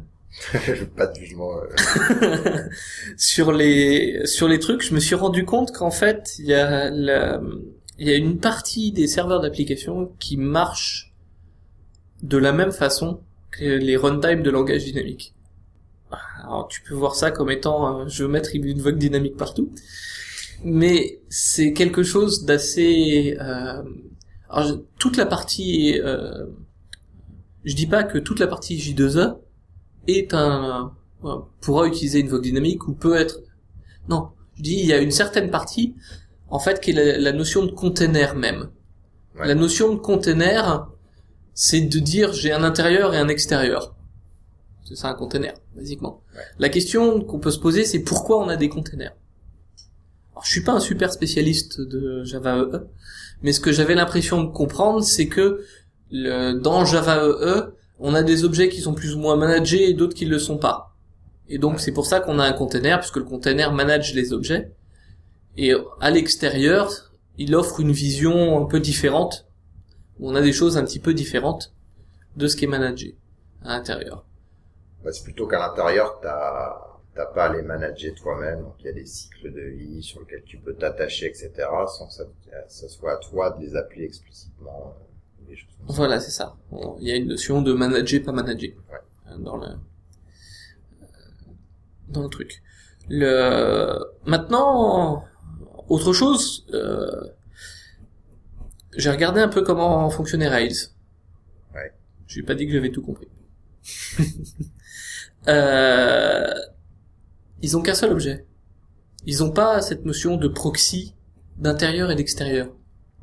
Pas 0.97 1.07
de 1.07 1.15
jugement. 1.19 1.51
euh, 1.57 2.69
sur 3.17 3.51
les 3.51 4.25
sur 4.25 4.47
les 4.47 4.59
trucs, 4.59 4.81
je 4.83 4.93
me 4.93 4.99
suis 4.99 5.15
rendu 5.15 5.45
compte 5.45 5.71
qu'en 5.71 5.91
fait, 5.91 6.35
il 6.39 6.45
y 6.45 6.53
a 6.53 6.89
la, 6.89 7.41
il 7.99 8.07
y 8.07 8.11
a 8.11 8.15
une 8.15 8.37
partie 8.39 8.91
des 8.91 9.07
serveurs 9.07 9.41
d'application 9.41 10.11
qui 10.19 10.37
marchent 10.37 11.13
de 12.23 12.37
la 12.37 12.51
même 12.51 12.71
façon 12.71 13.21
que 13.51 13.63
les 13.65 13.95
runtime 13.97 14.43
de 14.43 14.49
langage 14.49 14.83
dynamique. 14.85 15.33
Alors 16.43 16.67
tu 16.67 16.81
peux 16.81 16.93
voir 16.93 17.15
ça 17.15 17.31
comme 17.31 17.49
étant 17.51 18.01
euh, 18.01 18.07
je 18.07 18.23
veux 18.23 18.29
mettre 18.29 18.51
une 18.55 18.81
vogue 18.81 18.97
dynamique 18.97 19.37
partout, 19.37 19.71
mais 20.63 21.19
c'est 21.29 21.73
quelque 21.73 22.03
chose 22.03 22.45
d'assez 22.45 23.37
euh, 23.41 23.83
alors, 24.55 24.67
je- 24.69 24.75
toute 24.99 25.17
la 25.17 25.25
partie 25.25 25.99
euh, 26.01 26.45
je 27.63 27.75
dis 27.75 27.87
pas 27.87 28.03
que 28.03 28.17
toute 28.17 28.39
la 28.39 28.47
partie 28.47 28.77
J2E 28.77 29.37
est 30.07 30.33
un 30.33 30.93
euh, 31.23 31.37
pourra 31.61 31.87
utiliser 31.87 32.19
une 32.19 32.27
vogue 32.29 32.43
dynamique 32.43 32.87
ou 32.87 32.93
peut 32.93 33.15
être 33.15 33.39
non 34.09 34.29
je 34.55 34.61
dis 34.63 34.79
il 34.79 34.85
y 34.85 34.93
a 34.93 34.99
une 34.99 35.11
certaine 35.11 35.49
partie 35.51 35.95
en 36.49 36.59
fait 36.59 36.79
qui 36.81 36.91
est 36.91 36.93
la, 36.93 37.17
la 37.17 37.31
notion 37.31 37.65
de 37.65 37.71
container 37.71 38.35
même 38.35 38.69
Ouais. 39.37 39.47
la 39.47 39.55
notion 39.55 39.93
de 39.93 39.99
container 39.99 40.87
c'est 41.53 41.81
de 41.81 41.99
dire 41.99 42.31
j'ai 42.31 42.53
un 42.53 42.63
intérieur 42.63 43.13
et 43.13 43.17
un 43.17 43.27
extérieur 43.27 43.93
c'est 44.85 44.95
ça 44.95 45.09
un 45.09 45.13
container 45.13 45.53
basiquement 45.75 46.21
Ouais. 46.35 46.41
la 46.59 46.69
question 46.69 47.19
qu'on 47.21 47.39
peut 47.39 47.51
se 47.51 47.59
poser 47.59 47.83
c'est 47.83 47.99
pourquoi 47.99 48.41
on 48.43 48.47
a 48.47 48.55
des 48.55 48.69
containers? 48.69 49.13
Alors 50.31 50.45
je 50.45 50.51
suis 50.51 50.63
pas 50.63 50.73
un 50.73 50.79
super 50.79 51.11
spécialiste 51.11 51.81
de 51.81 52.23
Java 52.23 52.57
EE 52.59 52.79
mais 53.45 53.53
ce 53.53 53.61
que 53.61 53.71
j'avais 53.71 53.95
l'impression 53.95 54.43
de 54.43 54.51
comprendre 54.51 55.01
c'est 55.03 55.27
que 55.27 55.63
le, 56.11 56.59
dans 56.59 56.83
Java 56.83 57.23
EE 57.23 57.75
on 57.99 58.13
a 58.13 58.23
des 58.23 58.43
objets 58.43 58.69
qui 58.69 58.81
sont 58.81 58.93
plus 58.93 59.15
ou 59.15 59.19
moins 59.19 59.35
managés 59.35 59.89
et 59.89 59.93
d'autres 59.93 60.15
qui 60.15 60.25
ne 60.25 60.31
le 60.31 60.39
sont 60.39 60.57
pas. 60.57 60.95
Et 61.47 61.57
donc 61.57 61.79
c'est 61.79 61.91
pour 61.91 62.05
ça 62.05 62.19
qu'on 62.19 62.39
a 62.39 62.43
un 62.43 62.53
container, 62.53 62.99
puisque 62.99 63.17
le 63.17 63.23
container 63.23 63.71
manage 63.71 64.13
les 64.13 64.33
objets. 64.33 64.71
Et 65.57 65.73
à 66.01 66.11
l'extérieur, 66.11 67.13
il 67.37 67.55
offre 67.55 67.79
une 67.79 67.91
vision 67.91 68.61
un 68.61 68.65
peu 68.65 68.79
différente. 68.79 69.47
Où 70.19 70.29
on 70.29 70.35
a 70.35 70.41
des 70.41 70.53
choses 70.53 70.77
un 70.77 70.83
petit 70.83 70.99
peu 70.99 71.13
différentes 71.13 71.73
de 72.35 72.47
ce 72.47 72.55
qui 72.55 72.65
est 72.65 72.69
managé 72.69 73.17
à 73.63 73.77
l'intérieur. 73.77 74.25
Bah, 75.03 75.11
c'est 75.11 75.23
plutôt 75.23 75.47
qu'à 75.47 75.59
l'intérieur, 75.59 76.19
t'as 76.21 76.84
t'as 77.15 77.25
pas 77.27 77.45
à 77.45 77.53
les 77.53 77.61
manager 77.61 78.13
toi-même, 78.15 78.61
donc 78.61 78.75
il 78.79 78.85
y 78.85 78.89
a 78.89 78.93
des 78.93 79.05
cycles 79.05 79.51
de 79.53 79.61
vie 79.61 80.03
sur 80.03 80.19
lesquels 80.19 80.43
tu 80.45 80.57
peux 80.57 80.73
t'attacher, 80.73 81.27
etc., 81.27 81.51
sans 81.87 82.07
que 82.07 82.13
ça, 82.13 82.23
ça 82.67 82.87
soit 82.89 83.13
à 83.13 83.17
toi 83.17 83.51
de 83.51 83.61
les 83.65 83.75
appeler 83.75 84.03
explicitement. 84.03 84.93
euh, 85.41 85.47
des 85.49 85.55
choses. 85.55 85.69
Voilà, 85.87 86.19
c'est 86.19 86.31
ça. 86.31 86.55
Il 86.99 87.07
y 87.07 87.11
a 87.11 87.15
une 87.15 87.27
notion 87.29 87.61
de 87.61 87.71
manager, 87.73 88.21
pas 88.23 88.31
manager 88.31 88.71
Ouais. 88.91 88.97
euh, 89.31 89.37
dans 89.37 89.57
le 89.57 89.67
euh, 89.67 89.75
dans 92.09 92.23
le 92.23 92.29
truc. 92.29 92.61
Le 93.09 93.97
maintenant, 94.25 95.23
autre 95.87 96.11
chose. 96.13 96.65
Euh... 96.73 97.27
J'ai 98.97 99.11
regardé 99.11 99.41
un 99.41 99.49
peu 99.49 99.61
comment 99.61 100.09
fonctionnait 100.09 100.47
Rails. 100.47 100.87
Ouais. 101.73 101.93
J'ai 102.27 102.43
pas 102.43 102.55
dit 102.55 102.65
que 102.65 102.71
j'avais 102.73 102.91
tout 102.91 103.01
compris. 103.03 103.27
euh... 105.47 106.53
Ils 107.65 107.75
ont 107.75 107.81
qu'un 107.81 107.95
seul 107.95 108.11
objet. 108.11 108.45
Ils 109.25 109.43
ont 109.43 109.49
pas 109.49 109.81
cette 109.81 110.05
notion 110.05 110.37
de 110.37 110.47
proxy 110.47 111.15
d'intérieur 111.57 112.11
et 112.11 112.15
d'extérieur. 112.15 112.67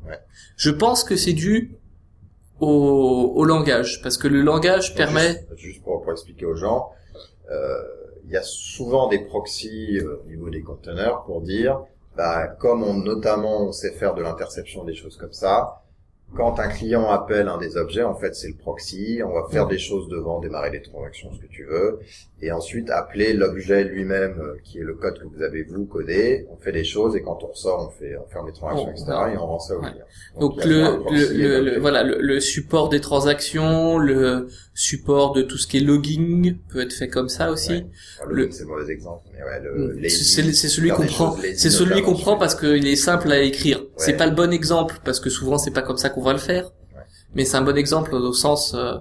Ouais. 0.05 0.19
Je 0.57 0.69
pense 0.69 1.05
que 1.05 1.15
c'est 1.15 1.31
dû 1.31 1.77
au, 2.59 3.31
au 3.37 3.45
langage, 3.45 4.01
parce 4.01 4.17
que 4.17 4.27
le 4.27 4.41
langage 4.41 4.89
Donc, 4.89 4.97
permet. 4.97 5.45
Juste, 5.51 5.59
juste 5.59 5.83
pour, 5.83 6.01
pour 6.01 6.11
expliquer 6.11 6.45
aux 6.45 6.57
gens, 6.57 6.89
euh, 7.51 7.77
il 8.25 8.31
y 8.31 8.35
a 8.35 8.41
souvent 8.43 9.07
des 9.07 9.19
proxys 9.19 9.97
euh, 9.99 10.21
au 10.25 10.27
niveau 10.27 10.49
des 10.49 10.61
conteneurs 10.61 11.23
pour 11.23 11.39
dire, 11.39 11.79
bah, 12.17 12.47
comme 12.47 12.83
on 12.83 12.95
notamment 12.95 13.61
on 13.61 13.71
sait 13.71 13.93
faire 13.93 14.13
de 14.13 14.21
l'interception 14.21 14.83
des 14.83 14.93
choses 14.93 15.15
comme 15.15 15.31
ça, 15.31 15.82
quand 16.35 16.59
un 16.59 16.67
client 16.67 17.09
appelle 17.09 17.47
un 17.47 17.57
des 17.57 17.77
objets, 17.77 18.03
en 18.03 18.15
fait 18.15 18.33
c'est 18.35 18.47
le 18.49 18.55
proxy, 18.55 19.21
on 19.25 19.33
va 19.33 19.47
faire 19.51 19.65
Mhm. 19.65 19.69
des 19.71 19.77
choses 19.79 20.07
devant, 20.09 20.39
démarrer 20.39 20.71
des 20.71 20.81
transactions, 20.81 21.31
ce 21.33 21.39
que 21.39 21.47
tu 21.51 21.65
veux, 21.65 21.99
et 22.41 22.51
ensuite 22.51 22.89
appeler 22.89 23.33
l'objet 23.33 23.83
lui-même, 23.83 24.35
euh, 24.39 24.55
qui 24.63 24.79
est 24.79 24.83
le 24.83 24.95
code 24.95 25.17
que 25.19 25.25
vous 25.25 25.41
avez 25.43 25.63
vous 25.63 25.85
codé, 25.85 26.45
on 26.51 26.57
fait 26.57 26.71
des 26.71 26.83
choses, 26.83 27.15
et 27.15 27.21
quand 27.21 27.39
on 27.43 27.47
ressort, 27.47 27.87
on 27.87 27.91
fait, 27.99 28.17
on 28.17 28.27
ferme 28.31 28.47
les 28.47 28.53
transactions, 28.53 28.89
On- 28.89 28.91
etc., 28.91 29.33
et 29.33 29.37
on 29.37 29.45
rend 29.47 29.59
ça 29.59 29.75
au 29.75 29.81
Ouais. 29.81 29.91
client. 29.91 30.05
Donc 30.39 30.63
le, 30.65 30.99
proxy 31.01 31.27
le, 31.37 31.59
le- 31.61 31.61
le- 31.75 31.79
voilà 31.79 32.03
le, 32.03 32.17
le 32.19 32.39
support 32.39 32.89
des 32.89 32.99
transactions, 32.99 33.97
le 33.97 34.47
support 34.73 35.33
de 35.33 35.41
tout 35.43 35.57
ce 35.57 35.67
qui 35.67 35.77
est 35.77 35.81
logging 35.81 36.57
peut 36.69 36.81
être 36.81 36.93
fait 36.93 37.07
comme 37.07 37.29
ça 37.29 37.51
aussi. 37.51 37.73
Ouais. 37.73 37.85
Le, 38.27 38.35
Le- 38.45 38.51
c'est 38.51 38.63
un 38.63 38.67
mauvais 38.67 38.91
exemple, 38.91 39.27
mais 39.33 39.43
ouais, 39.43 39.59
le 39.61 39.93
Mm. 39.95 40.09
C'est 40.09 40.67
celui 40.67 40.89
qu'on 40.89 41.05
prend. 41.05 41.35
C'est 41.55 41.69
celui 41.69 42.01
qu'on 42.01 42.15
prend 42.15 42.37
parce 42.37 42.55
qu'il 42.55 42.87
est 42.87 42.95
simple 42.95 43.31
à 43.31 43.39
écrire. 43.41 43.82
C'est 43.97 44.17
pas 44.17 44.25
le 44.25 44.35
bon 44.35 44.51
exemple 44.51 44.99
parce 45.05 45.19
que 45.19 45.29
souvent 45.29 45.57
c'est 45.57 45.71
pas 45.71 45.81
comme 45.83 45.97
ça 45.97 46.09
qu'on 46.09 46.21
va 46.23 46.33
le 46.33 46.39
faire. 46.39 46.65
Ouais. 46.95 47.01
Mais 47.35 47.45
c'est 47.45 47.57
un 47.57 47.61
bon 47.61 47.77
exemple 47.77 48.13
au 48.15 48.33
sens 48.33 48.73
euh, 48.73 48.97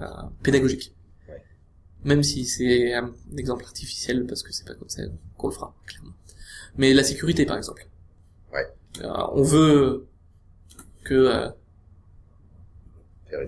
euh, 0.00 0.06
pédagogique. 0.42 0.94
Ouais. 1.28 1.42
Même 2.04 2.22
si 2.22 2.44
c'est 2.46 2.94
un 2.94 3.12
exemple 3.36 3.64
artificiel 3.64 4.26
parce 4.26 4.42
que 4.42 4.52
c'est 4.52 4.66
pas 4.66 4.74
comme 4.74 4.88
ça 4.88 5.02
qu'on 5.36 5.48
le 5.48 5.54
fera 5.54 5.74
clairement. 5.86 6.12
Mais 6.76 6.94
la 6.94 7.04
sécurité 7.04 7.44
par 7.46 7.56
exemple. 7.58 7.86
Ouais. 8.52 8.66
Euh, 9.02 9.12
on 9.32 9.42
veut 9.42 10.06
que 11.04 11.14
euh, 11.14 11.48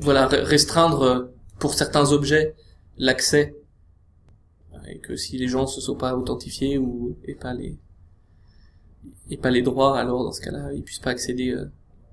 voilà 0.00 0.28
re- 0.28 0.42
restreindre 0.42 1.02
euh, 1.02 1.24
pour 1.58 1.74
certains 1.74 2.12
objets 2.12 2.54
l'accès 2.98 3.54
et 4.88 4.98
que 4.98 5.16
si 5.16 5.38
les 5.38 5.48
gens 5.48 5.66
se 5.66 5.80
sont 5.80 5.94
pas 5.96 6.14
authentifiés 6.14 6.76
ou 6.78 7.16
et 7.24 7.34
pas 7.34 7.54
les 7.54 7.78
et 9.30 9.36
pas 9.36 9.50
les 9.50 9.62
droits 9.62 9.98
alors 9.98 10.24
dans 10.24 10.32
ce 10.32 10.40
cas-là 10.40 10.72
ils 10.72 10.82
puissent 10.82 10.98
pas 10.98 11.10
accéder 11.10 11.50
euh, 11.52 11.64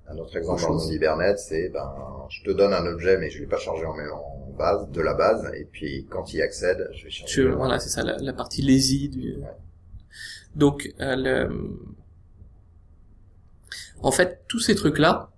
Un 0.08 0.18
autre 0.18 0.36
exemple 0.38 0.62
dans 0.62 0.68
le 0.70 0.74
monde 0.76 1.38
c'est 1.38 1.70
ben 1.70 1.94
je 2.30 2.44
te 2.44 2.52
donne 2.52 2.74
un 2.74 2.86
objet 2.86 3.18
mais 3.18 3.30
je 3.30 3.40
l'ai 3.40 3.48
pas 3.48 3.58
chargé 3.58 3.86
en, 3.86 3.92
en 3.94 4.52
base 4.58 4.90
de 4.92 5.02
la 5.02 5.14
base 5.14 5.50
et 5.56 5.66
puis 5.66 6.06
quand 6.10 6.34
il 6.34 6.42
accède, 6.42 6.90
je 6.94 7.04
vais 7.06 7.10
charger. 7.10 7.34
tu- 7.34 7.50
voilà 7.52 7.80
c'est 7.80 7.90
ça 7.90 8.04
la, 8.04 8.18
la 8.18 8.34
partie 8.34 8.62
lazy 8.62 9.10
du 9.10 9.36
Ouais. 9.38 9.48
donc 10.56 10.94
euh, 11.00 11.16
le... 11.16 11.50
en 14.02 14.12
fait 14.12 14.44
tous 14.48 14.60
ces 14.60 14.76
trucs 14.76 14.98
là 15.00 15.32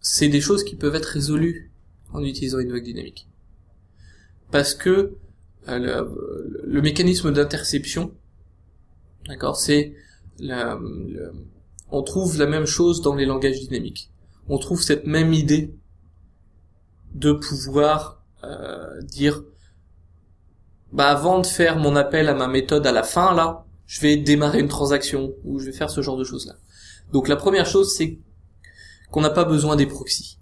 c'est 0.00 0.28
des 0.28 0.40
choses 0.40 0.64
qui 0.64 0.76
peuvent 0.76 0.94
être 0.96 1.06
résolues 1.06 1.70
en 2.12 2.22
utilisant 2.22 2.58
une 2.58 2.72
vague 2.72 2.82
dynamique 2.84 3.28
parce 4.50 4.74
que 4.74 5.14
euh, 5.68 5.78
le, 5.78 6.62
le 6.66 6.82
mécanisme 6.82 7.32
d'interception 7.32 8.12
d'accord 9.26 9.56
c'est 9.56 9.94
on 11.90 12.02
trouve 12.02 12.38
la 12.38 12.46
même 12.46 12.66
chose 12.66 13.02
dans 13.02 13.14
les 13.14 13.26
langages 13.26 13.60
dynamiques 13.60 14.10
on 14.48 14.58
trouve 14.58 14.82
cette 14.82 15.06
même 15.06 15.32
idée 15.32 15.74
de 17.14 17.32
pouvoir 17.32 18.22
euh, 18.44 19.00
dire 19.02 19.42
bah 20.92 21.08
avant 21.08 21.40
de 21.40 21.46
faire 21.46 21.78
mon 21.78 21.96
appel 21.96 22.28
à 22.28 22.34
ma 22.34 22.48
méthode 22.48 22.86
à 22.86 22.92
la 22.92 23.02
fin 23.02 23.34
là, 23.34 23.64
je 23.86 24.00
vais 24.00 24.16
démarrer 24.16 24.60
une 24.60 24.68
transaction 24.68 25.34
ou 25.44 25.58
je 25.58 25.66
vais 25.66 25.72
faire 25.72 25.90
ce 25.90 26.02
genre 26.02 26.16
de 26.16 26.24
choses 26.24 26.46
là. 26.46 26.54
Donc 27.12 27.28
la 27.28 27.36
première 27.36 27.66
chose 27.66 27.94
c'est 27.96 28.18
qu'on 29.10 29.20
n'a 29.20 29.30
pas 29.30 29.44
besoin 29.44 29.76
des 29.76 29.86
proxys. 29.86 30.38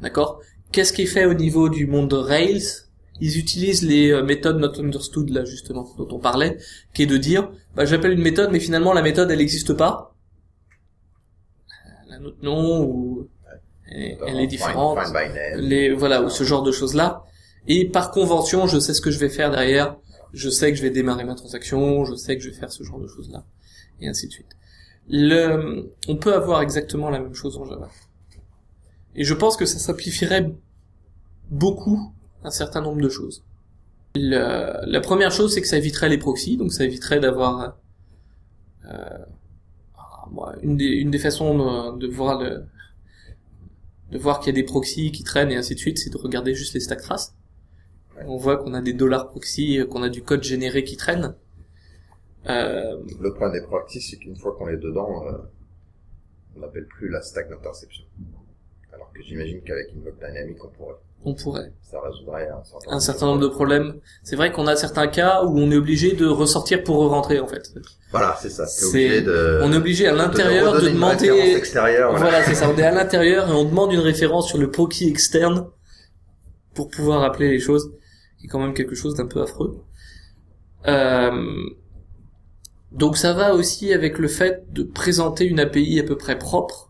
D'accord? 0.00 0.40
Qu'est-ce 0.72 0.92
qui 0.92 1.02
est 1.02 1.06
fait 1.06 1.26
au 1.26 1.34
niveau 1.34 1.68
du 1.68 1.86
monde 1.86 2.08
de 2.08 2.16
Rails? 2.16 2.88
Ils 3.20 3.38
utilisent 3.38 3.82
les 3.82 4.10
euh, 4.10 4.22
méthodes 4.22 4.58
not 4.58 4.78
understood 4.78 5.30
là 5.30 5.44
justement 5.44 5.86
dont 5.98 6.08
on 6.10 6.18
parlait, 6.18 6.58
qui 6.94 7.02
est 7.02 7.06
de 7.06 7.16
dire 7.16 7.50
bah 7.74 7.84
j'appelle 7.84 8.12
une 8.12 8.22
méthode 8.22 8.50
mais 8.52 8.60
finalement 8.60 8.92
la 8.92 9.02
méthode 9.02 9.30
elle 9.30 9.38
n'existe 9.38 9.74
pas. 9.74 10.14
Elle 12.06 12.14
a 12.14 12.16
un 12.16 12.24
autre 12.24 12.42
nom 12.42 12.84
ou 12.84 13.28
elle, 13.90 14.18
elle 14.26 14.40
est 14.40 14.46
différente. 14.46 14.98
les 15.56 15.92
voilà 15.92 16.22
ou 16.22 16.30
ce 16.30 16.44
genre 16.44 16.62
de 16.62 16.72
choses 16.72 16.94
là 16.94 17.24
et 17.66 17.88
par 17.88 18.10
convention 18.10 18.66
je 18.66 18.78
sais 18.78 18.94
ce 18.94 19.00
que 19.00 19.10
je 19.10 19.18
vais 19.18 19.28
faire 19.28 19.50
derrière. 19.50 19.96
Je 20.32 20.48
sais 20.48 20.70
que 20.70 20.78
je 20.78 20.82
vais 20.82 20.90
démarrer 20.90 21.24
ma 21.24 21.34
transaction. 21.34 22.04
Je 22.04 22.14
sais 22.14 22.36
que 22.36 22.42
je 22.42 22.50
vais 22.50 22.56
faire 22.56 22.70
ce 22.70 22.84
genre 22.84 23.00
de 23.00 23.08
choses 23.08 23.30
là 23.30 23.44
et 24.00 24.08
ainsi 24.08 24.28
de 24.28 24.32
suite. 24.32 24.56
Le 25.08 25.92
on 26.08 26.16
peut 26.16 26.34
avoir 26.34 26.62
exactement 26.62 27.10
la 27.10 27.18
même 27.18 27.34
chose 27.34 27.56
en 27.56 27.64
Java. 27.64 27.88
Et 29.16 29.24
je 29.24 29.34
pense 29.34 29.56
que 29.56 29.66
ça 29.66 29.78
simplifierait 29.78 30.52
beaucoup 31.50 32.12
un 32.44 32.50
certain 32.50 32.80
nombre 32.80 33.00
de 33.00 33.08
choses 33.08 33.44
Le- 34.14 34.86
la 34.86 35.00
première 35.00 35.32
chose 35.32 35.54
c'est 35.54 35.60
que 35.60 35.68
ça 35.68 35.76
éviterait 35.78 36.08
les 36.08 36.18
proxys 36.18 36.56
donc 36.56 36.72
ça 36.72 36.84
éviterait 36.84 37.20
d'avoir 37.20 37.76
euh, 38.86 39.18
moi, 40.30 40.54
une 40.62 40.76
des 40.76 40.84
une 40.86 41.10
des 41.10 41.18
façons 41.18 41.96
de, 41.96 42.06
voir 42.06 42.40
le 42.40 42.64
de 44.12 44.18
voir 44.18 44.40
qu'il 44.40 44.54
y 44.54 44.58
a 44.58 44.60
des 44.60 44.66
proxys 44.66 45.12
qui 45.12 45.22
traînent 45.24 45.50
et 45.52 45.56
ainsi 45.56 45.74
de 45.74 45.78
suite, 45.78 45.98
c'est 45.98 46.10
de 46.10 46.16
regarder 46.18 46.54
juste 46.54 46.74
les 46.74 46.80
stack 46.80 47.00
traces. 47.00 47.34
On 48.26 48.36
voit 48.36 48.56
qu'on 48.58 48.74
a 48.74 48.82
des 48.82 48.92
dollars 48.92 49.28
proxy, 49.28 49.78
euh, 49.78 49.86
qu'on 49.86 50.02
a 50.02 50.08
du 50.08 50.22
code 50.22 50.42
généré 50.42 50.84
qui 50.84 50.96
traîne. 50.96 51.34
Euh, 52.48 52.96
L'autre 53.20 53.38
point 53.38 53.50
des 53.50 53.62
proxys, 53.62 54.00
c'est 54.00 54.16
qu'une 54.18 54.36
fois 54.36 54.54
qu'on 54.56 54.68
est 54.68 54.76
dedans, 54.76 55.26
euh, 55.26 55.38
on 56.56 56.60
n'appelle 56.60 56.86
plus 56.86 57.08
la 57.08 57.22
stack 57.22 57.48
d'interception. 57.48 58.04
Alors 58.92 59.12
que 59.12 59.22
j'imagine 59.22 59.62
qu'avec 59.62 59.94
log 59.94 60.14
dynamique, 60.16 60.62
on 60.64 60.68
pourrait. 60.68 60.96
On 61.24 61.34
pourrait. 61.34 61.72
Ça 61.82 61.98
résoudrait 62.00 62.48
un 62.48 62.62
certain, 62.64 62.92
Un 62.96 63.00
certain 63.00 63.26
nombre 63.26 63.40
de 63.42 63.48
problèmes. 63.48 63.94
C'est 64.22 64.36
vrai 64.36 64.52
qu'on 64.52 64.66
a 64.66 64.76
certains 64.76 65.08
cas 65.08 65.42
où 65.44 65.58
on 65.58 65.70
est 65.70 65.76
obligé 65.76 66.12
de 66.14 66.26
ressortir 66.26 66.82
pour 66.84 67.08
rentrer 67.10 67.40
en 67.40 67.46
fait. 67.46 67.72
Voilà, 68.12 68.36
c'est 68.40 68.48
ça. 68.50 68.66
C'est- 68.66 68.86
obligé 68.86 69.20
de. 69.22 69.60
On 69.62 69.72
est 69.72 69.76
obligé 69.76 70.06
à 70.06 70.12
l'intérieur 70.12 70.66
de 70.72 70.76
redonner 70.78 70.88
une 70.90 70.94
demander. 70.96 71.54
extérieure, 71.56 72.10
voilà. 72.12 72.30
Voilà, 72.30 72.44
c'est 72.44 72.54
ça. 72.54 72.70
On 72.70 72.76
est 72.78 72.82
à 72.82 72.92
l'intérieur 72.92 73.48
et 73.48 73.52
on 73.52 73.64
demande 73.64 73.92
une 73.92 74.00
référence 74.00 74.48
sur 74.48 74.58
le 74.58 74.70
proxy 74.70 75.08
externe 75.08 75.66
pour 76.74 76.88
pouvoir 76.88 77.22
appeler 77.24 77.50
les 77.50 77.58
choses, 77.60 77.92
qui 78.38 78.46
est 78.46 78.48
quand 78.48 78.60
même 78.60 78.74
quelque 78.74 78.94
chose 78.94 79.14
d'un 79.16 79.26
peu 79.26 79.42
affreux. 79.42 79.82
Euh, 80.86 81.30
donc 82.92 83.16
ça 83.16 83.32
va 83.34 83.54
aussi 83.54 83.92
avec 83.92 84.18
le 84.18 84.28
fait 84.28 84.64
de 84.72 84.82
présenter 84.82 85.44
une 85.44 85.60
API 85.60 86.00
à 86.00 86.04
peu 86.04 86.16
près 86.16 86.38
propre, 86.38 86.89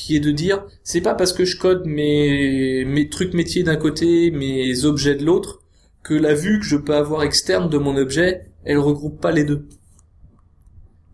qui 0.00 0.16
est 0.16 0.20
de 0.20 0.30
dire, 0.30 0.64
c'est 0.82 1.00
pas 1.00 1.14
parce 1.14 1.32
que 1.32 1.44
je 1.44 1.58
code 1.58 1.86
mes, 1.86 2.84
mes 2.84 3.08
trucs 3.08 3.34
métiers 3.34 3.62
d'un 3.62 3.76
côté, 3.76 4.30
mes 4.30 4.84
objets 4.84 5.14
de 5.14 5.24
l'autre, 5.24 5.60
que 6.02 6.14
la 6.14 6.34
vue 6.34 6.58
que 6.58 6.64
je 6.64 6.76
peux 6.76 6.94
avoir 6.94 7.22
externe 7.22 7.68
de 7.68 7.78
mon 7.78 7.96
objet, 7.96 8.46
elle 8.64 8.78
regroupe 8.78 9.20
pas 9.20 9.30
les 9.30 9.44
deux. 9.44 9.66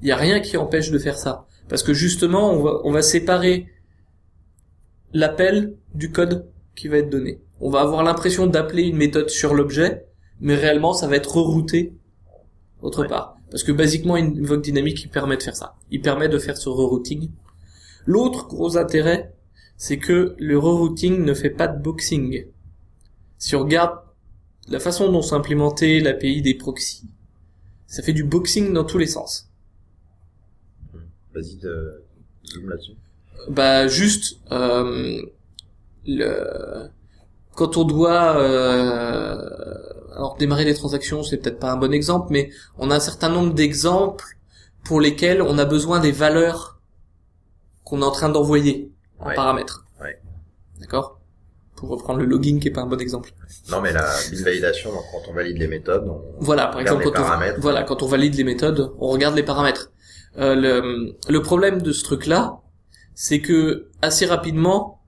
Il 0.03 0.09
y 0.09 0.13
a 0.13 0.17
rien 0.17 0.41
qui 0.41 0.57
empêche 0.57 0.91
de 0.91 0.99
faire 0.99 1.19
ça. 1.19 1.47
Parce 1.69 1.83
que 1.83 1.93
justement, 1.93 2.53
on 2.53 2.63
va, 2.63 2.81
on 2.85 2.93
va 2.93 3.03
séparer 3.03 3.67
l'appel 5.13 5.75
du 5.95 6.13
code 6.13 6.47
qui 6.77 6.89
va 6.89 6.99
être 6.99 7.11
donné. 7.11 7.41
On 7.61 7.71
va 7.71 7.81
avoir 7.81 8.05
l'impression 8.05 8.47
d'appeler 8.47 8.85
une 8.85 8.97
méthode 8.97 9.31
sur 9.31 9.55
l'objet, 9.55 10.07
mais 10.41 10.55
réellement, 10.55 10.93
ça 10.93 11.09
va 11.09 11.17
être 11.17 11.35
rerouté 11.37 11.95
autre 12.83 13.03
Ouais. 13.03 13.09
part. 13.09 13.37
Parce 13.51 13.65
que 13.65 13.73
basiquement, 13.73 14.17
une 14.17 14.39
invoke 14.45 14.63
dynamique, 14.63 15.03
il 15.03 15.09
permet 15.09 15.37
de 15.37 15.43
faire 15.43 15.57
ça. 15.57 15.75
Il 15.91 16.03
permet 16.03 16.29
de 16.29 16.39
faire 16.39 16.57
ce 16.57 16.69
rerouting. 16.69 17.31
L'autre 18.07 18.47
gros 18.47 18.77
intérêt, 18.77 19.35
c'est 19.77 19.99
que 19.99 20.35
le 20.39 20.59
rerouting 20.59 21.25
ne 21.25 21.35
fait 21.35 21.51
pas 21.51 21.69
de 21.69 21.81
boxing. 21.81 22.47
Si 23.39 23.55
on 23.57 23.61
regarde 23.61 23.99
la 24.69 24.81
façon 24.81 25.13
dont 25.13 25.23
sont 25.23 25.37
implémentées 25.37 26.01
l'API 26.01 26.43
des 26.43 26.55
proxys, 26.55 27.05
ça 27.87 28.03
fait 28.03 28.13
du 28.13 28.25
boxing 28.25 28.73
dans 28.73 28.85
tous 28.85 28.99
les 28.99 29.07
sens. 29.07 29.49
Vas-y, 31.35 31.57
de... 31.57 32.03
zoom 32.47 32.71
là-dessus. 32.71 32.93
Bah 33.49 33.87
juste 33.87 34.39
euh, 34.51 35.23
le 36.07 36.89
quand 37.55 37.77
on 37.77 37.85
doit 37.85 38.37
euh, 38.39 39.37
alors 40.15 40.37
démarrer 40.37 40.65
les 40.65 40.75
transactions, 40.75 41.23
c'est 41.23 41.39
peut-être 41.39 41.59
pas 41.59 41.73
un 41.73 41.77
bon 41.77 41.93
exemple, 41.93 42.29
mais 42.31 42.51
on 42.79 42.91
a 42.91 42.97
un 42.97 43.01
certain 43.01 43.29
nombre 43.29 43.55
d'exemples 43.55 44.37
pour 44.85 45.01
lesquels 45.01 45.43
on 45.43 45.59
a 45.59 45.65
besoin 45.65 46.01
des 46.01 46.13
valeurs 46.13 46.76
qu'on 47.87 48.03
est 48.03 48.05
en 48.05 48.11
train 48.11 48.29
d'envoyer 48.29 48.93
en 49.21 49.29
Ouais. 49.29 49.35
paramètres. 49.35 49.87
Ouais. 50.03 50.21
D'accord? 50.81 51.21
Pour 51.77 51.89
reprendre 51.91 52.21
le 52.21 52.27
logging 52.27 52.59
qui 52.61 52.69
est 52.69 52.71
pas 52.73 52.83
un 52.83 52.87
bon 52.87 53.01
exemple. 53.01 53.33
Non, 53.71 53.81
mais 53.81 53.93
la 53.93 54.11
validation, 54.45 54.91
donc 54.93 55.03
quand 55.13 55.31
on 55.31 55.35
valide 55.35 55.57
les 55.59 55.69
méthodes, 55.69 56.07
on... 56.09 56.21
Voilà, 56.41 56.67
par 56.67 56.79
regarde 56.81 56.99
exemple, 57.01 57.05
les 57.05 57.13
quand 57.13 57.21
on, 57.21 57.25
paramètres. 57.25 57.61
voilà, 57.61 57.83
quand 57.85 58.03
on 58.03 58.07
valide 58.07 58.35
les 58.35 58.45
méthodes, 58.45 58.93
on 58.99 59.09
regarde 59.09 59.35
les 59.37 59.43
paramètres. 59.43 59.91
Euh, 60.39 60.55
le, 60.55 61.17
le 61.29 61.43
problème 61.43 61.81
de 61.81 61.93
ce 61.93 62.03
truc-là, 62.05 62.61
c'est 63.15 63.41
que 63.41 63.89
assez 64.03 64.27
rapidement, 64.27 65.03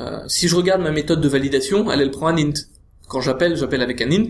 euh, 0.00 0.22
si 0.26 0.48
je 0.48 0.56
regarde 0.56 0.80
ma 0.80 0.90
méthode 0.90 1.20
de 1.20 1.28
validation, 1.28 1.90
elle, 1.92 2.00
elle 2.00 2.10
prend 2.10 2.28
un 2.28 2.38
int. 2.38 2.52
Quand 3.08 3.20
j'appelle, 3.20 3.56
j'appelle 3.56 3.82
avec 3.82 4.00
un 4.00 4.10
int. 4.10 4.28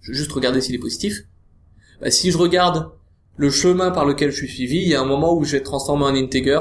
Je 0.00 0.10
vais 0.12 0.18
juste 0.18 0.32
regarder 0.32 0.60
s'il 0.60 0.74
est 0.74 0.78
positif. 0.78 1.22
Bah, 2.00 2.10
si 2.10 2.30
je 2.30 2.36
regarde 2.38 2.90
le 3.36 3.50
chemin 3.50 3.90
par 3.90 4.06
lequel 4.06 4.30
je 4.30 4.36
suis 4.36 4.48
suivi, 4.48 4.78
il 4.78 4.88
y 4.88 4.94
a 4.94 5.00
un 5.02 5.06
moment 5.06 5.34
où 5.34 5.44
je 5.44 5.52
vais 5.52 5.62
transformer 5.62 6.04
en 6.04 6.14
integer 6.16 6.60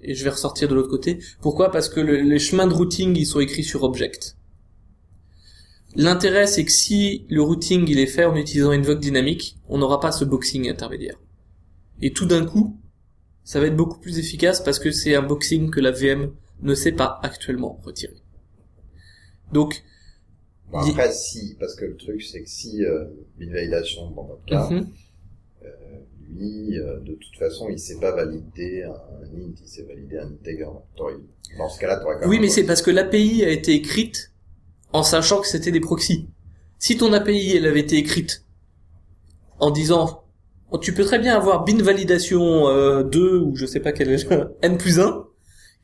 et 0.00 0.14
je 0.14 0.24
vais 0.24 0.30
ressortir 0.30 0.68
de 0.68 0.74
l'autre 0.74 0.88
côté. 0.88 1.18
Pourquoi? 1.42 1.70
Parce 1.70 1.90
que 1.90 2.00
le- 2.00 2.16
les 2.22 2.38
chemins 2.38 2.66
de 2.66 2.72
routing, 2.72 3.14
ils 3.14 3.26
sont 3.26 3.40
écrits 3.40 3.62
sur 3.64 3.82
object. 3.82 4.36
L'intérêt, 5.96 6.46
c'est 6.46 6.64
que 6.64 6.70
si 6.70 7.26
le 7.28 7.42
routing 7.42 7.86
il 7.88 7.98
est 7.98 8.06
fait 8.06 8.24
en 8.24 8.36
utilisant 8.36 8.70
une 8.72 8.82
invoke 8.82 9.00
dynamique, 9.00 9.56
on 9.68 9.78
n'aura 9.78 9.98
pas 9.98 10.12
ce 10.12 10.24
boxing 10.24 10.68
intermédiaire. 10.70 11.18
Et 12.02 12.12
tout 12.12 12.26
d'un 12.26 12.46
coup, 12.46 12.78
ça 13.44 13.60
va 13.60 13.66
être 13.66 13.76
beaucoup 13.76 14.00
plus 14.00 14.18
efficace 14.18 14.62
parce 14.62 14.78
que 14.80 14.90
c'est 14.92 15.14
un 15.16 15.22
boxing 15.22 15.70
que 15.70 15.80
la 15.80 15.92
VM 15.92 16.32
ne 16.62 16.74
sait 16.74 16.92
pas 16.92 17.20
actuellement 17.22 17.80
retirer. 17.84 18.16
Donc, 19.52 19.84
Bon, 20.70 20.78
après, 20.78 21.12
si, 21.12 21.56
parce 21.60 21.74
que 21.76 21.84
le 21.84 21.96
truc, 21.96 22.22
c'est 22.22 22.42
que 22.42 22.48
si 22.50 22.84
euh, 22.84 23.04
bin 23.38 23.50
validation, 23.52 24.10
dans 24.10 24.26
notre 24.26 24.44
cas, 24.44 24.68
mhm, 24.70 24.92
lui, 26.34 26.78
euh, 26.78 27.00
de 27.00 27.14
toute 27.14 27.36
façon, 27.38 27.68
il 27.68 27.78
sait 27.78 27.98
pas 27.98 28.12
valider 28.12 28.82
un, 28.82 28.90
int, 28.90 29.54
il 29.60 29.68
sait 29.68 29.84
valider 29.84 30.18
un 30.18 30.28
integer. 30.28 30.66
Dans 31.58 31.68
ce 31.68 31.80
cas-là, 31.80 31.96
quand 31.96 32.18
même. 32.18 32.28
oui, 32.28 32.38
mais 32.40 32.48
c'est 32.48 32.64
parce 32.64 32.82
que 32.82 32.90
l'API 32.90 33.44
a 33.44 33.50
été 33.50 33.72
écrite 33.72 34.32
en 34.92 35.02
sachant 35.02 35.40
que 35.40 35.46
c'était 35.46 35.70
des 35.70 35.80
proxys. 35.80 36.28
Si 36.78 36.96
ton 36.96 37.12
API 37.12 37.56
elle 37.56 37.66
avait 37.66 37.80
été 37.80 37.96
écrite 37.96 38.44
en 39.58 39.70
disant 39.70 40.24
oh, 40.70 40.78
tu 40.78 40.92
peux 40.92 41.04
très 41.04 41.18
bien 41.18 41.34
avoir 41.34 41.64
bin 41.64 41.82
validation 41.82 42.68
euh, 42.68 43.02
2 43.02 43.38
ou 43.38 43.56
je 43.56 43.64
sais 43.64 43.80
pas 43.80 43.92
quel 43.92 44.10
est 44.10 44.26
n 44.62 44.76
plus 44.76 45.00
1 45.00 45.24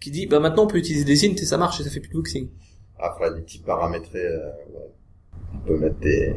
qui 0.01 0.11
dit 0.11 0.27
bah 0.27 0.41
maintenant 0.41 0.65
on 0.65 0.67
peut 0.67 0.79
utiliser 0.79 1.05
des 1.05 1.27
ints 1.27 1.41
et 1.41 1.47
ça 1.47 1.57
marche 1.57 1.81
et 1.81 1.85
ça 1.85 1.91
fait 1.91 2.01
plus 2.01 2.11
de 2.11 2.15
boxing. 2.15 2.49
Faudra 2.99 3.31
des 3.33 3.45
types 3.45 3.65
paramétrés, 3.65 4.25
euh. 4.25 4.51
On 5.55 5.67
peut 5.67 5.79
mettre 5.79 5.99
des, 5.99 6.35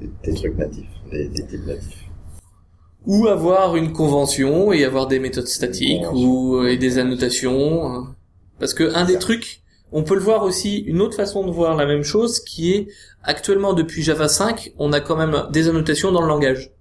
des, 0.00 0.10
des 0.22 0.34
trucs 0.34 0.56
natifs, 0.56 0.88
des, 1.10 1.28
des 1.28 1.46
types 1.46 1.66
natifs. 1.66 2.04
Ou 3.06 3.28
avoir 3.28 3.76
une 3.76 3.92
convention 3.92 4.72
et 4.72 4.84
avoir 4.84 5.06
des 5.06 5.18
méthodes 5.18 5.46
statiques 5.46 6.10
ou 6.12 6.56
euh, 6.56 6.68
et 6.68 6.76
des 6.78 6.98
annotations. 6.98 7.86
hein. 7.86 8.16
Parce 8.58 8.72
que 8.72 8.94
un 8.94 9.04
des 9.04 9.18
trucs, 9.18 9.62
on 9.92 10.04
peut 10.04 10.14
le 10.14 10.20
voir 10.20 10.42
aussi, 10.44 10.78
une 10.78 11.00
autre 11.02 11.16
façon 11.16 11.46
de 11.46 11.50
voir 11.50 11.76
la 11.76 11.86
même 11.86 12.02
chose, 12.02 12.40
qui 12.40 12.72
est 12.72 12.88
actuellement 13.22 13.74
depuis 13.74 14.02
Java 14.02 14.28
5, 14.28 14.72
on 14.78 14.92
a 14.92 15.00
quand 15.00 15.16
même 15.16 15.46
des 15.52 15.68
annotations 15.68 16.12
dans 16.12 16.22
le 16.22 16.28
langage. 16.28 16.72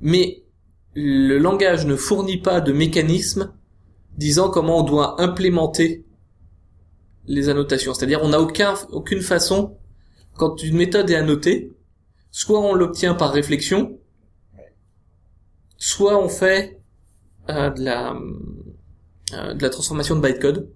Mais 0.00 0.42
le 0.94 1.38
langage 1.38 1.86
ne 1.86 1.96
fournit 1.96 2.38
pas 2.38 2.60
de 2.60 2.72
mécanisme 2.72 3.52
disant 4.16 4.50
comment 4.50 4.78
on 4.78 4.82
doit 4.82 5.20
implémenter 5.20 6.04
les 7.26 7.48
annotations. 7.48 7.94
C'est-à-dire, 7.94 8.20
on 8.22 8.28
n'a 8.28 8.40
aucun, 8.40 8.74
aucune 8.90 9.20
façon, 9.20 9.76
quand 10.36 10.62
une 10.62 10.76
méthode 10.76 11.10
est 11.10 11.16
annotée, 11.16 11.72
soit 12.30 12.60
on 12.60 12.74
l'obtient 12.74 13.14
par 13.14 13.32
réflexion, 13.32 13.98
soit 15.80 16.16
on 16.22 16.28
fait 16.28 16.80
euh, 17.48 17.70
de 17.70 17.82
la 17.82 18.14
euh, 19.32 19.54
de 19.54 19.62
la 19.62 19.70
transformation 19.70 20.14
de 20.14 20.20
bytecode. 20.20 20.70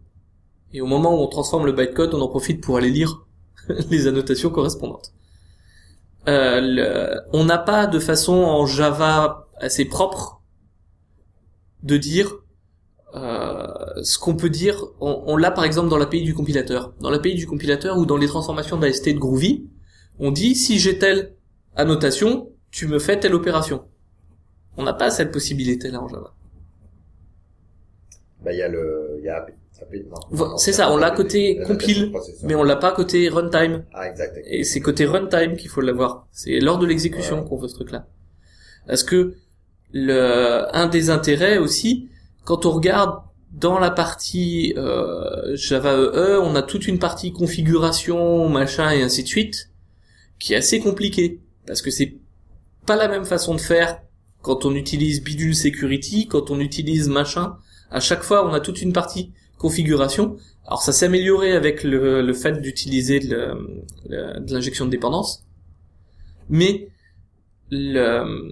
Et 0.73 0.81
au 0.81 0.87
moment 0.87 1.15
où 1.15 1.23
on 1.23 1.29
transforme 1.29 1.67
le 1.67 1.73
bytecode 1.73 2.15
on 2.15 2.21
en 2.21 2.29
profite 2.29 2.61
pour 2.61 2.77
aller 2.77 2.91
lire 2.91 3.25
les 3.91 4.09
annotations 4.09 4.51
correspondantes. 4.51 5.13
Euh, 6.27 7.21
on 7.33 7.45
n'a 7.45 7.59
pas 7.59 7.87
de 7.87 8.01
façon 8.01 8.35
en 8.35 8.67
Java 8.67 9.47
assez 9.59 9.85
propre 9.85 10.43
de 11.85 11.97
dire 11.97 12.35
ce 14.03 14.19
qu'on 14.19 14.35
peut 14.35 14.51
dire. 14.51 14.85
On, 15.01 15.23
on 15.27 15.37
l'a 15.37 15.53
par 15.53 15.63
exemple 15.63 15.89
dans 15.89 15.99
l'API 15.99 16.23
du 16.23 16.35
compilateur. 16.35 16.95
Dans 17.01 17.11
l'API 17.11 17.37
du 17.37 17.47
compilateur 17.47 17.97
ou 17.97 18.07
dans 18.07 18.17
les 18.17 18.27
transformations 18.27 18.77
d'AST 18.77 19.11
de 19.11 19.19
Groovy 19.19 19.69
on 20.19 20.31
dit 20.31 20.55
si 20.55 20.79
j'ai 20.79 20.99
telle 20.99 21.35
annotation 21.77 22.51
tu 22.71 22.87
me 22.87 22.99
fais 22.99 23.19
telle 23.19 23.35
opération 23.35 23.85
on 24.77 24.83
n'a 24.83 24.93
pas 24.93 25.11
cette 25.11 25.33
possibilité-là 25.33 26.01
en 26.01 26.09
Java. 26.09 26.35
Bah, 28.45 28.53
il 28.53 28.59
y 28.59 28.63
a 28.63 28.69
le, 28.69 29.17
il 29.19 29.25
y 29.25 29.29
a 29.29 29.47
c'est 30.57 30.73
ça, 30.73 30.93
on 30.93 30.97
l'a 30.97 31.11
côté 31.11 31.59
compile. 31.67 32.13
Mais 32.43 32.55
on 32.55 32.63
l'a 32.63 32.77
pas 32.77 32.93
côté 32.93 33.29
runtime. 33.29 33.85
Ah, 33.93 34.09
exact. 34.09 34.37
exact. 34.37 34.47
Et 34.49 34.65
c'est 34.65 34.81
côté 34.81 35.05
runtime 35.05 35.57
qu'il 35.57 35.69
faut 35.69 35.81
l'avoir. 35.81 36.27
C'est 36.31 36.61
lors 36.61 36.79
de 36.79 36.87
l'exécution 36.87 37.43
Ouais. 37.43 37.49
qu'on 37.49 37.57
veut 37.57 37.69
ce 37.69 37.75
truc-là. 37.75 38.07
Parce 38.87 39.03
que 39.03 39.35
le, 39.93 40.65
un 40.75 40.87
des 40.87 41.11
intérêts 41.11 41.59
aussi, 41.59 42.09
quand 42.45 42.67
on 42.67 42.71
regarde 42.71 43.21
dans 43.53 43.79
la 43.79 43.91
partie 43.91 44.75
euh, 44.77 45.55
Java 45.57 45.95
EE, 45.97 46.39
on 46.41 46.55
a 46.55 46.63
toute 46.63 46.87
une 46.87 46.99
partie 46.99 47.33
configuration, 47.33 48.49
machin 48.49 48.91
et 48.91 49.03
ainsi 49.03 49.23
de 49.23 49.29
suite, 49.29 49.71
qui 50.39 50.55
est 50.55 50.57
assez 50.59 50.81
compliquée. 50.81 51.41
Parce 51.67 51.83
que 51.83 51.91
c'est 51.91 52.15
pas 52.87 52.97
la 52.97 53.09
même 53.09 53.25
façon 53.25 53.55
de 53.55 53.61
faire 53.61 54.01
quand 54.45 54.67
on 54.67 54.75
utilise 54.77 55.25
bidule 55.25 55.57
security, 55.57 56.29
quand 56.29 56.53
on 56.53 56.61
utilise 56.61 57.09
machin. 57.09 57.57
À 57.91 58.01
chaque 58.01 58.25
fois, 58.25 58.49
on 58.49 58.55
a 58.55 58.61
toute 58.61 58.83
une 58.83 58.93
partie 58.95 59.33
configuration. 59.59 60.37
Alors 60.67 60.83
ça 60.83 60.93
s'est 60.93 61.07
amélioré 61.07 61.53
avec 61.53 61.85
le, 61.85 62.23
le 62.23 62.35
fait 62.35 62.61
d'utiliser 62.63 63.21
de 63.21 63.57
l'injection 64.53 64.87
de 64.87 64.91
dépendance. 64.91 65.45
Mais 66.49 66.89
le, 67.71 68.51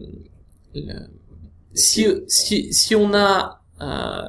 le- 0.75 1.09
si, 1.75 2.07
si, 2.29 2.73
si 2.73 2.97
on 2.97 3.15
a 3.15 3.63
euh, 3.83 4.23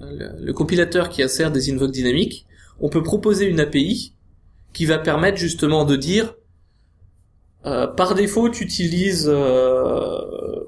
le, 0.00 0.52
compilateur 0.52 1.08
qui 1.10 1.22
insère 1.22 1.52
des 1.52 1.72
invokes 1.72 1.92
dynamiques, 1.92 2.46
on 2.80 2.90
peut 2.90 3.02
proposer 3.02 3.46
une 3.46 3.60
API 3.60 4.14
qui 4.74 4.86
va 4.86 4.98
permettre 4.98 5.38
justement 5.38 5.84
de 5.84 5.96
dire 5.96 6.34
euh, 7.66 7.86
par 7.86 8.14
défaut 8.14 8.48
tu 8.48 8.64
utilises 8.64 9.28
euh, 9.32 10.61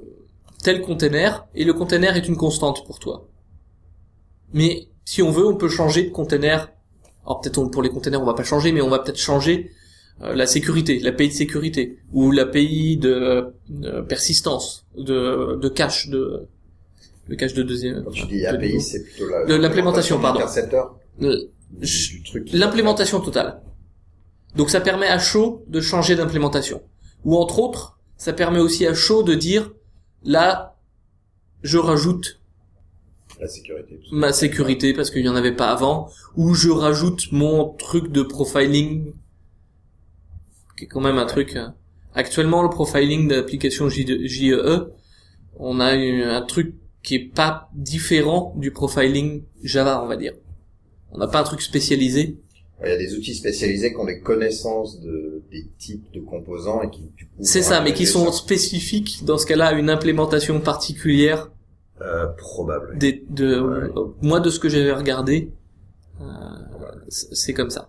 tel 0.65 0.81
container 0.81 1.47
et 1.55 1.65
le 1.65 1.73
container 1.73 2.17
est 2.17 2.27
une 2.27 2.37
constante 2.37 2.85
pour 2.87 2.99
toi. 2.99 3.29
Mais 4.53 4.89
si 5.05 5.23
on 5.23 5.31
veut, 5.31 5.47
on 5.47 5.57
peut 5.57 5.69
changer 5.69 6.03
de 6.03 6.11
container. 6.11 6.73
Alors 7.25 7.41
peut-être 7.41 7.65
pour 7.67 7.83
les 7.83 7.91
containers 7.91 8.21
on 8.21 8.25
va 8.25 8.35
pas 8.35 8.43
changer, 8.45 8.73
mais 8.73 8.81
on 8.81 8.91
va 8.91 8.99
peut-être 8.99 9.19
changer 9.19 9.71
euh, 10.23 10.35
la 10.35 10.47
sécurité, 10.47 10.99
l'API 10.99 11.29
de 11.29 11.33
sécurité 11.33 11.99
ou 12.13 12.31
l'API 12.31 12.97
de, 12.97 13.55
de 13.69 14.01
persistance, 14.01 14.87
de, 14.97 15.59
de 15.61 15.69
cache, 15.69 16.09
de 16.09 16.49
le 17.29 17.37
cache 17.37 17.55
de 17.55 17.63
deuxième. 17.63 18.03
Quand 18.05 18.11
tu 18.11 18.27
dis 18.27 18.45
API, 18.45 18.81
c'est 18.81 19.03
plutôt 19.03 19.29
la, 19.29 19.45
De 19.45 19.55
l'implémentation, 19.55 20.21
pardon. 20.21 20.41
L'implémentation 22.53 23.21
totale. 23.21 23.63
Donc 24.57 24.71
ça 24.71 24.81
permet 24.81 25.09
à 25.09 25.19
chaud 25.19 25.65
de 25.69 25.81
changer 25.81 26.17
d'implémentation. 26.17 26.83
Ou 27.25 27.37
entre 27.37 27.59
autres, 27.59 27.99
ça 28.17 28.33
permet 28.33 28.61
aussi 28.61 28.87
à 28.87 28.95
chaud 28.95 29.23
de 29.23 29.35
dire 29.35 29.73
là, 30.25 30.77
je 31.63 31.79
rajoute 31.79 32.41
La 33.41 33.49
sécurité. 33.49 34.01
ma 34.13 34.33
sécurité 34.33 34.93
parce 34.95 35.11
qu'il 35.11 35.25
y 35.25 35.29
en 35.29 35.37
avait 35.37 35.55
pas 35.57 35.71
avant, 35.71 36.11
ou 36.37 36.55
je 36.55 36.71
rajoute 36.71 37.33
mon 37.33 37.71
truc 37.75 38.11
de 38.13 38.23
profiling, 38.23 39.13
qui 40.77 40.85
est 40.85 40.89
quand 40.89 41.01
même 41.01 41.19
un 41.19 41.27
truc. 41.27 41.57
euh, 41.57 41.69
Actuellement, 42.15 42.63
le 42.63 42.69
profiling 42.71 43.27
d'application 43.29 43.89
J- 43.89 44.29
JEE, 44.29 44.55
on 45.59 45.81
a 45.81 45.87
un 45.93 46.43
truc 46.43 46.75
qui 47.03 47.17
est 47.17 47.29
pas 47.35 47.69
différent 47.75 48.55
du 48.57 48.71
profiling 48.71 49.43
Java, 49.63 50.01
on 50.03 50.07
va 50.07 50.17
dire. 50.17 50.33
On 51.11 51.19
n'a 51.19 51.27
pas 51.27 51.41
un 51.41 51.45
truc 51.45 51.61
spécialisé. 51.61 52.39
Il 52.83 52.89
y 52.89 52.93
a 52.93 52.97
des 52.97 53.15
outils 53.15 53.35
spécialisés 53.35 53.91
qui 53.93 53.97
ont 53.99 54.05
des 54.05 54.21
connaissances 54.21 55.01
de, 55.01 55.43
des 55.51 55.67
types 55.79 56.11
de 56.13 56.21
composants 56.21 56.83
et 56.83 56.91
qui, 56.91 57.03
du 57.17 57.27
coup, 57.27 57.33
C'est 57.41 57.63
ça, 57.63 57.81
mais 57.81 57.95
qui 57.95 58.05
sont 58.07 58.27
ça. 58.27 58.33
spécifiques 58.33 59.25
dans 59.25 59.39
ce 59.39 59.47
cas-là 59.47 59.67
à 59.69 59.73
une 59.73 59.89
implémentation 59.91 60.61
particulière 60.61 61.51
Euh, 62.03 62.27
probable. 62.37 62.99
des, 62.99 63.25
de 63.31 63.61
Ouais. 63.61 63.89
euh, 63.97 64.07
moi 64.21 64.41
de 64.41 64.51
ce 64.51 64.59
que 64.59 64.69
j'avais 64.69 64.93
regardé 64.93 65.53
euh, 66.21 66.25
c'est 67.09 67.53
comme 67.55 67.71
ça 67.71 67.89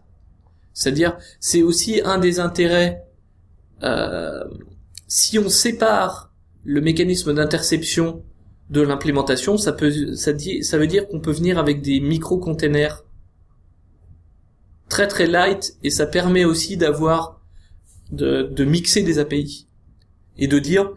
c'est-à-dire 0.74 1.18
c'est 1.40 1.64
aussi 1.64 2.02
un 2.06 2.20
des 2.20 2.40
intérêts 2.40 3.04
euh, 3.84 4.44
si 5.08 5.40
on 5.40 5.50
sépare 5.50 6.32
le 6.64 6.82
mécanisme 6.82 7.34
d'interception 7.34 8.24
de 8.70 8.82
l'implémentation, 8.82 9.58
ça 9.58 9.74
peut, 9.74 10.14
ça 10.16 10.34
dit, 10.34 10.64
ça 10.64 10.78
veut 10.78 10.88
dire 10.88 11.08
qu'on 11.08 11.20
peut 11.20 11.32
venir 11.32 11.58
avec 11.60 11.82
des 11.82 12.00
micro-containers 12.00 13.05
très 14.90 15.08
très 15.08 15.28
light 15.28 15.76
et 15.84 15.90
ça 15.90 16.06
permet 16.06 16.46
aussi 16.46 16.78
d'avoir 16.78 17.40
de, 18.12 18.44
de 18.44 18.66
mixer 18.66 19.02
des 19.02 19.20
API 19.20 19.68
et 20.38 20.48
de 20.48 20.60
dire 20.60 20.92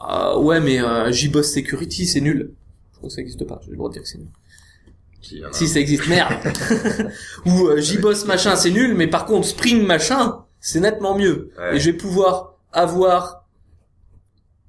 ah, 0.00 0.38
ouais 0.38 0.60
mais 0.60 0.80
euh, 0.80 1.10
JBoss 1.10 1.52
Security 1.52 2.06
c'est 2.06 2.20
nul. 2.20 2.52
Je 2.92 2.98
crois 2.98 3.08
que 3.08 3.14
ça 3.14 3.20
existe 3.20 3.44
pas? 3.44 3.60
J'ai 3.64 3.70
le 3.70 3.76
droit 3.76 3.88
de 3.88 3.94
dire 3.94 4.02
que 4.02 4.08
c'est 4.08 4.18
nul. 4.18 4.28
Si, 5.22 5.42
a 5.42 5.52
Si 5.52 5.66
ça 5.66 5.80
existe, 5.80 6.06
merde. 6.08 6.32
Ou 7.46 7.66
euh, 7.68 7.80
JBoss 7.80 8.26
machin 8.26 8.54
c'est 8.56 8.70
nul, 8.70 8.94
mais 8.94 9.06
par 9.06 9.26
contre 9.26 9.46
Spring 9.46 9.84
machin 9.84 10.44
c'est 10.60 10.80
nettement 10.80 11.16
mieux. 11.16 11.50
Ouais. 11.58 11.76
Et 11.76 11.80
je 11.80 11.90
vais 11.90 11.96
pouvoir 11.96 12.54
avoir 12.72 13.44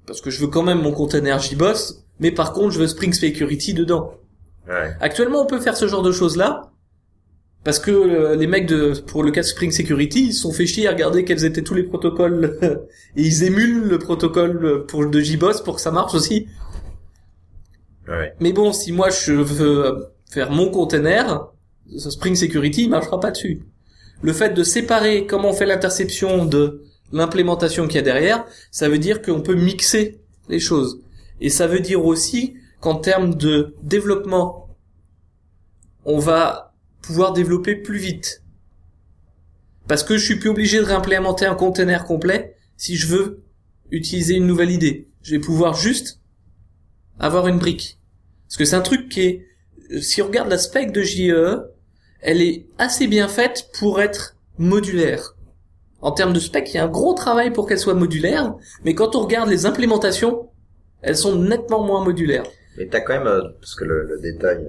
parce 0.06 0.20
que 0.20 0.30
je 0.30 0.40
veux 0.40 0.48
quand 0.48 0.62
même 0.62 0.80
mon 0.80 0.92
container 0.92 1.38
JBoss, 1.38 2.04
mais 2.18 2.32
par 2.32 2.52
contre 2.52 2.70
je 2.70 2.80
veux 2.80 2.88
Spring 2.88 3.12
Security 3.12 3.74
dedans. 3.74 4.14
Ouais. 4.66 4.94
Actuellement, 5.00 5.42
on 5.42 5.46
peut 5.46 5.60
faire 5.60 5.76
ce 5.76 5.86
genre 5.86 6.02
de 6.02 6.12
choses-là 6.12 6.70
parce 7.68 7.80
que 7.80 7.90
euh, 7.90 8.34
les 8.34 8.46
mecs 8.46 8.64
de 8.64 8.98
pour 8.98 9.22
le 9.22 9.30
cas 9.30 9.42
de 9.42 9.46
Spring 9.46 9.70
Security, 9.70 10.28
ils 10.28 10.32
se 10.32 10.40
sont 10.40 10.52
fait 10.52 10.64
chier 10.64 10.88
à 10.88 10.92
regarder 10.92 11.26
quels 11.26 11.44
étaient 11.44 11.60
tous 11.60 11.74
les 11.74 11.82
protocoles 11.82 12.58
et 13.16 13.22
ils 13.22 13.44
émulent 13.44 13.88
le 13.88 13.98
protocole 13.98 14.86
pour 14.86 15.04
de 15.04 15.20
JBoss 15.20 15.60
pour 15.60 15.74
que 15.74 15.82
ça 15.82 15.90
marche 15.90 16.14
aussi. 16.14 16.48
Ouais. 18.08 18.32
Mais 18.40 18.54
bon, 18.54 18.72
si 18.72 18.90
moi 18.90 19.10
je 19.10 19.34
veux 19.34 20.08
faire 20.30 20.50
mon 20.50 20.70
container, 20.70 21.48
Spring 21.94 22.34
Security 22.34 22.84
il 22.84 22.88
marchera 22.88 23.20
pas 23.20 23.32
dessus. 23.32 23.60
Le 24.22 24.32
fait 24.32 24.54
de 24.54 24.62
séparer 24.62 25.26
comment 25.26 25.50
on 25.50 25.52
fait 25.52 25.66
l'interception 25.66 26.46
de 26.46 26.84
l'implémentation 27.12 27.86
qu'il 27.86 27.96
y 27.96 27.98
a 27.98 28.02
derrière, 28.02 28.46
ça 28.70 28.88
veut 28.88 28.96
dire 28.96 29.20
qu'on 29.20 29.42
peut 29.42 29.56
mixer 29.56 30.22
les 30.48 30.58
choses. 30.58 31.02
Et 31.42 31.50
ça 31.50 31.66
veut 31.66 31.80
dire 31.80 32.02
aussi 32.02 32.54
qu'en 32.80 32.94
termes 32.94 33.34
de 33.34 33.74
développement, 33.82 34.70
on 36.06 36.18
va 36.18 36.67
pouvoir 37.08 37.32
développer 37.32 37.74
plus 37.74 37.96
vite. 37.96 38.42
Parce 39.86 40.02
que 40.02 40.18
je 40.18 40.24
suis 40.26 40.38
plus 40.38 40.50
obligé 40.50 40.76
de 40.76 40.84
réimplémenter 40.84 41.46
un 41.46 41.54
container 41.54 42.04
complet 42.04 42.54
si 42.76 42.96
je 42.96 43.06
veux 43.06 43.44
utiliser 43.90 44.34
une 44.34 44.46
nouvelle 44.46 44.70
idée. 44.70 45.08
Je 45.22 45.30
vais 45.30 45.38
pouvoir 45.38 45.72
juste 45.72 46.20
avoir 47.18 47.48
une 47.48 47.58
brique. 47.58 47.98
Parce 48.46 48.58
que 48.58 48.66
c'est 48.66 48.76
un 48.76 48.82
truc 48.82 49.08
qui 49.08 49.22
est, 49.22 49.46
si 50.02 50.20
on 50.20 50.26
regarde 50.26 50.50
la 50.50 50.58
spec 50.58 50.92
de 50.92 51.00
JEE, 51.00 51.32
elle 52.20 52.42
est 52.42 52.66
assez 52.76 53.06
bien 53.06 53.26
faite 53.26 53.70
pour 53.78 54.02
être 54.02 54.36
modulaire. 54.58 55.34
En 56.02 56.12
termes 56.12 56.34
de 56.34 56.40
spec, 56.40 56.68
il 56.68 56.76
y 56.76 56.78
a 56.78 56.84
un 56.84 56.88
gros 56.88 57.14
travail 57.14 57.54
pour 57.54 57.66
qu'elle 57.66 57.78
soit 57.78 57.94
modulaire, 57.94 58.54
mais 58.84 58.94
quand 58.94 59.16
on 59.16 59.22
regarde 59.22 59.48
les 59.48 59.64
implémentations, 59.64 60.50
elles 61.00 61.16
sont 61.16 61.36
nettement 61.36 61.82
moins 61.82 62.04
modulaires. 62.04 62.44
Mais 62.76 62.86
t'as 62.86 63.00
quand 63.00 63.14
même, 63.14 63.26
euh, 63.26 63.48
parce 63.60 63.74
que 63.74 63.84
le 63.84 64.20
détail, 64.20 64.68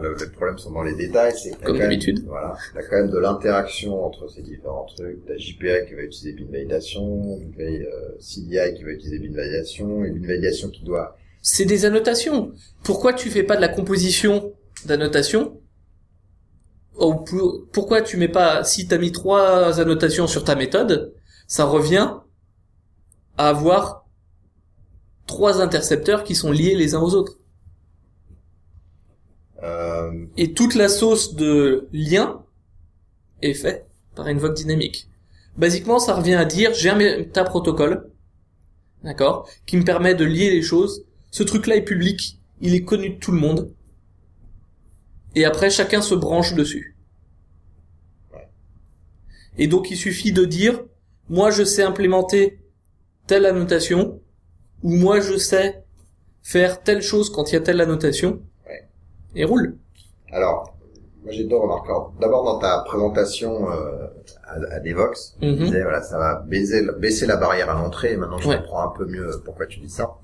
le, 0.00 0.14
le 0.18 0.30
problème 0.32 0.58
sont 0.58 0.70
dans 0.72 0.82
les 0.82 0.94
détails, 0.94 1.32
c'est 1.36 1.58
Comme 1.62 1.78
d'habitude. 1.78 2.24
Voilà, 2.26 2.56
t'as 2.74 2.82
quand 2.82 2.96
même 2.96 3.10
de 3.10 3.18
l'interaction 3.18 4.04
entre 4.04 4.28
ces 4.28 4.42
différents 4.42 4.86
trucs. 4.96 5.24
T'as 5.26 5.36
JPA 5.36 5.82
qui 5.86 5.94
va 5.94 6.02
utiliser 6.02 6.32
bin 6.32 6.50
validation, 6.50 7.40
euh, 7.60 7.84
CDI 8.20 8.74
qui 8.76 8.84
va 8.84 8.90
utiliser 8.90 9.18
bin 9.18 9.34
validation, 9.34 10.04
et 10.04 10.10
bin 10.10 10.26
validation 10.26 10.68
qui 10.70 10.84
doit. 10.84 11.16
C'est 11.42 11.64
des 11.64 11.84
annotations. 11.84 12.52
Pourquoi 12.82 13.12
tu 13.12 13.30
fais 13.30 13.42
pas 13.44 13.56
de 13.56 13.60
la 13.60 13.68
composition 13.68 14.52
d'annotations 14.84 15.60
Ou 16.98 17.14
pour- 17.14 17.66
Pourquoi 17.72 18.02
tu 18.02 18.16
mets 18.16 18.28
pas, 18.28 18.64
si 18.64 18.88
t'as 18.88 18.98
mis 18.98 19.12
trois 19.12 19.80
annotations 19.80 20.26
sur 20.26 20.44
ta 20.44 20.54
méthode, 20.56 21.14
ça 21.46 21.64
revient 21.64 22.14
à 23.38 23.48
avoir 23.50 24.06
trois 25.26 25.60
intercepteurs 25.60 26.24
qui 26.24 26.34
sont 26.34 26.50
liés 26.52 26.74
les 26.74 26.94
uns 26.94 27.00
aux 27.00 27.14
autres. 27.14 27.38
Euh, 29.62 30.26
Et 30.36 30.52
toute 30.52 30.74
la 30.74 30.88
sauce 30.88 31.34
de 31.34 31.88
lien 31.92 32.44
est 33.42 33.54
faite 33.54 33.86
par 34.14 34.26
invoke 34.26 34.54
dynamique. 34.54 35.08
Basiquement, 35.56 35.98
ça 35.98 36.14
revient 36.14 36.34
à 36.34 36.44
dire 36.44 36.74
j'ai 36.74 36.90
un 36.90 36.96
métaprotocole, 36.96 38.10
d'accord, 39.02 39.48
qui 39.64 39.76
me 39.76 39.84
permet 39.84 40.14
de 40.14 40.24
lier 40.24 40.50
les 40.50 40.62
choses. 40.62 41.04
Ce 41.30 41.42
truc-là 41.42 41.76
est 41.76 41.84
public, 41.84 42.38
il 42.60 42.74
est 42.74 42.84
connu 42.84 43.10
de 43.10 43.18
tout 43.18 43.32
le 43.32 43.38
monde. 43.38 43.72
Et 45.34 45.44
après, 45.44 45.70
chacun 45.70 46.02
se 46.02 46.14
branche 46.14 46.54
dessus. 46.54 46.96
Et 49.58 49.68
donc, 49.68 49.90
il 49.90 49.96
suffit 49.96 50.32
de 50.32 50.44
dire, 50.44 50.82
moi, 51.28 51.50
je 51.50 51.64
sais 51.64 51.82
implémenter 51.82 52.60
telle 53.26 53.46
annotation, 53.46 54.20
ou 54.82 54.94
moi, 54.94 55.20
je 55.20 55.36
sais 55.36 55.84
faire 56.42 56.82
telle 56.82 57.02
chose 57.02 57.30
quand 57.30 57.50
il 57.50 57.54
y 57.54 57.56
a 57.56 57.60
telle 57.60 57.80
annotation. 57.80 58.42
Et 59.36 59.44
roule. 59.44 59.76
alors, 60.32 60.74
moi 61.22 61.32
j'ai 61.32 61.44
deux 61.44 61.56
remarques. 61.56 61.86
D'abord 62.20 62.44
dans 62.44 62.58
ta 62.58 62.80
présentation 62.86 63.70
euh, 63.70 64.06
à, 64.44 64.74
à 64.76 64.80
Devox, 64.80 65.36
tu 65.40 65.46
Mhm. 65.46 65.56
disais 65.64 65.82
voilà, 65.82 66.02
ça 66.02 66.18
va 66.18 66.42
baisser, 66.46 66.86
baisser 66.98 67.26
la 67.26 67.36
barrière 67.36 67.70
à 67.70 67.74
l'entrée. 67.74 68.12
Et 68.12 68.16
maintenant, 68.16 68.38
je 68.38 68.48
Ouais. 68.48 68.56
comprends 68.58 68.82
un 68.82 68.92
peu 68.96 69.04
mieux 69.06 69.30
pourquoi 69.44 69.66
tu 69.66 69.80
dis 69.80 69.90
ça. 69.90 70.14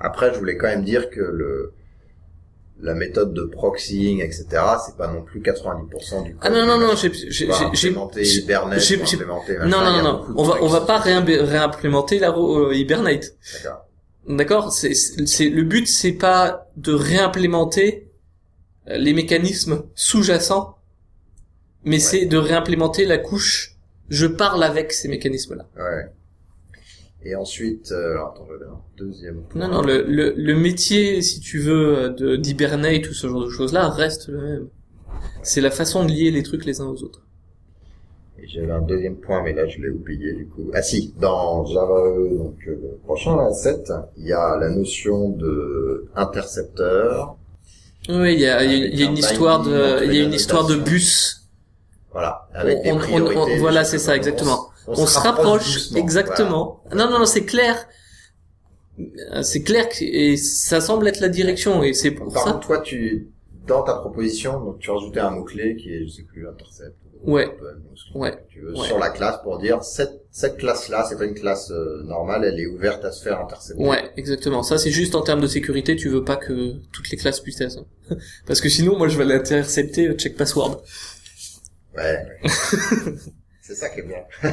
Après, 0.00 0.32
je 0.34 0.38
voulais 0.38 0.56
quand 0.56 0.66
même 0.68 0.84
dire 0.84 1.10
que 1.10 1.20
le 1.20 1.72
la 2.80 2.92
méthode 2.94 3.32
de 3.32 3.44
proxying, 3.44 4.20
etc., 4.20 4.46
c'est 4.84 4.96
pas 4.96 5.06
non 5.06 5.22
plus 5.22 5.40
90% 5.40 6.24
du 6.24 6.34
code. 6.34 6.40
Ah 6.42 6.50
non 6.50 6.66
non 6.66 6.78
non, 6.78 6.96
j'ai 6.96 7.12
j'ai 7.12 7.30
j'ai 7.30 7.90
Hibernate, 8.40 8.80
j'ai- 8.80 8.98
non 9.64 9.80
non 9.80 10.02
non 10.02 10.24
on 10.36 10.42
va 10.42 10.54
on 10.60 10.66
va 10.66 10.80
pas 10.80 10.98
réimplémenter 10.98 12.18
la 12.18 12.30
euh, 12.36 12.74
Hibernate. 12.74 13.26
D'accord. 13.62 13.86
D'accord, 14.28 14.72
c'est 14.72 14.94
c'est 14.94 15.48
le 15.50 15.62
but 15.62 15.86
c'est 15.86 16.12
pas 16.12 16.68
de 16.76 16.92
réimplémenter 16.92 18.10
les 18.86 19.12
mécanismes 19.12 19.84
sous-jacents, 19.94 20.78
mais 21.84 21.98
c'est 21.98 22.26
de 22.26 22.36
réimplémenter 22.36 23.04
la 23.04 23.18
couche 23.18 23.74
je 24.08 24.26
parle 24.26 24.62
avec 24.62 24.92
ces 24.92 25.08
mécanismes 25.08 25.56
là. 25.56 25.66
Ouais. 25.76 26.06
Et 27.26 27.34
ensuite, 27.34 27.90
euh, 27.92 28.12
alors 28.12 28.32
attends, 28.34 28.46
j'avais 28.46 28.70
un 28.70 28.80
deuxième 28.98 29.42
point. 29.44 29.60
Non 29.60 29.68
non, 29.68 29.82
le 29.82 30.02
le 30.02 30.34
le 30.36 30.54
métier 30.54 31.22
si 31.22 31.40
tu 31.40 31.58
veux 31.58 32.10
de 32.10 32.36
d'Hibernate 32.36 33.08
ou 33.08 33.14
ce 33.14 33.28
genre 33.28 33.44
de 33.44 33.50
choses 33.50 33.72
là 33.72 33.88
reste 33.88 34.28
le 34.28 34.40
même. 34.40 34.68
C'est 35.42 35.62
la 35.62 35.70
façon 35.70 36.04
de 36.04 36.10
lier 36.10 36.30
les 36.30 36.42
trucs 36.42 36.66
les 36.66 36.80
uns 36.80 36.86
aux 36.86 37.02
autres. 37.02 37.22
Et 38.38 38.46
j'avais 38.46 38.72
un 38.72 38.82
deuxième 38.82 39.16
point, 39.16 39.42
mais 39.42 39.54
là 39.54 39.66
je 39.66 39.80
l'ai 39.80 39.88
oublié 39.88 40.34
du 40.34 40.46
coup. 40.48 40.70
Ah 40.74 40.82
si, 40.82 41.14
dans 41.18 41.64
Java 41.64 42.00
E, 42.08 42.36
donc 42.36 42.56
euh, 42.66 42.72
le 42.72 42.98
prochain 43.04 43.36
là, 43.36 43.50
7, 43.52 43.90
il 44.18 44.26
y 44.26 44.32
a 44.32 44.58
la 44.58 44.68
notion 44.68 45.30
de 45.30 46.08
intercepteur. 46.14 47.38
Oui, 48.08 48.34
il 48.34 48.40
y 48.40 48.46
a, 48.46 48.62
y 48.64 49.02
a- 49.02 49.06
une 49.06 49.16
histoire 49.16 49.62
de, 49.62 50.04
il 50.04 50.14
y 50.14 50.20
a 50.20 50.24
une 50.24 50.32
histoire 50.34 50.66
de 50.66 50.76
bus. 50.76 51.40
Voilà, 52.12 52.48
avec 52.54 52.78
On- 52.84 52.96
des 52.96 53.12
on- 53.12 53.26
on- 53.42 53.58
voilà, 53.58 53.84
c'est 53.84 53.98
ça, 53.98 54.14
exactement. 54.14 54.68
On, 54.86 54.92
On, 55.02 55.06
se 55.06 55.18
rapproche, 55.18 55.72
doucement, 55.72 55.98
exactement. 55.98 56.82
Non, 56.94 57.10
non, 57.10 57.18
non, 57.20 57.24
c'est 57.24 57.44
clair. 57.46 57.88
Euh, 59.32 59.42
C'est 59.42 59.62
clair 59.62 59.88
que, 59.88 60.04
et 60.04 60.36
ça 60.36 60.80
semble 60.80 61.08
être 61.08 61.20
la 61.20 61.28
direction, 61.28 61.82
et 61.82 61.94
c'est 61.94 62.12
pour 62.12 62.32
Par 62.32 62.44
ça. 62.44 62.52
contre, 62.52 62.66
toi, 62.66 62.78
tu, 62.80 63.28
dans 63.66 63.82
ta 63.82 63.94
proposition, 63.94 64.60
donc 64.64 64.78
tu 64.78 64.90
rajoutais 64.90 65.20
un 65.20 65.30
mot-clé 65.30 65.74
qui 65.76 65.90
est, 65.92 66.04
je 66.06 66.12
sais 66.12 66.22
plus, 66.22 66.46
intercept. 66.48 66.94
Ou 67.24 67.32
Ouais. 67.34 67.46
open, 67.46 67.82
ou 68.14 68.20
Ouais. 68.20 68.38
tu 68.48 68.60
veux, 68.60 68.72
Ouais. 68.76 68.86
sur 68.86 68.98
la 68.98 69.10
classe 69.10 69.36
pour 69.42 69.58
dire 69.58 69.82
cette, 69.82 70.22
cette 70.30 70.56
classe-là, 70.58 71.06
c'est 71.08 71.16
pas 71.16 71.24
une 71.24 71.34
classe 71.34 71.70
euh, 71.70 72.02
normale, 72.04 72.44
elle 72.44 72.58
est 72.60 72.66
ouverte 72.66 73.04
à 73.04 73.10
se 73.12 73.22
faire 73.22 73.40
intercepter. 73.40 73.82
Ouais, 73.82 74.10
exactement. 74.16 74.62
Ça, 74.62 74.78
c'est 74.78 74.90
juste 74.90 75.14
en 75.14 75.22
termes 75.22 75.40
de 75.40 75.46
sécurité, 75.46 75.96
tu 75.96 76.08
veux 76.08 76.24
pas 76.24 76.36
que 76.36 76.74
toutes 76.92 77.10
les 77.10 77.16
classes 77.16 77.40
puissent 77.40 77.58
ça. 77.68 77.80
Parce 78.46 78.60
que 78.60 78.68
sinon, 78.68 78.96
moi, 78.98 79.08
je 79.08 79.18
vais 79.18 79.24
l'intercepter, 79.24 80.12
check 80.14 80.36
password. 80.36 80.82
Ouais. 81.96 82.26
c'est 83.66 83.74
ça 83.74 83.88
qui 83.88 84.00
est 84.00 84.02
bien. 84.02 84.24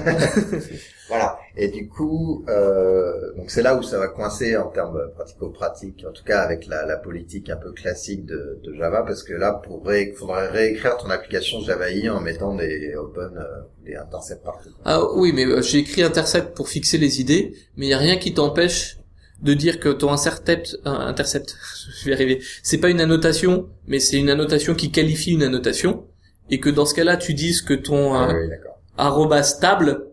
voilà. 1.10 1.38
Et 1.58 1.68
du 1.68 1.90
coup, 1.90 2.46
euh, 2.48 3.34
donc 3.36 3.52
c'est 3.52 3.62
là 3.62 3.76
où 3.76 3.84
ça 3.84 4.00
va 4.00 4.08
coincer 4.08 4.56
en 4.56 4.70
termes 4.70 5.12
pratico-pratiques, 5.16 6.06
en 6.08 6.14
tout 6.14 6.24
cas 6.24 6.40
avec 6.40 6.66
la, 6.68 6.86
la 6.86 6.96
politique 6.96 7.50
un 7.50 7.58
peu 7.58 7.74
classique 7.74 8.26
de, 8.26 8.62
de 8.64 8.74
Java, 8.74 9.04
parce 9.06 9.24
que 9.24 9.34
là, 9.34 9.52
pour 9.52 9.86
ré, 9.86 10.14
faudrait 10.18 10.48
réécrire 10.48 10.96
ton 10.96 11.10
application 11.10 11.60
Java 11.60 11.92
I 11.92 12.10
en 12.10 12.22
mettant 12.22 12.56
des 12.56 12.96
open, 12.96 13.38
euh, 13.38 13.62
des 13.86 13.96
intercepts 13.96 14.46
partout. 14.46 14.70
Ah 14.86 15.04
oui, 15.16 15.34
mais 15.34 15.46
euh, 15.46 15.62
j'ai 15.62 15.80
écrit 15.80 16.04
intercept 16.04 16.56
pour 16.56 16.70
fixer 16.70 16.98
les 16.98 17.20
idées, 17.20 17.54
mais 17.76 17.88
il 17.88 17.90
y 17.90 17.94
a 17.94 17.98
rien 17.98 18.16
qui 18.16 18.34
t'empêche 18.34 18.98
de 19.42 19.54
dire 19.54 19.82
que 19.82 19.90
ton 19.90 20.14
intercept, 20.14 20.78
euh, 20.86 20.90
intercept, 20.90 21.58
je 22.00 22.06
vais 22.06 22.12
y 22.12 22.14
arriver, 22.14 22.42
c'est 22.64 22.78
pas 22.78 22.90
une 22.90 23.02
annotation, 23.02 23.68
mais 23.88 24.00
c'est 24.00 24.18
une 24.18 24.30
annotation 24.30 24.74
qui 24.74 24.90
qualifie 24.90 25.32
une 25.32 25.44
annotation, 25.44 26.06
et 26.50 26.60
que 26.60 26.70
dans 26.70 26.86
ce 26.86 26.94
cas-là, 26.94 27.18
tu 27.18 27.34
dises 27.34 27.62
que 27.62 27.74
ton 27.74 28.14
Ah 28.14 28.30
euh, 28.30 28.40
oui, 28.40 28.50
d'accord. 28.50 28.71
Arroba 29.02 29.44
stable, 29.44 30.08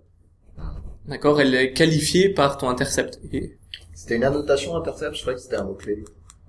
d'accord, 1.07 1.41
elle 1.41 1.55
est 1.55 1.73
qualifiée 1.73 2.29
par 2.29 2.57
ton 2.59 2.69
intercept. 2.69 3.21
Et, 3.33 3.57
C'était 3.95 4.17
une 4.17 4.25
annotation 4.25 4.77
intercept, 4.77 5.17
je 5.17 5.21
croyais 5.21 5.37
que 5.37 5.43
c'était 5.43 5.57
un 5.57 5.65
mot-clé. 5.65 6.05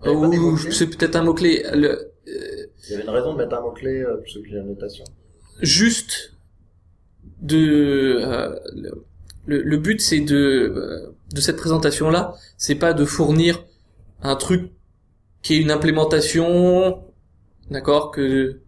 Oh, 0.05 0.31
c'est 0.71 0.87
peut-être 0.87 1.15
un 1.15 1.23
mot-clé. 1.23 1.65
Le, 1.73 1.89
euh, 1.89 2.67
Il 2.85 2.91
y 2.91 2.93
avait 2.93 3.03
une 3.03 3.09
raison 3.09 3.33
de 3.33 3.37
mettre 3.37 3.55
un 3.55 3.61
mot-clé 3.61 4.01
euh, 4.01 4.17
plutôt 4.17 4.41
qu'une 4.41 4.57
annotation. 4.57 5.03
juste 5.61 6.33
de 7.41 8.19
euh, 8.21 8.55
le, 9.45 9.77
but 9.77 10.01
c'est 10.01 10.19
de 10.19 10.35
euh, 10.35 11.15
de 11.33 11.41
cette 11.41 11.55
présentation 11.55 12.09
là 12.09 12.35
c'est 12.57 12.75
pas 12.75 12.93
de 12.93 13.05
fournir 13.05 13.65
un 14.21 14.35
truc 14.35 14.71
qui 15.41 15.53
est 15.53 15.61
une 15.61 15.71
implémentation, 15.71 17.01
d'accord, 17.71 18.11
que 18.11 18.59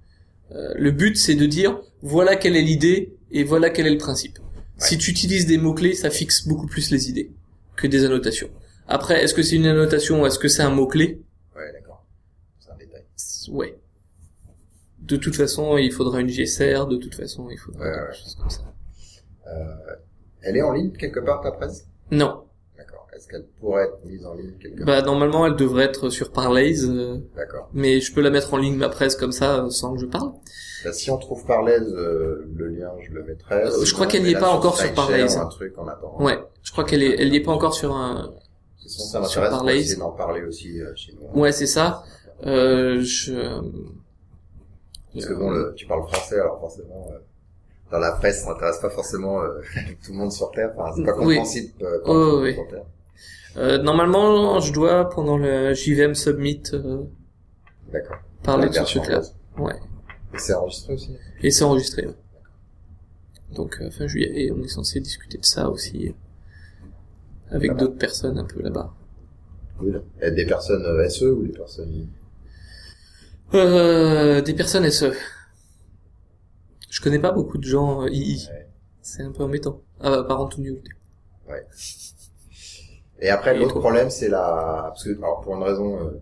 euh, 0.53 0.73
le 0.75 0.91
but 0.91 1.17
c'est 1.17 1.35
de 1.35 1.45
dire 1.45 1.79
voilà 2.01 2.35
quelle 2.35 2.55
est 2.55 2.61
l'idée 2.61 3.17
et 3.31 3.43
voilà 3.43 3.69
quel 3.69 3.87
est 3.87 3.91
le 3.91 3.97
principe. 3.97 4.39
Si 4.77 4.97
tu 4.97 5.11
utilises 5.11 5.45
des 5.45 5.57
mots-clés, 5.57 5.93
ça 5.93 6.09
fixe 6.09 6.47
beaucoup 6.47 6.65
plus 6.65 6.89
les 6.91 7.09
idées 7.09 7.31
que 7.75 7.85
des 7.87 8.03
annotations. 8.03 8.49
Après, 8.87 9.23
est-ce 9.23 9.33
que 9.33 9.43
c'est 9.43 9.55
une 9.55 9.67
annotation 9.67 10.21
ou 10.21 10.25
est-ce 10.25 10.39
que 10.39 10.47
c'est 10.47 10.63
un 10.63 10.71
mot-clé? 10.71 11.21
Ouais, 11.55 11.71
d'accord. 11.71 12.05
C'est 12.59 12.71
un 12.71 12.77
détail. 12.77 13.03
Ouais. 13.49 13.77
De 14.99 15.17
toute 15.17 15.35
façon, 15.35 15.77
il 15.77 15.91
faudra 15.91 16.19
une 16.21 16.29
GSR, 16.29 16.87
de 16.87 16.97
toute 16.97 17.15
façon, 17.15 17.49
il 17.51 17.57
faudra 17.57 17.85
Ouais, 17.85 17.91
quelque 17.91 18.09
ouais. 18.11 18.15
chose 18.17 18.35
comme 18.39 18.49
ça. 18.49 18.73
Euh, 19.47 19.95
elle 20.41 20.57
est 20.57 20.61
en 20.61 20.73
ligne 20.73 20.91
quelque 20.91 21.19
part 21.19 21.41
ta 21.41 21.51
presse? 21.51 21.85
Non. 22.09 22.43
Est-ce 23.21 23.27
qu'elle 23.29 23.45
pourrait 23.59 23.83
être 23.83 24.03
mise 24.03 24.25
en 24.25 24.33
ligne 24.33 24.53
quelque 24.59 24.77
part 24.77 24.85
Bah, 24.87 25.01
normalement, 25.03 25.45
elle 25.45 25.55
devrait 25.55 25.83
être 25.85 26.09
sur 26.09 26.31
Parlaise, 26.31 26.89
euh, 26.89 27.17
D'accord. 27.35 27.69
mais 27.71 27.99
je 28.01 28.11
peux 28.15 28.21
la 28.21 28.31
mettre 28.31 28.51
en 28.55 28.57
ligne, 28.57 28.75
ma 28.75 28.89
presse, 28.89 29.15
comme 29.15 29.31
ça, 29.31 29.63
euh, 29.63 29.69
sans 29.69 29.93
que 29.93 29.99
je 29.99 30.07
parle. 30.07 30.31
Bah, 30.83 30.91
si 30.91 31.11
on 31.11 31.19
trouve 31.19 31.45
Parlaise, 31.45 31.83
euh, 31.93 32.49
le 32.55 32.67
lien, 32.69 32.89
je 32.99 33.11
le 33.11 33.23
mettrai. 33.23 33.63
Euh, 33.65 33.85
je 33.85 33.93
crois 33.93 34.07
qu'elle 34.07 34.23
n'y 34.23 34.31
est 34.31 34.39
pas 34.39 34.49
encore 34.49 34.75
sur 34.75 34.91
Parlaise. 34.95 35.37
ou 35.37 35.39
un 35.39 35.45
truc 35.45 35.77
en 35.77 35.87
attendant. 35.87 36.19
Ouais. 36.19 36.39
Je 36.63 36.71
crois 36.71 36.83
qu'elle 36.83 37.03
est, 37.03 37.21
elle 37.21 37.31
y 37.31 37.35
est 37.35 37.41
pas 37.43 37.51
encore 37.51 37.75
sur 37.75 37.95
un, 37.95 38.33
Sinon, 38.87 39.05
ça 39.05 39.19
m'intéresse 39.43 39.95
d'en 39.99 40.09
parler 40.13 40.41
aussi 40.41 40.81
euh, 40.81 40.91
chez 40.95 41.13
nous. 41.13 41.39
ouais, 41.39 41.51
c'est 41.51 41.67
ça. 41.67 42.03
Euh, 42.47 43.01
je, 43.01 43.33
Parce 45.13 45.25
que 45.27 45.33
bon, 45.33 45.51
le- 45.51 45.73
tu 45.75 45.85
parles 45.85 46.07
français, 46.07 46.39
alors 46.39 46.59
forcément, 46.59 47.07
euh, 47.11 47.17
dans 47.91 47.99
la 47.99 48.13
presse, 48.13 48.43
ça 48.43 48.51
n'intéresse 48.51 48.79
pas 48.79 48.89
forcément 48.89 49.41
euh, 49.41 49.59
tout 50.03 50.11
le 50.11 50.17
monde 50.17 50.31
sur 50.31 50.49
Terre. 50.51 50.71
Enfin, 50.75 50.91
c'est 50.95 51.03
pas 51.03 51.11
Oui. 51.11 51.17
compréhensible 51.35 51.73
euh, 51.83 51.99
quand 52.03 52.11
Oh, 52.15 52.39
oui. 52.41 52.53
sur 52.55 52.67
Terre. 52.67 52.83
Euh, 53.57 53.77
normalement, 53.81 54.59
je 54.59 54.71
dois, 54.71 55.09
pendant 55.09 55.37
le 55.37 55.73
JVM 55.73 56.15
Submit, 56.15 56.63
euh, 56.73 57.03
D'accord. 57.91 58.17
parler 58.43 58.69
de 58.69 58.73
ce 58.73 58.83
truc-là. 58.83 59.21
Ouais. 59.57 59.75
Et 60.33 60.37
c'est 60.37 60.53
enregistré 60.53 60.93
aussi? 60.93 61.15
Et 61.43 61.51
c'est 61.51 61.63
enregistré, 61.65 62.07
ouais. 62.07 62.15
Donc, 63.53 63.77
euh, 63.81 63.91
fin 63.91 64.07
juillet, 64.07 64.31
et 64.45 64.51
on 64.51 64.61
est 64.63 64.69
censé 64.69 65.01
discuter 65.01 65.37
de 65.37 65.43
ça 65.45 65.69
aussi, 65.69 66.07
euh, 66.07 66.11
avec 67.55 67.69
Là-bas. 67.71 67.79
d'autres 67.81 67.97
personnes 67.97 68.37
un 68.39 68.45
peu 68.45 68.61
là-bas. 68.61 68.93
Oui. 69.81 69.91
Et 70.21 70.31
des 70.31 70.45
personnes 70.45 71.09
SE 71.09 71.25
ou 71.25 71.43
des 71.43 71.51
personnes... 71.51 72.07
Euh, 73.53 74.39
des 74.41 74.53
personnes 74.53 74.89
SE. 74.89 75.11
Je 76.89 77.01
connais 77.01 77.19
pas 77.19 77.31
beaucoup 77.33 77.57
de 77.57 77.63
gens 77.65 78.03
euh, 78.03 78.09
II. 78.09 78.37
Ouais. 78.49 78.67
C'est 79.01 79.23
un 79.23 79.31
peu 79.31 79.43
embêtant. 79.43 79.81
Ah, 79.99 80.09
bah, 80.11 80.23
par 80.23 80.39
Antonio. 80.41 80.77
Et 83.21 83.29
après, 83.29 83.55
l'autre 83.57 83.79
problème, 83.79 84.09
c'est 84.09 84.29
la... 84.29 84.85
Parce 84.87 85.03
que, 85.03 85.15
alors, 85.17 85.41
pour 85.41 85.55
une 85.55 85.63
raison 85.63 85.95
euh, 85.99 86.19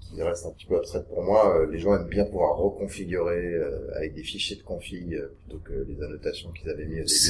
qui 0.00 0.20
reste 0.22 0.46
un 0.46 0.50
petit 0.50 0.66
peu 0.66 0.76
abstraite 0.78 1.06
pour 1.08 1.22
moi, 1.22 1.56
euh, 1.56 1.66
les 1.70 1.78
gens 1.78 1.94
aiment 1.94 2.08
bien 2.08 2.24
pouvoir 2.24 2.56
reconfigurer 2.56 3.36
euh, 3.54 3.88
avec 3.96 4.14
des 4.14 4.22
fichiers 4.24 4.56
de 4.56 4.62
config 4.62 5.22
plutôt 5.44 5.60
que 5.64 5.72
les 5.88 6.02
annotations 6.02 6.50
qu'ils 6.50 6.70
avaient 6.70 6.86
mis 6.86 7.00
au 7.00 7.04
début. 7.04 7.28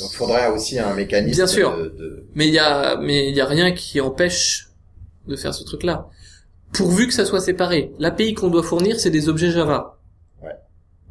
Donc, 0.00 0.10
il 0.12 0.16
faudrait 0.16 0.50
aussi 0.50 0.78
un 0.78 0.94
mécanisme 0.94 1.36
Bien 1.36 1.46
sûr. 1.46 1.76
de... 1.76 1.84
de- 1.88 2.26
Mais 2.34 2.46
il 2.48 2.54
y 2.54 2.58
a, 2.58 2.96
mais 2.98 3.28
il 3.30 3.34
y 3.34 3.40
a 3.40 3.46
rien 3.46 3.72
qui 3.72 4.00
empêche 4.00 4.68
de 5.26 5.36
faire 5.36 5.54
ce 5.54 5.64
truc-là. 5.64 6.08
Pourvu 6.74 7.06
que 7.06 7.14
ça 7.14 7.24
soit 7.24 7.40
séparé. 7.40 7.92
L'API 7.98 8.34
qu'on 8.34 8.48
doit 8.48 8.62
fournir, 8.62 8.98
c'est 9.00 9.10
des 9.10 9.28
objets 9.30 9.50
Java. 9.50 9.96
Ouais. 10.42 10.50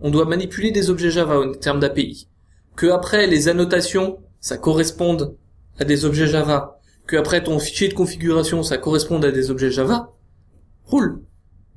On 0.02 0.12
doit 0.12 0.26
manipuler 0.26 0.72
des 0.72 0.90
objets 0.92 1.10
Java 1.10 1.40
en 1.40 1.52
termes 1.54 1.80
d'API. 1.80 2.28
Que 2.76 2.88
après, 2.88 3.26
les 3.28 3.48
annotations, 3.48 4.20
ça 4.40 4.58
corresponde 4.58 5.36
à 5.80 5.86
des 5.86 6.06
objets 6.06 6.28
Java. 6.28 6.80
Que 7.08 7.18
après, 7.18 7.44
ton 7.44 7.60
fichier 7.60 7.90
de 7.90 7.94
configuration, 7.94 8.64
ça 8.64 8.78
corresponde 8.78 9.26
à 9.26 9.32
des 9.32 9.52
objets 9.52 9.72
Java. 9.72 10.12
Roule. 10.86 11.22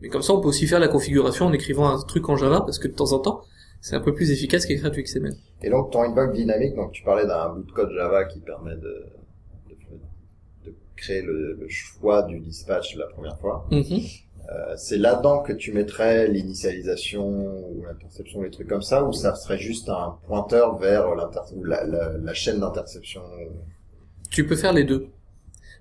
Mais 0.01 0.09
comme 0.09 0.23
ça, 0.23 0.35
on 0.35 0.41
peut 0.41 0.49
aussi 0.49 0.67
faire 0.67 0.79
la 0.81 0.89
configuration 0.89 1.47
en 1.47 1.53
écrivant 1.53 1.89
un 1.89 2.01
truc 2.03 2.29
en 2.29 2.37
Java, 2.37 2.61
parce 2.61 2.79
que 2.79 2.87
de 2.87 2.93
temps 2.95 3.13
en 3.13 3.19
temps, 3.19 3.43
c'est 3.81 3.97
un 3.97 4.01
peu 4.01 4.15
plus 4.15 4.31
efficace 4.31 4.67
qu'écrire 4.67 4.91
du 4.91 5.03
XML. 5.03 5.35
Et 5.63 5.71
donc, 5.71 5.91
ton 5.91 6.03
inbox 6.03 6.33
dynamique, 6.35 6.75
donc 6.77 6.93
tu 6.93 7.03
parlais 7.03 7.27
d'un 7.27 7.49
bout 7.55 7.63
de 7.63 7.73
code 7.73 7.91
Java 7.93 8.25
qui 8.27 8.41
permet 8.41 8.75
de, 8.77 9.07
de, 9.69 10.67
de 10.71 10.75
créer 10.97 11.23
le, 11.23 11.55
le 11.55 11.69
choix 11.69 12.23
du 12.23 12.39
dispatch 12.41 12.95
la 12.97 13.07
première 13.07 13.39
fois. 13.39 13.67
Mhm. 13.71 13.83
Euh, 14.49 14.75
c'est 14.77 14.99
là-dedans 14.99 15.41
que 15.43 15.53
tu 15.53 15.73
mettrais 15.73 16.29
l'initialisation 16.29 17.27
ou 17.27 17.83
l'interception, 17.85 18.43
les 18.43 18.51
trucs 18.51 18.69
comme 18.69 18.83
ça, 18.83 19.03
ou 19.05 19.13
ça 19.13 19.35
serait 19.35 19.59
juste 19.59 19.89
un 19.89 20.19
pointeur 20.29 20.77
vers 20.77 21.15
l'inter- 21.17 21.41
ou 21.57 21.65
la, 21.65 21.85
la, 21.85 22.13
la 22.17 22.35
chaîne 22.35 22.61
d'interception? 22.61 23.23
Tu 24.31 24.47
peux 24.47 24.55
faire 24.57 24.73
les 24.73 24.85
deux. 24.85 25.09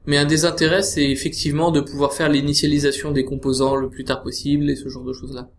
Mais 0.07 0.17
un 0.17 0.25
des 0.25 0.45
intérêts, 0.45 0.83
c'est 0.83 1.09
effectivement 1.09 1.71
de 1.71 1.81
pouvoir 1.81 2.13
faire 2.13 2.29
l'initialisation 2.29 3.11
des 3.11 3.25
composants 3.25 3.75
le 3.75 3.89
plus 3.89 4.03
tard 4.03 4.21
possible 4.21 4.69
et 4.69 4.75
ce 4.75 4.87
genre 4.89 5.03
de 5.03 5.13
choses-là. 5.13 5.49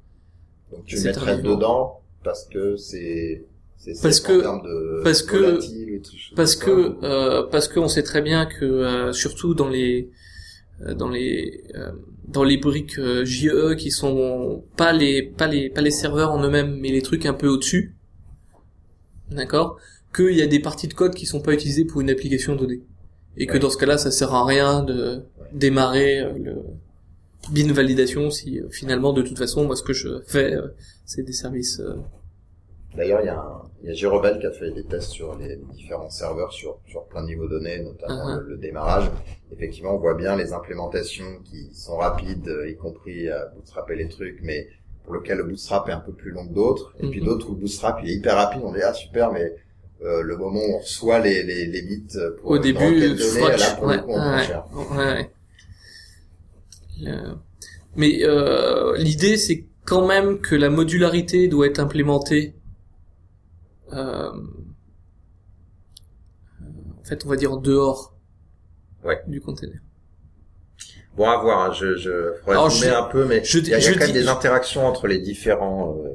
Donc 0.71 0.85
tu 0.85 0.99
mettrais 1.01 1.39
dedans 1.43 2.01
parce 2.23 2.45
que 2.47 2.77
c'est 2.77 3.45
c'est 3.79 4.01
Parce 4.03 4.21
que- 4.21 4.39
en 4.39 4.41
termes 4.41 4.63
de 4.63 5.01
parce 5.05 5.23
que-. 5.23 5.59
Parce 6.35 6.57
que 6.57 6.97
euh, 7.05 7.43
parce 7.51 7.69
qu'on 7.69 7.89
sait 7.89 8.03
très 8.03 8.23
bien 8.23 8.47
que 8.47 8.65
euh, 8.65 9.13
surtout 9.13 9.55
dans 9.55 9.69
les 9.69 10.11
euh, 10.83 10.95
dans 10.95 11.09
les 11.09 11.65
euh, 11.75 11.93
dans 12.27 12.43
les 12.45 12.57
briques 12.57 12.99
euh, 12.99 13.25
JE 13.25 13.75
qui 13.77 13.91
sont 13.91 14.65
pas 14.77 14.93
les 14.93 15.23
pas 15.23 15.47
les 15.47 15.71
pas 15.71 15.83
les 15.83 15.91
serveurs 15.91 16.33
en 16.33 16.43
eux-mêmes 16.43 16.77
mais 16.81 16.91
les 16.91 17.03
trucs 17.03 17.27
un 17.27 17.35
peu 17.35 17.49
au-dessus, 17.49 17.95
d'accord, 19.31 19.79
qu'il 20.15 20.33
y 20.37 20.43
a 20.43 20.47
des 20.47 20.59
parties 20.61 20.89
de 20.89 20.95
code 20.95 21.15
qui 21.15 21.27
sont 21.27 21.41
pas 21.41 21.53
utilisées 21.53 21.85
pour 21.85 22.01
une 22.01 22.11
application 22.11 22.57
donnée 22.57 22.81
et 23.37 23.47
que 23.47 23.55
Ouais. 23.55 23.59
dans 23.59 23.71
ce 23.71 23.77
cas-là 23.77 23.99
ça 23.99 24.11
sert 24.11 24.35
à 24.35 24.45
rien 24.45 24.83
de 24.83 25.23
démarrer 25.53 26.21
euh, 26.21 26.33
le 26.39 26.57
bin 27.53 27.73
validation 27.73 28.31
si 28.31 28.61
euh, 28.61 28.69
finalement 28.71 29.13
de 29.13 29.23
toute 29.23 29.39
façon 29.39 29.65
moi 29.65 29.77
ce 29.77 29.83
que 29.83 29.93
je 29.93 30.21
fais 30.27 30.55
euh, 30.55 30.69
c'est 31.05 31.23
des 31.23 31.33
services 31.33 31.81
D'ailleurs, 32.97 33.21
il 33.21 33.27
y 33.27 33.29
a 33.29 33.39
un, 33.39 33.63
il 33.83 33.91
y 33.91 33.93
a 34.07 34.39
qui 34.39 34.47
a 34.47 34.51
fait 34.53 34.71
des 34.71 34.85
tests 34.85 35.11
sur 35.11 35.37
les 35.37 35.57
différents 35.75 36.09
serveurs 36.09 36.51
sur, 36.53 36.79
sur 36.89 37.05
plein 37.05 37.23
de 37.23 37.27
niveaux 37.27 37.47
donnés, 37.47 37.81
notamment 37.83 38.25
Uh-huh. 38.27 38.41
le, 38.41 38.49
le 38.53 38.57
démarrage. 38.57 39.11
Effectivement, 39.53 39.95
on 39.95 39.99
voit 39.99 40.15
bien 40.15 40.35
les 40.35 40.55
implémentations 40.55 41.41
qui 41.45 41.69
sont 41.75 41.99
rapides, 41.99 42.51
y 42.67 42.75
compris 42.77 43.29
à 43.29 43.47
bootstrapper 43.55 43.97
les 43.97 44.09
trucs, 44.09 44.39
mais 44.43 44.69
pour 45.05 45.13
lequel 45.13 45.37
le 45.39 45.45
bootstrap 45.45 45.87
est 45.91 45.93
un 45.93 46.01
peu 46.01 46.13
plus 46.13 46.31
long 46.31 46.49
que 46.49 46.55
d'autres. 46.55 46.95
Et 46.99 47.07
puis 47.11 47.21
Mhm. 47.21 47.27
d'autres 47.27 47.51
où 47.51 47.53
le 47.53 47.61
bootstrap 47.61 48.01
il 48.03 48.11
est 48.11 48.15
hyper 48.15 48.37
rapide, 48.37 48.63
on 48.65 48.73
dit 48.73 48.81
ah 48.83 48.95
super, 48.95 49.31
mais 49.31 49.55
euh, 50.03 50.23
le 50.23 50.37
moment 50.37 50.61
où 50.61 50.75
on 50.77 50.79
reçoit 50.79 51.19
les, 51.21 51.43
les, 51.43 51.67
les 51.67 51.83
bits 51.83 52.07
pour 52.41 52.51
au 52.51 52.59
début 52.59 52.79
ouais, 52.85 54.03
ouais. 54.97 55.31
Le- 57.01 57.35
mais 57.97 58.23
euh, 58.25 58.97
l'idée 58.99 59.37
c'est 59.37 59.65
quand 59.85 60.07
même 60.07 60.41
que 60.41 60.55
la 60.55 60.69
modularité 60.71 61.49
doit 61.49 61.67
être 61.67 61.79
implémentée 61.79 62.55
euh, 63.93 64.31
en 67.01 67.05
fait 67.05 67.25
on 67.25 67.29
va 67.29 67.37
dire 67.37 67.53
en 67.53 67.57
dehors 67.57 68.15
Ouais. 69.05 69.23
du 69.29 69.41
container 69.41 69.79
Bon, 71.17 71.27
à 71.31 71.39
voir, 71.41 71.71
hein, 71.71 71.73
je, 71.73 71.97
je 71.97 72.35
faudrait 72.41 72.51
Alors, 72.57 72.69
je- 72.69 72.91
un 72.91 73.05
peu, 73.05 73.25
mais 73.25 73.43
je 73.43 73.59
il 73.59 73.69
y 73.69 73.75
a, 73.75 73.79
il 73.79 73.85
y 73.85 73.87
a 73.87 73.93
je 73.93 73.99
quand 73.99 74.05
même 74.05 74.13
des 74.13 74.29
interactions 74.29 74.85
entre 74.87 75.07
les 75.07 75.19
différents 75.19 75.97
euh, 76.05 76.09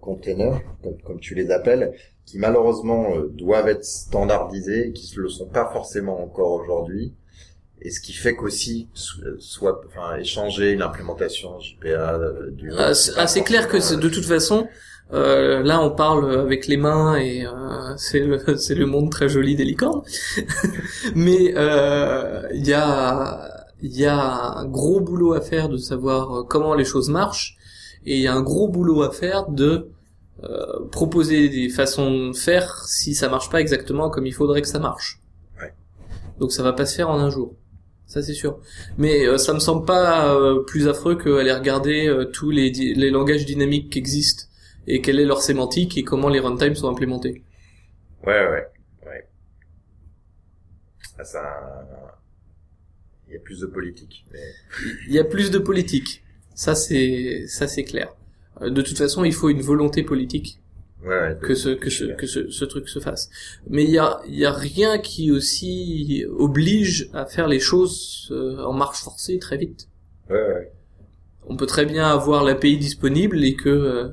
containers, 0.00 0.60
comme, 0.82 1.00
comme 1.02 1.20
tu 1.20 1.36
les 1.36 1.50
appelles, 1.52 1.92
qui 2.28 2.38
malheureusement 2.38 3.16
euh, 3.16 3.30
doivent 3.32 3.68
être 3.68 3.84
standardisés, 3.84 4.92
qui 4.92 5.16
ne 5.16 5.22
le 5.22 5.28
sont 5.30 5.46
pas 5.46 5.70
forcément 5.72 6.22
encore 6.22 6.52
aujourd'hui, 6.52 7.14
et 7.80 7.90
ce 7.90 8.00
qui 8.00 8.12
fait 8.12 8.36
qu'aussi 8.36 8.88
euh, 9.24 9.36
soit, 9.38 9.80
enfin, 9.86 10.16
échanger 10.18 10.72
une 10.72 10.82
implémentation 10.82 11.58
JPA 11.58 11.86
euh, 11.88 12.50
du 12.50 12.70
Ah, 12.76 12.92
c'est 12.92 13.12
ah, 13.16 13.26
clair 13.42 13.66
que 13.66 13.80
c'est- 13.80 13.96
de 13.96 14.08
toute 14.10 14.26
façon, 14.26 14.68
euh, 15.14 15.62
là 15.62 15.80
on 15.80 15.90
parle 15.90 16.38
avec 16.38 16.66
les 16.66 16.76
mains 16.76 17.16
et 17.16 17.46
euh, 17.46 17.96
c'est 17.96 18.20
le 18.20 18.38
c'est 18.58 18.74
le 18.74 18.84
monde 18.84 19.10
très 19.10 19.30
joli 19.30 19.56
des 19.56 19.64
licornes. 19.64 20.02
Mais 21.14 21.54
euh, 21.56 22.42
il 22.52 22.66
y 22.66 22.74
a 22.74 23.48
il 23.80 23.96
y 23.96 24.04
a 24.04 24.20
un 24.58 24.66
gros 24.66 25.00
boulot 25.00 25.32
à 25.32 25.40
faire 25.40 25.70
de 25.70 25.78
savoir 25.78 26.44
comment 26.46 26.74
les 26.74 26.84
choses 26.84 27.08
marchent 27.08 27.56
et 28.04 28.16
il 28.16 28.20
y 28.22 28.26
a 28.26 28.34
un 28.34 28.42
gros 28.42 28.68
boulot 28.68 29.02
à 29.02 29.12
faire 29.12 29.48
de 29.48 29.88
euh, 30.44 30.86
proposer 30.90 31.48
des 31.48 31.68
façons 31.68 32.28
de 32.28 32.36
faire 32.36 32.84
si 32.86 33.14
ça 33.14 33.28
marche 33.28 33.50
pas 33.50 33.60
exactement 33.60 34.10
comme 34.10 34.26
il 34.26 34.34
faudrait 34.34 34.62
que 34.62 34.68
ça 34.68 34.78
marche. 34.78 35.20
Ouais. 35.60 35.72
Donc 36.38 36.52
ça 36.52 36.62
va 36.62 36.72
pas 36.72 36.86
se 36.86 36.94
faire 36.94 37.10
en 37.10 37.18
un 37.18 37.30
jour. 37.30 37.56
Ça 38.06 38.22
c'est 38.22 38.34
sûr. 38.34 38.60
Mais 38.96 39.26
euh, 39.26 39.36
ça 39.36 39.52
me 39.52 39.58
semble 39.58 39.84
pas 39.84 40.34
euh, 40.34 40.62
plus 40.64 40.88
affreux 40.88 41.16
qu'aller 41.16 41.52
regarder 41.52 42.06
euh, 42.06 42.24
tous 42.24 42.50
les, 42.50 42.70
les 42.70 43.10
langages 43.10 43.44
dynamiques 43.44 43.92
qui 43.92 43.98
existent 43.98 44.44
et 44.86 45.02
quelle 45.02 45.20
est 45.20 45.26
leur 45.26 45.42
sémantique 45.42 45.98
et 45.98 46.04
comment 46.04 46.30
les 46.30 46.40
runtimes 46.40 46.74
sont 46.74 46.88
implémentés. 46.88 47.44
Ouais, 48.26 48.48
ouais, 48.48 48.66
ouais. 49.06 49.28
Ah, 51.18 51.24
ça, 51.24 51.42
il 53.26 53.34
y 53.34 53.36
a 53.36 53.40
plus 53.40 53.60
de 53.60 53.66
politique. 53.66 54.24
Mais... 54.32 54.40
Il 55.06 55.12
y 55.12 55.18
a 55.18 55.24
plus 55.24 55.50
de 55.50 55.58
politique. 55.58 56.24
Ça 56.54 56.74
c'est 56.74 57.46
ça 57.46 57.68
c'est 57.68 57.84
clair. 57.84 58.14
Euh, 58.62 58.70
De 58.70 58.82
toute 58.82 58.98
façon, 58.98 59.24
il 59.24 59.32
faut 59.32 59.48
une 59.50 59.62
volonté 59.62 60.02
politique 60.02 60.60
Ouais, 61.02 61.08
ouais. 61.10 61.38
que 61.40 61.54
ce 61.54 61.68
que 61.70 61.90
ce 61.90 62.04
que 62.06 62.26
ce, 62.26 62.50
ce 62.50 62.64
truc 62.64 62.88
se 62.88 62.98
fasse. 62.98 63.30
Mais 63.68 63.84
il 63.84 63.90
y 63.90 63.98
a 63.98 64.20
il 64.26 64.36
y 64.36 64.44
a 64.46 64.52
rien 64.52 64.98
qui 64.98 65.30
aussi 65.30 66.24
oblige 66.38 67.08
à 67.14 67.24
faire 67.26 67.46
les 67.48 67.60
choses 67.60 68.28
euh, 68.32 68.64
en 68.64 68.72
marche 68.72 69.00
forcée 69.02 69.38
très 69.38 69.56
vite. 69.58 69.88
Ouais, 70.28 70.36
ouais. 70.36 70.72
on 71.46 71.56
peut 71.56 71.66
très 71.66 71.86
bien 71.86 72.06
avoir 72.08 72.44
l'API 72.44 72.78
disponible 72.78 73.44
et 73.44 73.54
que 73.54 73.68
euh, 73.70 74.08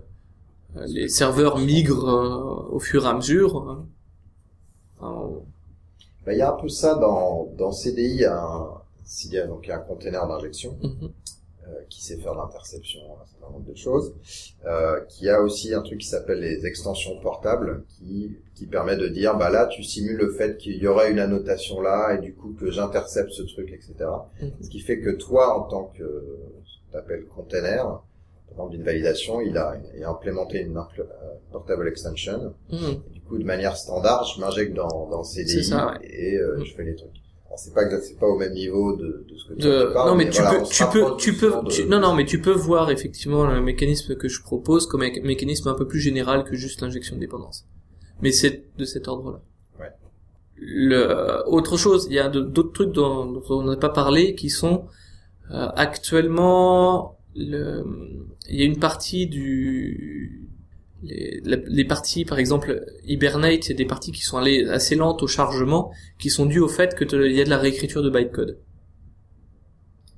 les 0.88 1.10
serveurs 1.10 1.58
migrent 1.60 2.10
euh, 2.10 2.76
au 2.76 2.80
fur 2.80 3.06
et 3.06 3.10
à 3.10 3.14
mesure. 3.16 3.58
hein. 3.70 3.86
Enfin, 5.00 5.30
Bah, 6.26 6.34
il 6.34 6.40
y 6.40 6.42
a 6.42 6.52
un 6.54 6.58
peu 6.58 6.70
ça 6.70 6.96
dans, 6.96 7.52
dans 7.58 7.72
CDI, 7.72 8.26
un, 8.26 8.68
s'il 9.06 9.34
y 9.34 9.38
a 9.40 9.48
donc 9.48 9.62
il 9.66 9.70
y 9.70 9.72
a 9.72 9.78
un 9.78 9.80
container 9.80 10.28
d'injection 10.28 10.78
mhm. 10.84 11.10
Qui 11.90 12.04
sait 12.04 12.18
faire 12.18 12.34
l'interception, 12.36 13.00
un 13.22 13.26
certain 13.26 13.52
nombre 13.54 13.70
de 13.70 13.76
choses, 13.76 14.14
euh, 14.66 15.00
qui 15.10 15.30
a 15.30 15.42
aussi 15.42 15.74
un 15.74 15.82
truc 15.82 16.00
qui 16.00 16.08
s'appelle 16.08 16.40
les 16.40 16.66
extensions 16.66 17.20
portables, 17.22 17.84
qui, 17.90 18.38
qui 18.56 18.66
permet 18.68 18.96
de 18.98 19.08
dire, 19.08 19.38
bah 19.38 19.50
là, 19.50 19.66
tu 19.68 19.84
simules 19.84 20.18
le 20.18 20.32
fait 20.32 20.58
qu'il 20.58 20.78
y 20.78 20.88
aurait 20.88 21.12
une 21.12 21.20
annotation 21.20 21.82
là, 21.82 22.16
et 22.16 22.20
du 22.20 22.34
coup 22.34 22.54
que 22.60 22.72
j'intercepte 22.72 23.32
ce 23.32 23.44
truc, 23.44 23.72
etc. 23.72 23.94
Mhm. 24.42 24.52
Ce 24.62 24.70
qui 24.70 24.80
fait 24.80 25.00
que 25.00 25.10
toi, 25.12 25.58
en 25.60 25.64
tant 25.70 25.86
que, 25.98 26.04
ce 26.66 26.92
qu'on 26.92 26.98
appelle 27.00 27.26
container, 27.26 28.02
dans 28.58 28.70
une 28.70 28.84
validation, 28.84 29.42
il 29.42 29.58
a, 29.58 29.76
il 29.98 30.04
a 30.04 30.10
implémenté 30.10 30.60
une 30.62 30.78
euh, 30.78 31.04
portable 31.52 31.88
extension, 31.90 32.54
Mhm. 32.72 33.02
et 33.08 33.14
du 33.14 33.22
coup, 33.22 33.38
de 33.38 33.44
manière 33.44 33.76
standard, 33.76 34.24
je 34.26 34.40
m'injecte 34.40 34.74
dans, 34.74 35.10
dans 35.10 35.24
CDI 35.24 35.50
C'est 35.50 35.64
ça, 35.64 35.88
ouais. 35.92 36.08
et 36.08 36.36
euh, 36.38 36.58
Mm. 36.60 36.64
je 36.66 36.76
fais 36.76 36.84
les 36.84 36.96
trucs. 36.96 37.12
C'est 37.58 37.74
pas 37.74 37.84
c'est 38.02 38.20
pas 38.20 38.28
au 38.28 38.38
même 38.38 38.54
niveau 38.54 38.96
de, 38.96 39.26
de 39.30 39.36
ce 39.38 39.48
que 39.48 39.54
tu, 39.54 39.62
de 39.68 39.88
tu 39.88 39.94
parles, 39.94 40.10
non 40.10 40.16
mais 40.16 40.30
tu 40.30 40.42
voilà, 40.42 40.60
peux 40.60 40.66
tu 40.68 40.84
peux 40.92 41.18
tu 41.18 41.34
peux 41.38 41.54
tu- 41.70 41.86
non 41.86 42.00
non 42.00 42.14
mais 42.14 42.26
tu 42.26 42.42
peux 42.42 42.52
voir 42.52 42.92
effectivement 42.92 43.46
le 43.46 43.62
mécanisme 43.62 44.16
que 44.16 44.28
je 44.28 44.42
propose 44.42 44.88
comme 44.88 45.02
un 45.04 45.12
mécanisme 45.24 45.70
un 45.70 45.74
peu 45.76 45.88
plus 45.88 46.00
général 46.00 46.44
que 46.44 46.56
juste 46.56 46.82
l'injection 46.82 47.16
de 47.16 47.22
dépendance 47.22 47.66
mais 48.22 48.32
c'est 48.32 48.64
de 48.78 48.86
cet 48.86 49.08
ordre 49.08 49.32
là 49.32 49.42
Ouais. 49.80 49.92
le 50.56 51.44
autre 51.48 51.78
chose 51.78 52.08
il 52.10 52.14
y 52.16 52.20
a 52.20 52.30
d'autres 52.30 52.72
trucs 52.74 52.92
dont, 52.92 53.26
dont 53.26 53.44
on 53.50 53.64
n'a 53.64 53.76
pas 53.78 53.90
parlé 53.90 54.36
qui 54.36 54.50
sont 54.50 54.86
euh, 55.52 55.68
actuellement 55.76 57.18
le 57.36 57.84
il 58.50 58.56
y 58.60 58.62
a 58.62 58.66
une 58.66 58.80
partie 58.80 59.28
du 59.28 60.45
les, 61.08 61.86
parties, 61.86 62.26
par 62.26 62.40
exemple, 62.40 62.84
Hibernate, 63.06 63.68
il 63.68 63.70
y 63.70 63.74
a 63.74 63.78
des 63.78 63.86
parties 63.86 64.12
qui 64.12 64.22
sont 64.22 64.38
allées 64.38 64.68
assez 64.70 64.96
lentes 64.96 65.22
au 65.24 65.28
chargement, 65.28 65.92
qui 66.20 66.30
sont 66.30 66.46
dues 66.46 66.60
au 66.60 66.68
fait 66.68 66.96
que 66.96 67.04
te- 67.04 67.16
il 67.16 67.34
y 67.36 67.42
a 67.42 67.44
de 67.46 67.50
la 67.50 67.58
réécriture 67.58 68.02
de 68.04 68.10
bytecode. 68.10 68.58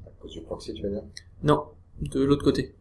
À 0.05 0.09
cause 0.21 0.31
du 0.31 0.41
proxy, 0.41 0.73
tu 0.73 0.83
veux 0.83 0.89
dire 0.89 1.03
Non, 1.43 1.63
de 2.01 2.23
l'autre 2.23 2.43
côté. 2.43 2.75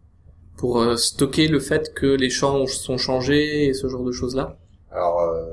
Pour 0.56 0.80
euh, 0.80 0.96
stocker 0.96 1.48
le 1.48 1.60
fait 1.60 1.92
que 1.94 2.06
les 2.06 2.30
champs 2.30 2.66
sont 2.66 2.96
changés 2.98 3.66
et 3.66 3.74
ce 3.74 3.88
genre 3.88 4.04
de 4.04 4.12
choses-là. 4.12 4.58
Alors, 4.90 5.20
euh, 5.20 5.44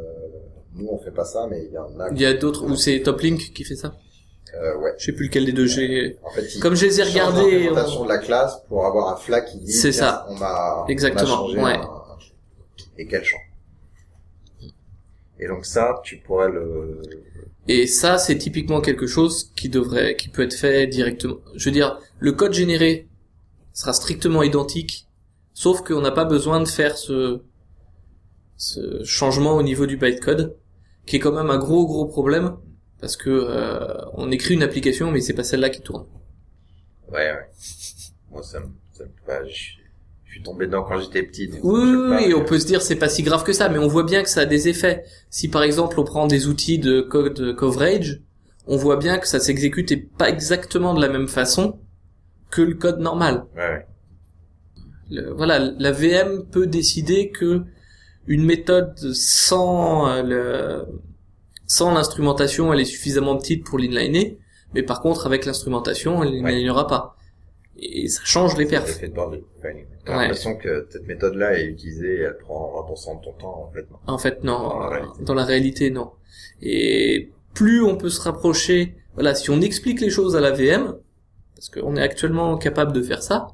nous, 0.76 0.88
on 0.90 0.98
fait 1.00 1.12
pas 1.12 1.26
ça, 1.26 1.48
mais 1.50 1.66
il 1.66 1.74
y 1.74 1.78
en 1.78 2.00
a. 2.00 2.10
Il 2.12 2.22
y 2.22 2.26
a 2.26 2.34
d'autres 2.34 2.64
où 2.66 2.76
c'est 2.76 3.02
Toplink 3.02 3.52
qui 3.54 3.64
fait 3.66 3.76
ça? 3.76 3.96
Euh, 4.56 4.78
ouais. 4.78 4.92
Je 5.00 5.06
sais 5.06 5.12
plus 5.14 5.26
lequel 5.26 5.46
des 5.46 5.52
deux 5.52 5.66
j'ai. 5.66 6.18
En 6.24 6.30
fait, 6.30 6.60
Comme 6.62 6.76
je 6.76 6.86
les 6.86 7.00
ai 7.00 7.04
regardés, 7.04 7.70
on- 7.70 8.04
de 8.04 8.08
la 8.08 8.20
classe 8.20 8.62
pour 8.70 8.86
avoir 8.86 9.10
un 9.10 9.16
flag 9.18 9.46
qui 9.46 9.58
dit. 9.58 9.72
C'est 9.72 9.92
ça. 9.92 10.28
On 10.30 10.86
Exactement, 10.88 11.24
On 11.24 11.34
a 11.34 11.38
changé 11.48 11.58
ouais. 11.58 11.74
un- 11.74 11.82
un- 11.82 12.03
et 12.98 13.08
quel 13.08 13.24
champ. 13.24 13.38
Et 15.40 15.48
donc 15.48 15.66
ça, 15.66 16.00
tu 16.04 16.18
pourrais 16.18 16.50
le. 16.50 17.02
Et 17.68 17.88
ça, 17.88 18.18
c'est 18.18 18.38
typiquement 18.38 18.82
quelque 18.82 19.08
chose 19.08 19.52
qui 19.56 19.70
devrait, 19.70 20.16
qui 20.16 20.30
peut 20.30 20.44
être 20.44 20.54
fait 20.54 20.88
directement. 20.88 21.38
Je 21.56 21.66
veux 21.66 21.72
dire, 21.72 22.00
le 22.20 22.32
code 22.34 22.54
généré 22.54 23.08
sera 23.74 23.94
strictement 23.94 24.44
identique, 24.44 25.08
sauf 25.54 25.82
qu'on 25.82 26.02
n'a 26.02 26.12
pas 26.12 26.26
besoin 26.26 26.60
de 26.60 26.68
faire 26.68 26.98
ce, 26.98 27.42
ce 28.58 29.04
changement 29.04 29.56
au 29.56 29.64
niveau 29.64 29.86
du 29.86 29.98
bytecode, 29.98 30.56
qui 31.06 31.16
est 31.16 31.20
quand 31.20 31.34
même 31.34 31.50
un 31.50 31.58
gros 31.58 31.86
gros 31.88 32.06
problème, 32.06 32.58
parce 33.00 33.18
que 33.18 33.30
euh, 33.30 34.06
on 34.14 34.32
écrit 34.32 34.54
une 34.54 34.64
application, 34.64 35.12
mais 35.12 35.22
c'est 35.22 35.34
pas 35.34 35.44
celle-là 35.44 35.70
qui 35.70 35.82
tourne. 35.82 36.06
Ouais, 37.12 37.32
ouais. 37.32 37.50
Moi, 38.32 38.44
ça 38.44 38.60
me, 38.60 38.68
ça 38.94 39.04
me, 39.06 39.12
bah, 39.28 39.42
suis- 40.34 40.44
tombé 40.44 40.66
dedans 40.68 40.84
quand 40.84 41.00
j'étais 41.00 41.24
petit. 41.24 41.48
donc 41.48 41.60
Oui, 41.64 41.82
oui, 41.84 42.16
oui, 42.28 42.34
on 42.34 42.44
peut 42.44 42.60
se 42.60 42.66
dire 42.68 42.82
c'est 42.82 42.96
pas 42.96 43.10
si 43.10 43.24
grave 43.24 43.44
que 43.44 43.54
ça, 43.54 43.70
mais 43.70 43.78
on 43.80 43.88
voit 43.88 44.04
bien 44.04 44.24
que 44.24 44.30
ça 44.30 44.42
a 44.42 44.46
des 44.46 44.68
effets. 44.68 45.04
Si 45.30 45.48
par 45.48 45.64
exemple 45.64 46.00
on 46.00 46.04
prend 46.04 46.28
des 46.28 46.48
outils 46.48 46.80
de 46.80 47.02
code 47.02 47.56
coverage, 47.56 48.22
on 48.68 48.78
voit 48.78 48.98
bien 48.98 49.18
que 49.20 49.28
ça 49.28 49.40
s'exécute 49.40 49.92
et 49.92 49.98
pas 49.98 50.30
exactement 50.30 50.94
de 50.94 51.02
la 51.02 51.10
même 51.10 51.28
façon 51.28 51.80
que 52.52 52.62
le 52.62 52.76
code 52.76 53.00
normal. 53.00 53.46
Ouais, 53.56 53.62
ouais. 53.62 53.86
Le- 55.12 55.34
voilà, 55.34 55.60
la 55.60 55.92
VM 55.92 56.46
peut 56.52 56.68
décider 56.68 57.30
que 57.30 57.64
une 58.28 58.46
méthode 58.46 58.98
sans 59.14 60.08
euh, 60.08 60.24
le, 60.24 60.86
sans 61.68 61.94
l'instrumentation, 61.94 62.74
elle 62.74 62.80
est 62.80 62.86
suffisamment 62.86 63.38
petite 63.38 63.66
pour 63.66 63.78
l'inliner, 63.80 64.38
mais 64.74 64.82
par 64.84 65.02
contre 65.02 65.26
avec 65.26 65.46
l'instrumentation, 65.46 66.24
elle 66.24 66.42
n'inlinera 66.42 66.88
pas. 66.88 67.16
Et 67.78 68.08
ça 68.08 68.22
change 68.24 68.56
les 68.58 68.66
perfs. 68.66 68.88
l'effet 68.88 69.08
de 69.08 69.14
bord 69.14 69.32
Ouais. 69.32 69.46
l'impression 70.06 70.56
que 70.58 70.86
cette 70.92 71.08
méthode-là 71.08 71.58
est 71.58 71.66
utilisée 71.66 72.20
elle 72.20 72.38
prend 72.38 72.72
20% 72.88 73.20
de 73.20 73.24
ton 73.26 73.32
temps, 73.34 73.64
en 73.68 73.72
fait. 73.72 73.90
non. 73.90 73.98
En 74.08 74.18
fait, 74.18 74.44
non. 74.44 74.60
Dans 74.60 74.80
la 74.80 74.90
réalité. 74.90 75.24
Dans 75.24 75.34
la 75.34 75.44
réalité, 75.46 75.90
non. 75.92 76.12
Et 76.62 77.32
plus 77.54 77.82
on 77.84 77.96
peut 77.98 78.10
se 78.10 78.22
rapprocher, 78.22 78.96
voilà, 79.16 79.34
si 79.36 79.50
on 79.50 79.60
explique 79.62 80.02
les 80.02 80.10
choses 80.10 80.36
à 80.36 80.42
la 80.42 80.52
VM, 80.52 80.98
parce 81.56 81.70
qu'on 81.70 81.96
est 81.96 82.02
actuellement 82.02 82.58
capable 82.58 82.92
de 82.94 83.02
faire 83.02 83.24
ça, 83.24 83.48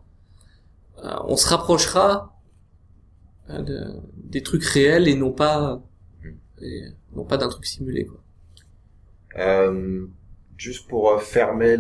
euh, 1.04 1.10
on 1.28 1.36
se 1.38 1.48
rapprochera 1.48 2.36
euh, 3.50 3.62
de- 3.62 3.94
des 4.16 4.42
trucs 4.44 4.64
réels 4.66 5.08
et 5.08 5.16
non 5.16 5.32
pas, 5.32 5.82
Hmm. 6.24 6.64
et 6.64 6.82
non 7.16 7.24
pas 7.26 7.38
d'un 7.38 7.48
truc 7.50 7.66
simulé. 7.66 8.06
Quoi. 8.06 8.20
Euh, 9.38 10.06
juste 10.58 10.88
pour 10.88 11.10
euh, 11.12 11.18
fermer 11.20 11.78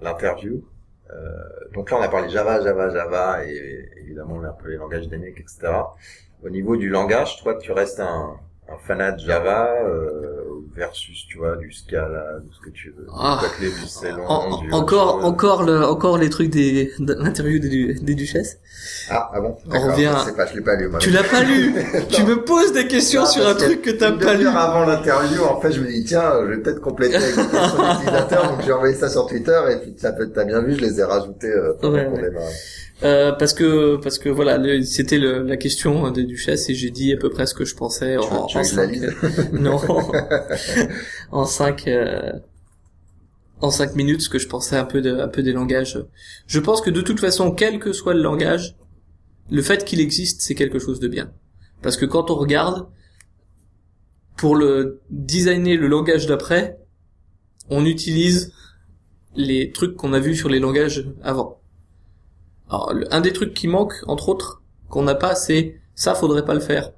l'interview. 0.00 0.64
Euh, 1.10 1.24
donc 1.72 1.90
là, 1.90 1.98
on 1.98 2.02
a 2.02 2.08
parlé 2.08 2.28
Java, 2.28 2.60
Java, 2.60 2.90
Java, 2.90 3.44
et 3.44 3.88
évidemment, 4.00 4.34
on 4.36 4.44
a 4.44 4.56
les 4.66 4.76
langages 4.76 5.08
d'ENIAC, 5.08 5.40
etc. 5.40 5.68
Au 6.42 6.50
niveau 6.50 6.76
du 6.76 6.88
langage, 6.88 7.42
toi, 7.42 7.56
tu 7.56 7.72
restes 7.72 8.00
un, 8.00 8.36
un 8.68 8.78
fanat 8.78 9.12
de 9.12 9.20
Java 9.20 9.74
euh, 9.84 10.37
versus, 10.78 11.26
tu 11.28 11.38
vois, 11.38 11.56
du 11.56 11.70
Scala, 11.72 12.38
de 12.40 12.50
ce 12.54 12.60
que 12.64 12.70
tu 12.70 12.94
veux, 12.96 13.06
Ah. 13.14 13.40
du 13.60 13.70
En- 14.26 14.58
du... 14.62 14.72
encore, 14.72 15.24
encore 15.24 15.62
le, 15.64 15.84
encore 15.84 16.16
les 16.18 16.30
trucs 16.30 16.50
des, 16.50 16.92
de 16.98 17.14
l'interview 17.14 17.58
des, 17.58 17.94
des 17.94 18.14
duchesses. 18.14 18.58
Ah, 19.10 19.30
ah 19.34 19.40
bon 19.40 19.56
On 19.70 19.80
revient- 19.90 20.12
Je 20.20 20.24
sais 20.30 20.36
pas, 20.36 20.46
je 20.46 20.54
l'ai 20.54 20.60
pas 20.62 20.76
lu. 20.76 20.88
moi. 20.88 20.98
Tu 21.00 21.10
l'as 21.10 21.24
pas 21.24 21.42
lu 21.42 21.74
Tu 22.10 22.22
me 22.22 22.44
poses 22.44 22.72
des 22.72 22.86
questions 22.86 23.22
Non, 23.22 23.26
sur 23.26 23.46
un 23.46 23.54
truc 23.54 23.82
que 23.82 23.90
t'as 23.90 24.12
pas 24.12 24.34
lu. 24.34 24.46
avant 24.46 24.84
l'interview, 24.86 25.42
en 25.44 25.60
fait, 25.60 25.72
je 25.72 25.80
me 25.80 25.88
dis, 25.88 26.04
tiens, 26.04 26.32
je 26.42 26.46
vais 26.50 26.58
peut-être 26.58 26.80
compléter 26.80 27.16
avec 27.16 27.34
des 27.36 27.42
questions 27.42 27.90
d'utilisateurs, 27.92 28.50
donc 28.52 28.60
j'ai 28.64 28.72
envoyé 28.72 28.94
ça 28.94 29.08
sur 29.08 29.26
Twitter, 29.26 29.60
et 29.72 29.76
puis 29.78 29.94
ça 29.98 30.12
peut, 30.12 30.30
t'as 30.32 30.44
bien 30.44 30.60
vu, 30.62 30.74
je 30.76 30.80
les 30.80 31.00
ai 31.00 31.04
rajoutés, 31.04 31.50
euh, 31.50 31.72
pendant 31.80 31.94
Ouais, 31.94 32.06
ouais. 32.08 32.30
Euh, 33.04 33.30
parce 33.32 33.54
que 33.54 33.96
parce 33.96 34.18
que 34.18 34.28
voilà, 34.28 34.58
c'était 34.82 35.18
la 35.18 35.56
question 35.56 36.10
des 36.10 36.24
duchesses 36.24 36.68
et 36.68 36.74
j'ai 36.74 36.90
dit 36.90 37.12
à 37.12 37.16
peu 37.16 37.30
près 37.30 37.46
ce 37.46 37.54
que 37.54 37.64
je 37.64 37.76
pensais 37.76 38.16
Tu 38.20 38.26
en, 38.34 38.46
tu 38.46 38.58
en 38.58 38.64
cinq, 38.64 38.98
non, 39.52 39.80
en 41.30 41.44
cinq 41.44 41.86
euh, 41.86 42.32
en 43.60 43.70
cinq 43.70 43.94
minutes 43.94 44.22
ce 44.22 44.28
que 44.28 44.40
je 44.40 44.48
pensais 44.48 44.76
un 44.76 44.84
peu 44.84 45.00
de 45.00 45.16
un 45.16 45.28
peu 45.28 45.44
des 45.44 45.52
langages. 45.52 46.04
Je 46.48 46.58
pense 46.58 46.80
que 46.80 46.90
de 46.90 47.00
toute 47.00 47.20
façon, 47.20 47.52
quel 47.52 47.78
que 47.78 47.92
soit 47.92 48.14
le 48.14 48.22
langage, 48.22 48.76
le 49.48 49.62
fait 49.62 49.84
qu'il 49.84 50.00
existe, 50.00 50.40
c'est 50.40 50.56
quelque 50.56 50.80
chose 50.80 50.98
de 50.98 51.06
bien. 51.06 51.32
Parce 51.82 51.96
que 51.96 52.04
quand 52.04 52.32
on 52.32 52.34
regarde 52.34 52.88
pour 54.36 54.56
le 54.56 55.00
designer 55.10 55.76
le 55.76 55.86
langage 55.86 56.26
d'après, 56.26 56.78
on 57.70 57.84
utilise 57.84 58.52
les 59.36 59.70
trucs 59.70 59.94
qu'on 59.94 60.12
a 60.12 60.18
vus 60.18 60.34
sur 60.34 60.48
les 60.48 60.58
langages 60.58 61.06
avant. 61.22 61.57
Alors, 62.68 62.92
un 63.10 63.20
des 63.20 63.32
trucs 63.32 63.54
qui 63.54 63.68
manque, 63.68 63.94
entre 64.06 64.28
autres, 64.28 64.62
qu'on 64.88 65.02
n'a 65.02 65.14
pas, 65.14 65.34
c'est 65.34 65.80
ça, 65.94 66.14
faudrait 66.14 66.44
pas 66.44 66.54
le 66.54 66.60
faire. 66.60 66.92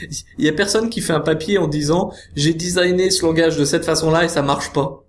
Il 0.38 0.44
y 0.44 0.48
a 0.48 0.52
personne 0.52 0.90
qui 0.90 1.00
fait 1.00 1.12
un 1.12 1.20
papier 1.20 1.58
en 1.58 1.68
disant 1.68 2.12
j'ai 2.34 2.54
designé 2.54 3.10
ce 3.10 3.24
langage 3.24 3.56
de 3.56 3.64
cette 3.64 3.84
façon-là 3.84 4.24
et 4.24 4.28
ça 4.28 4.42
marche 4.42 4.72
pas. 4.72 5.04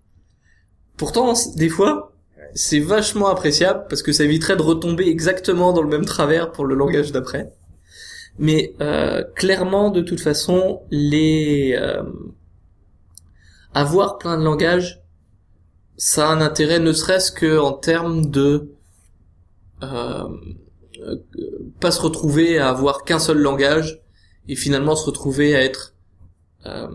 Pourtant, 0.97 1.33
des 1.55 1.69
fois, 1.69 2.13
c'est 2.53 2.79
vachement 2.79 3.27
appréciable 3.27 3.85
parce 3.89 4.01
que 4.01 4.11
ça 4.11 4.23
éviterait 4.23 4.57
de 4.57 4.61
retomber 4.61 5.07
exactement 5.07 5.71
dans 5.71 5.81
le 5.81 5.89
même 5.89 6.05
travers 6.05 6.51
pour 6.51 6.65
le 6.65 6.75
langage 6.75 7.11
d'après. 7.11 7.51
Mais 8.37 8.73
euh, 8.81 9.23
clairement, 9.35 9.91
de 9.91 10.01
toute 10.01 10.19
façon, 10.19 10.81
les 10.91 11.77
euh, 11.77 12.03
avoir 13.73 14.17
plein 14.17 14.37
de 14.37 14.43
langages, 14.43 15.01
ça 15.97 16.29
a 16.29 16.31
un 16.31 16.41
intérêt, 16.41 16.79
ne 16.79 16.93
serait-ce 16.93 17.31
que 17.31 17.59
en 17.59 17.73
termes 17.73 18.29
de 18.29 18.71
pas 21.79 21.91
se 21.91 22.01
retrouver 22.01 22.59
à 22.59 22.69
avoir 22.69 23.03
qu'un 23.03 23.19
seul 23.19 23.37
langage 23.37 24.01
et 24.47 24.55
finalement 24.55 24.95
se 24.95 25.05
retrouver 25.05 25.55
à 25.55 25.63
être 25.63 25.95
euh, 26.65 26.87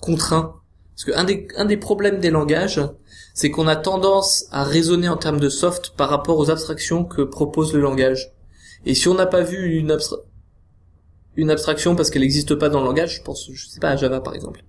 contraint. 0.00 0.56
Parce 0.94 1.04
que 1.04 1.12
un 1.12 1.24
des, 1.24 1.48
un 1.56 1.64
des 1.64 1.76
problèmes 1.76 2.20
des 2.20 2.30
langages, 2.30 2.80
c'est 3.34 3.50
qu'on 3.50 3.66
a 3.66 3.76
tendance 3.76 4.46
à 4.50 4.64
raisonner 4.64 5.08
en 5.08 5.16
termes 5.16 5.40
de 5.40 5.48
soft 5.48 5.90
par 5.96 6.10
rapport 6.10 6.38
aux 6.38 6.50
abstractions 6.50 7.04
que 7.04 7.22
propose 7.22 7.72
le 7.72 7.80
langage. 7.80 8.32
Et 8.86 8.94
si 8.94 9.08
on 9.08 9.14
n'a 9.14 9.26
pas 9.26 9.42
vu 9.42 9.76
une, 9.78 9.90
abstra- 9.92 10.22
une 11.36 11.50
abstraction 11.50 11.96
parce 11.96 12.10
qu'elle 12.10 12.22
n'existe 12.22 12.54
pas 12.54 12.68
dans 12.68 12.80
le 12.80 12.86
langage, 12.86 13.16
je 13.16 13.22
pense, 13.22 13.50
je 13.52 13.66
sais 13.66 13.80
pas, 13.80 13.90
à 13.90 13.96
Java 13.96 14.20
par 14.20 14.34
exemple. 14.34 14.64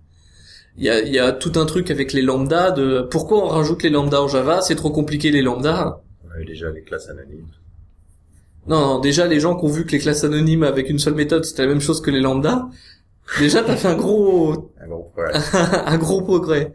Il 0.78 0.86
y 0.86 0.89
a, 0.89 1.01
y 1.01 1.19
a 1.19 1.34
tout 1.34 1.51
un 1.55 1.65
truc 1.65 1.91
avec 1.91 2.13
les 2.13 2.22
lambdas 2.22 2.72
de 2.72 3.01
pourquoi 3.09 3.43
on 3.43 3.47
rajoute 3.47 3.84
les 3.84 3.89
lambdas 3.89 4.22
en 4.22 4.28
Java, 4.28 4.61
c'est 4.61 4.76
trop 4.76 4.91
compliqué 4.91 5.32
les 5.32 5.41
lambdas. 5.41 6.01
On 6.26 6.32
a 6.32 6.39
eu 6.39 6.45
déjà 6.45 6.72
les 6.72 6.84
classes 6.84 7.09
anonymes. 7.09 7.47
Non, 8.68 8.80
non, 8.80 8.99
déjà 8.99 9.28
les 9.28 9.39
gens 9.39 9.55
qui 9.57 9.66
ont 9.66 9.70
vu 9.70 9.86
que 9.86 9.91
les 9.91 9.99
classes 9.99 10.24
anonymes 10.24 10.64
avec 10.64 10.89
une 10.89 10.99
seule 10.99 11.16
méthode 11.16 11.43
c'était 11.45 11.64
la 11.64 11.70
même 11.70 11.82
chose 11.82 11.99
que 12.01 12.12
les 12.12 12.20
lambda, 12.22 12.70
déjà 13.39 13.64
t'as 13.64 13.76
fait 13.76 13.88
un 13.88 13.95
gros, 13.95 14.72
Un 14.80 14.88
gros 14.88 15.03
problème. 15.14 15.41
un 15.86 15.97
gros 15.97 16.22
progrès. 16.22 16.74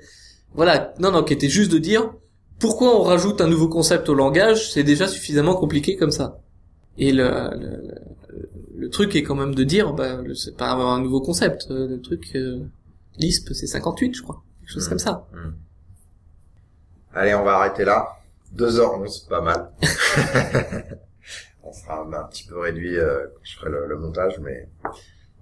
Voilà, 0.54 0.94
non, 0.98 1.12
non, 1.12 1.22
qui 1.22 1.32
était 1.34 1.48
juste 1.48 1.70
de 1.72 1.78
dire 1.78 2.10
pourquoi 2.58 2.98
on 2.98 3.02
rajoute 3.02 3.40
un 3.40 3.46
nouveau 3.48 3.68
concept 3.68 4.08
au 4.08 4.14
langage, 4.14 4.72
c'est 4.72 4.82
déjà 4.82 5.06
suffisamment 5.06 5.54
compliqué 5.54 5.96
comme 5.96 6.10
ça. 6.10 6.38
Et 6.98 7.12
le, 7.12 7.28
le, 7.58 7.94
le- 8.78 8.88
truc 8.90 9.14
est 9.14 9.22
quand 9.22 9.34
même 9.34 9.54
de 9.54 9.62
dire, 9.64 9.92
bah, 9.92 10.18
c'est 10.34 10.56
pas 10.56 10.72
un 10.72 11.00
nouveau 11.02 11.20
concept, 11.20 11.66
euh, 11.70 11.86
le 11.86 12.00
truc 12.00 12.32
euh, 12.34 12.60
Lisp 13.18 13.50
c'est 13.52 13.66
58 13.66 14.14
je 14.14 14.22
crois, 14.22 14.42
quelque 14.60 14.72
chose 14.72 14.86
Mm. 14.86 14.88
comme 14.88 14.98
ça. 14.98 15.26
Hmm. 15.34 15.52
Allez, 17.14 17.34
on 17.34 17.44
va 17.44 17.58
arrêter 17.58 17.84
là. 17.84 18.08
2h11, 18.56 19.28
pas 19.28 19.40
mal. 19.42 19.70
on 21.68 21.72
sera 21.72 22.00
un, 22.02 22.12
un 22.12 22.24
petit 22.24 22.46
peu 22.46 22.58
réduit 22.58 22.98
euh, 22.98 23.26
quand 23.34 23.40
je 23.42 23.56
ferai 23.58 23.70
le, 23.70 23.86
le 23.86 23.96
montage, 23.98 24.38
mais 24.40 24.68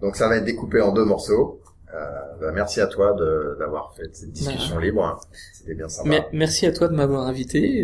donc 0.01 0.16
ça 0.16 0.29
va 0.29 0.37
être 0.37 0.45
découpé 0.45 0.81
en 0.81 0.93
deux 0.93 1.05
morceaux. 1.05 1.61
Euh, 1.95 1.97
bah, 2.41 2.51
merci 2.53 2.81
à 2.81 2.87
toi 2.89 3.12
de 3.12 3.57
d'avoir 3.59 3.95
fait 3.95 4.09
cette 4.12 4.33
discussion 4.33 4.79
libre. 4.79 5.05
hein. 5.05 5.18
C'était 5.53 5.75
bien 5.75 5.89
sympa. 5.89 6.09
Mer- 6.09 6.29
merci 6.33 6.66
à 6.66 6.72
toi 6.72 6.89
de 6.89 6.95
m'avoir 6.95 7.27
invité. 7.27 7.83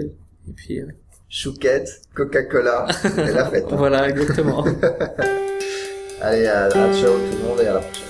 Et 0.49 0.53
puis 0.57 0.80
euh, 0.80 0.86
Chouquette, 1.28 2.03
Coca-Cola, 2.14 2.86
et 3.18 3.32
la 3.32 3.47
fête. 3.49 3.66
hein. 3.70 3.76
voilà, 3.76 4.09
exactement. 4.09 4.64
Allez, 6.20 6.47
à, 6.47 6.64
à 6.66 6.93
ciao 6.93 7.12
tout 7.14 7.36
le 7.43 7.49
monde 7.49 7.61
et 7.61 7.66
à 7.66 7.74
la 7.74 7.80
prochaine. 7.80 8.10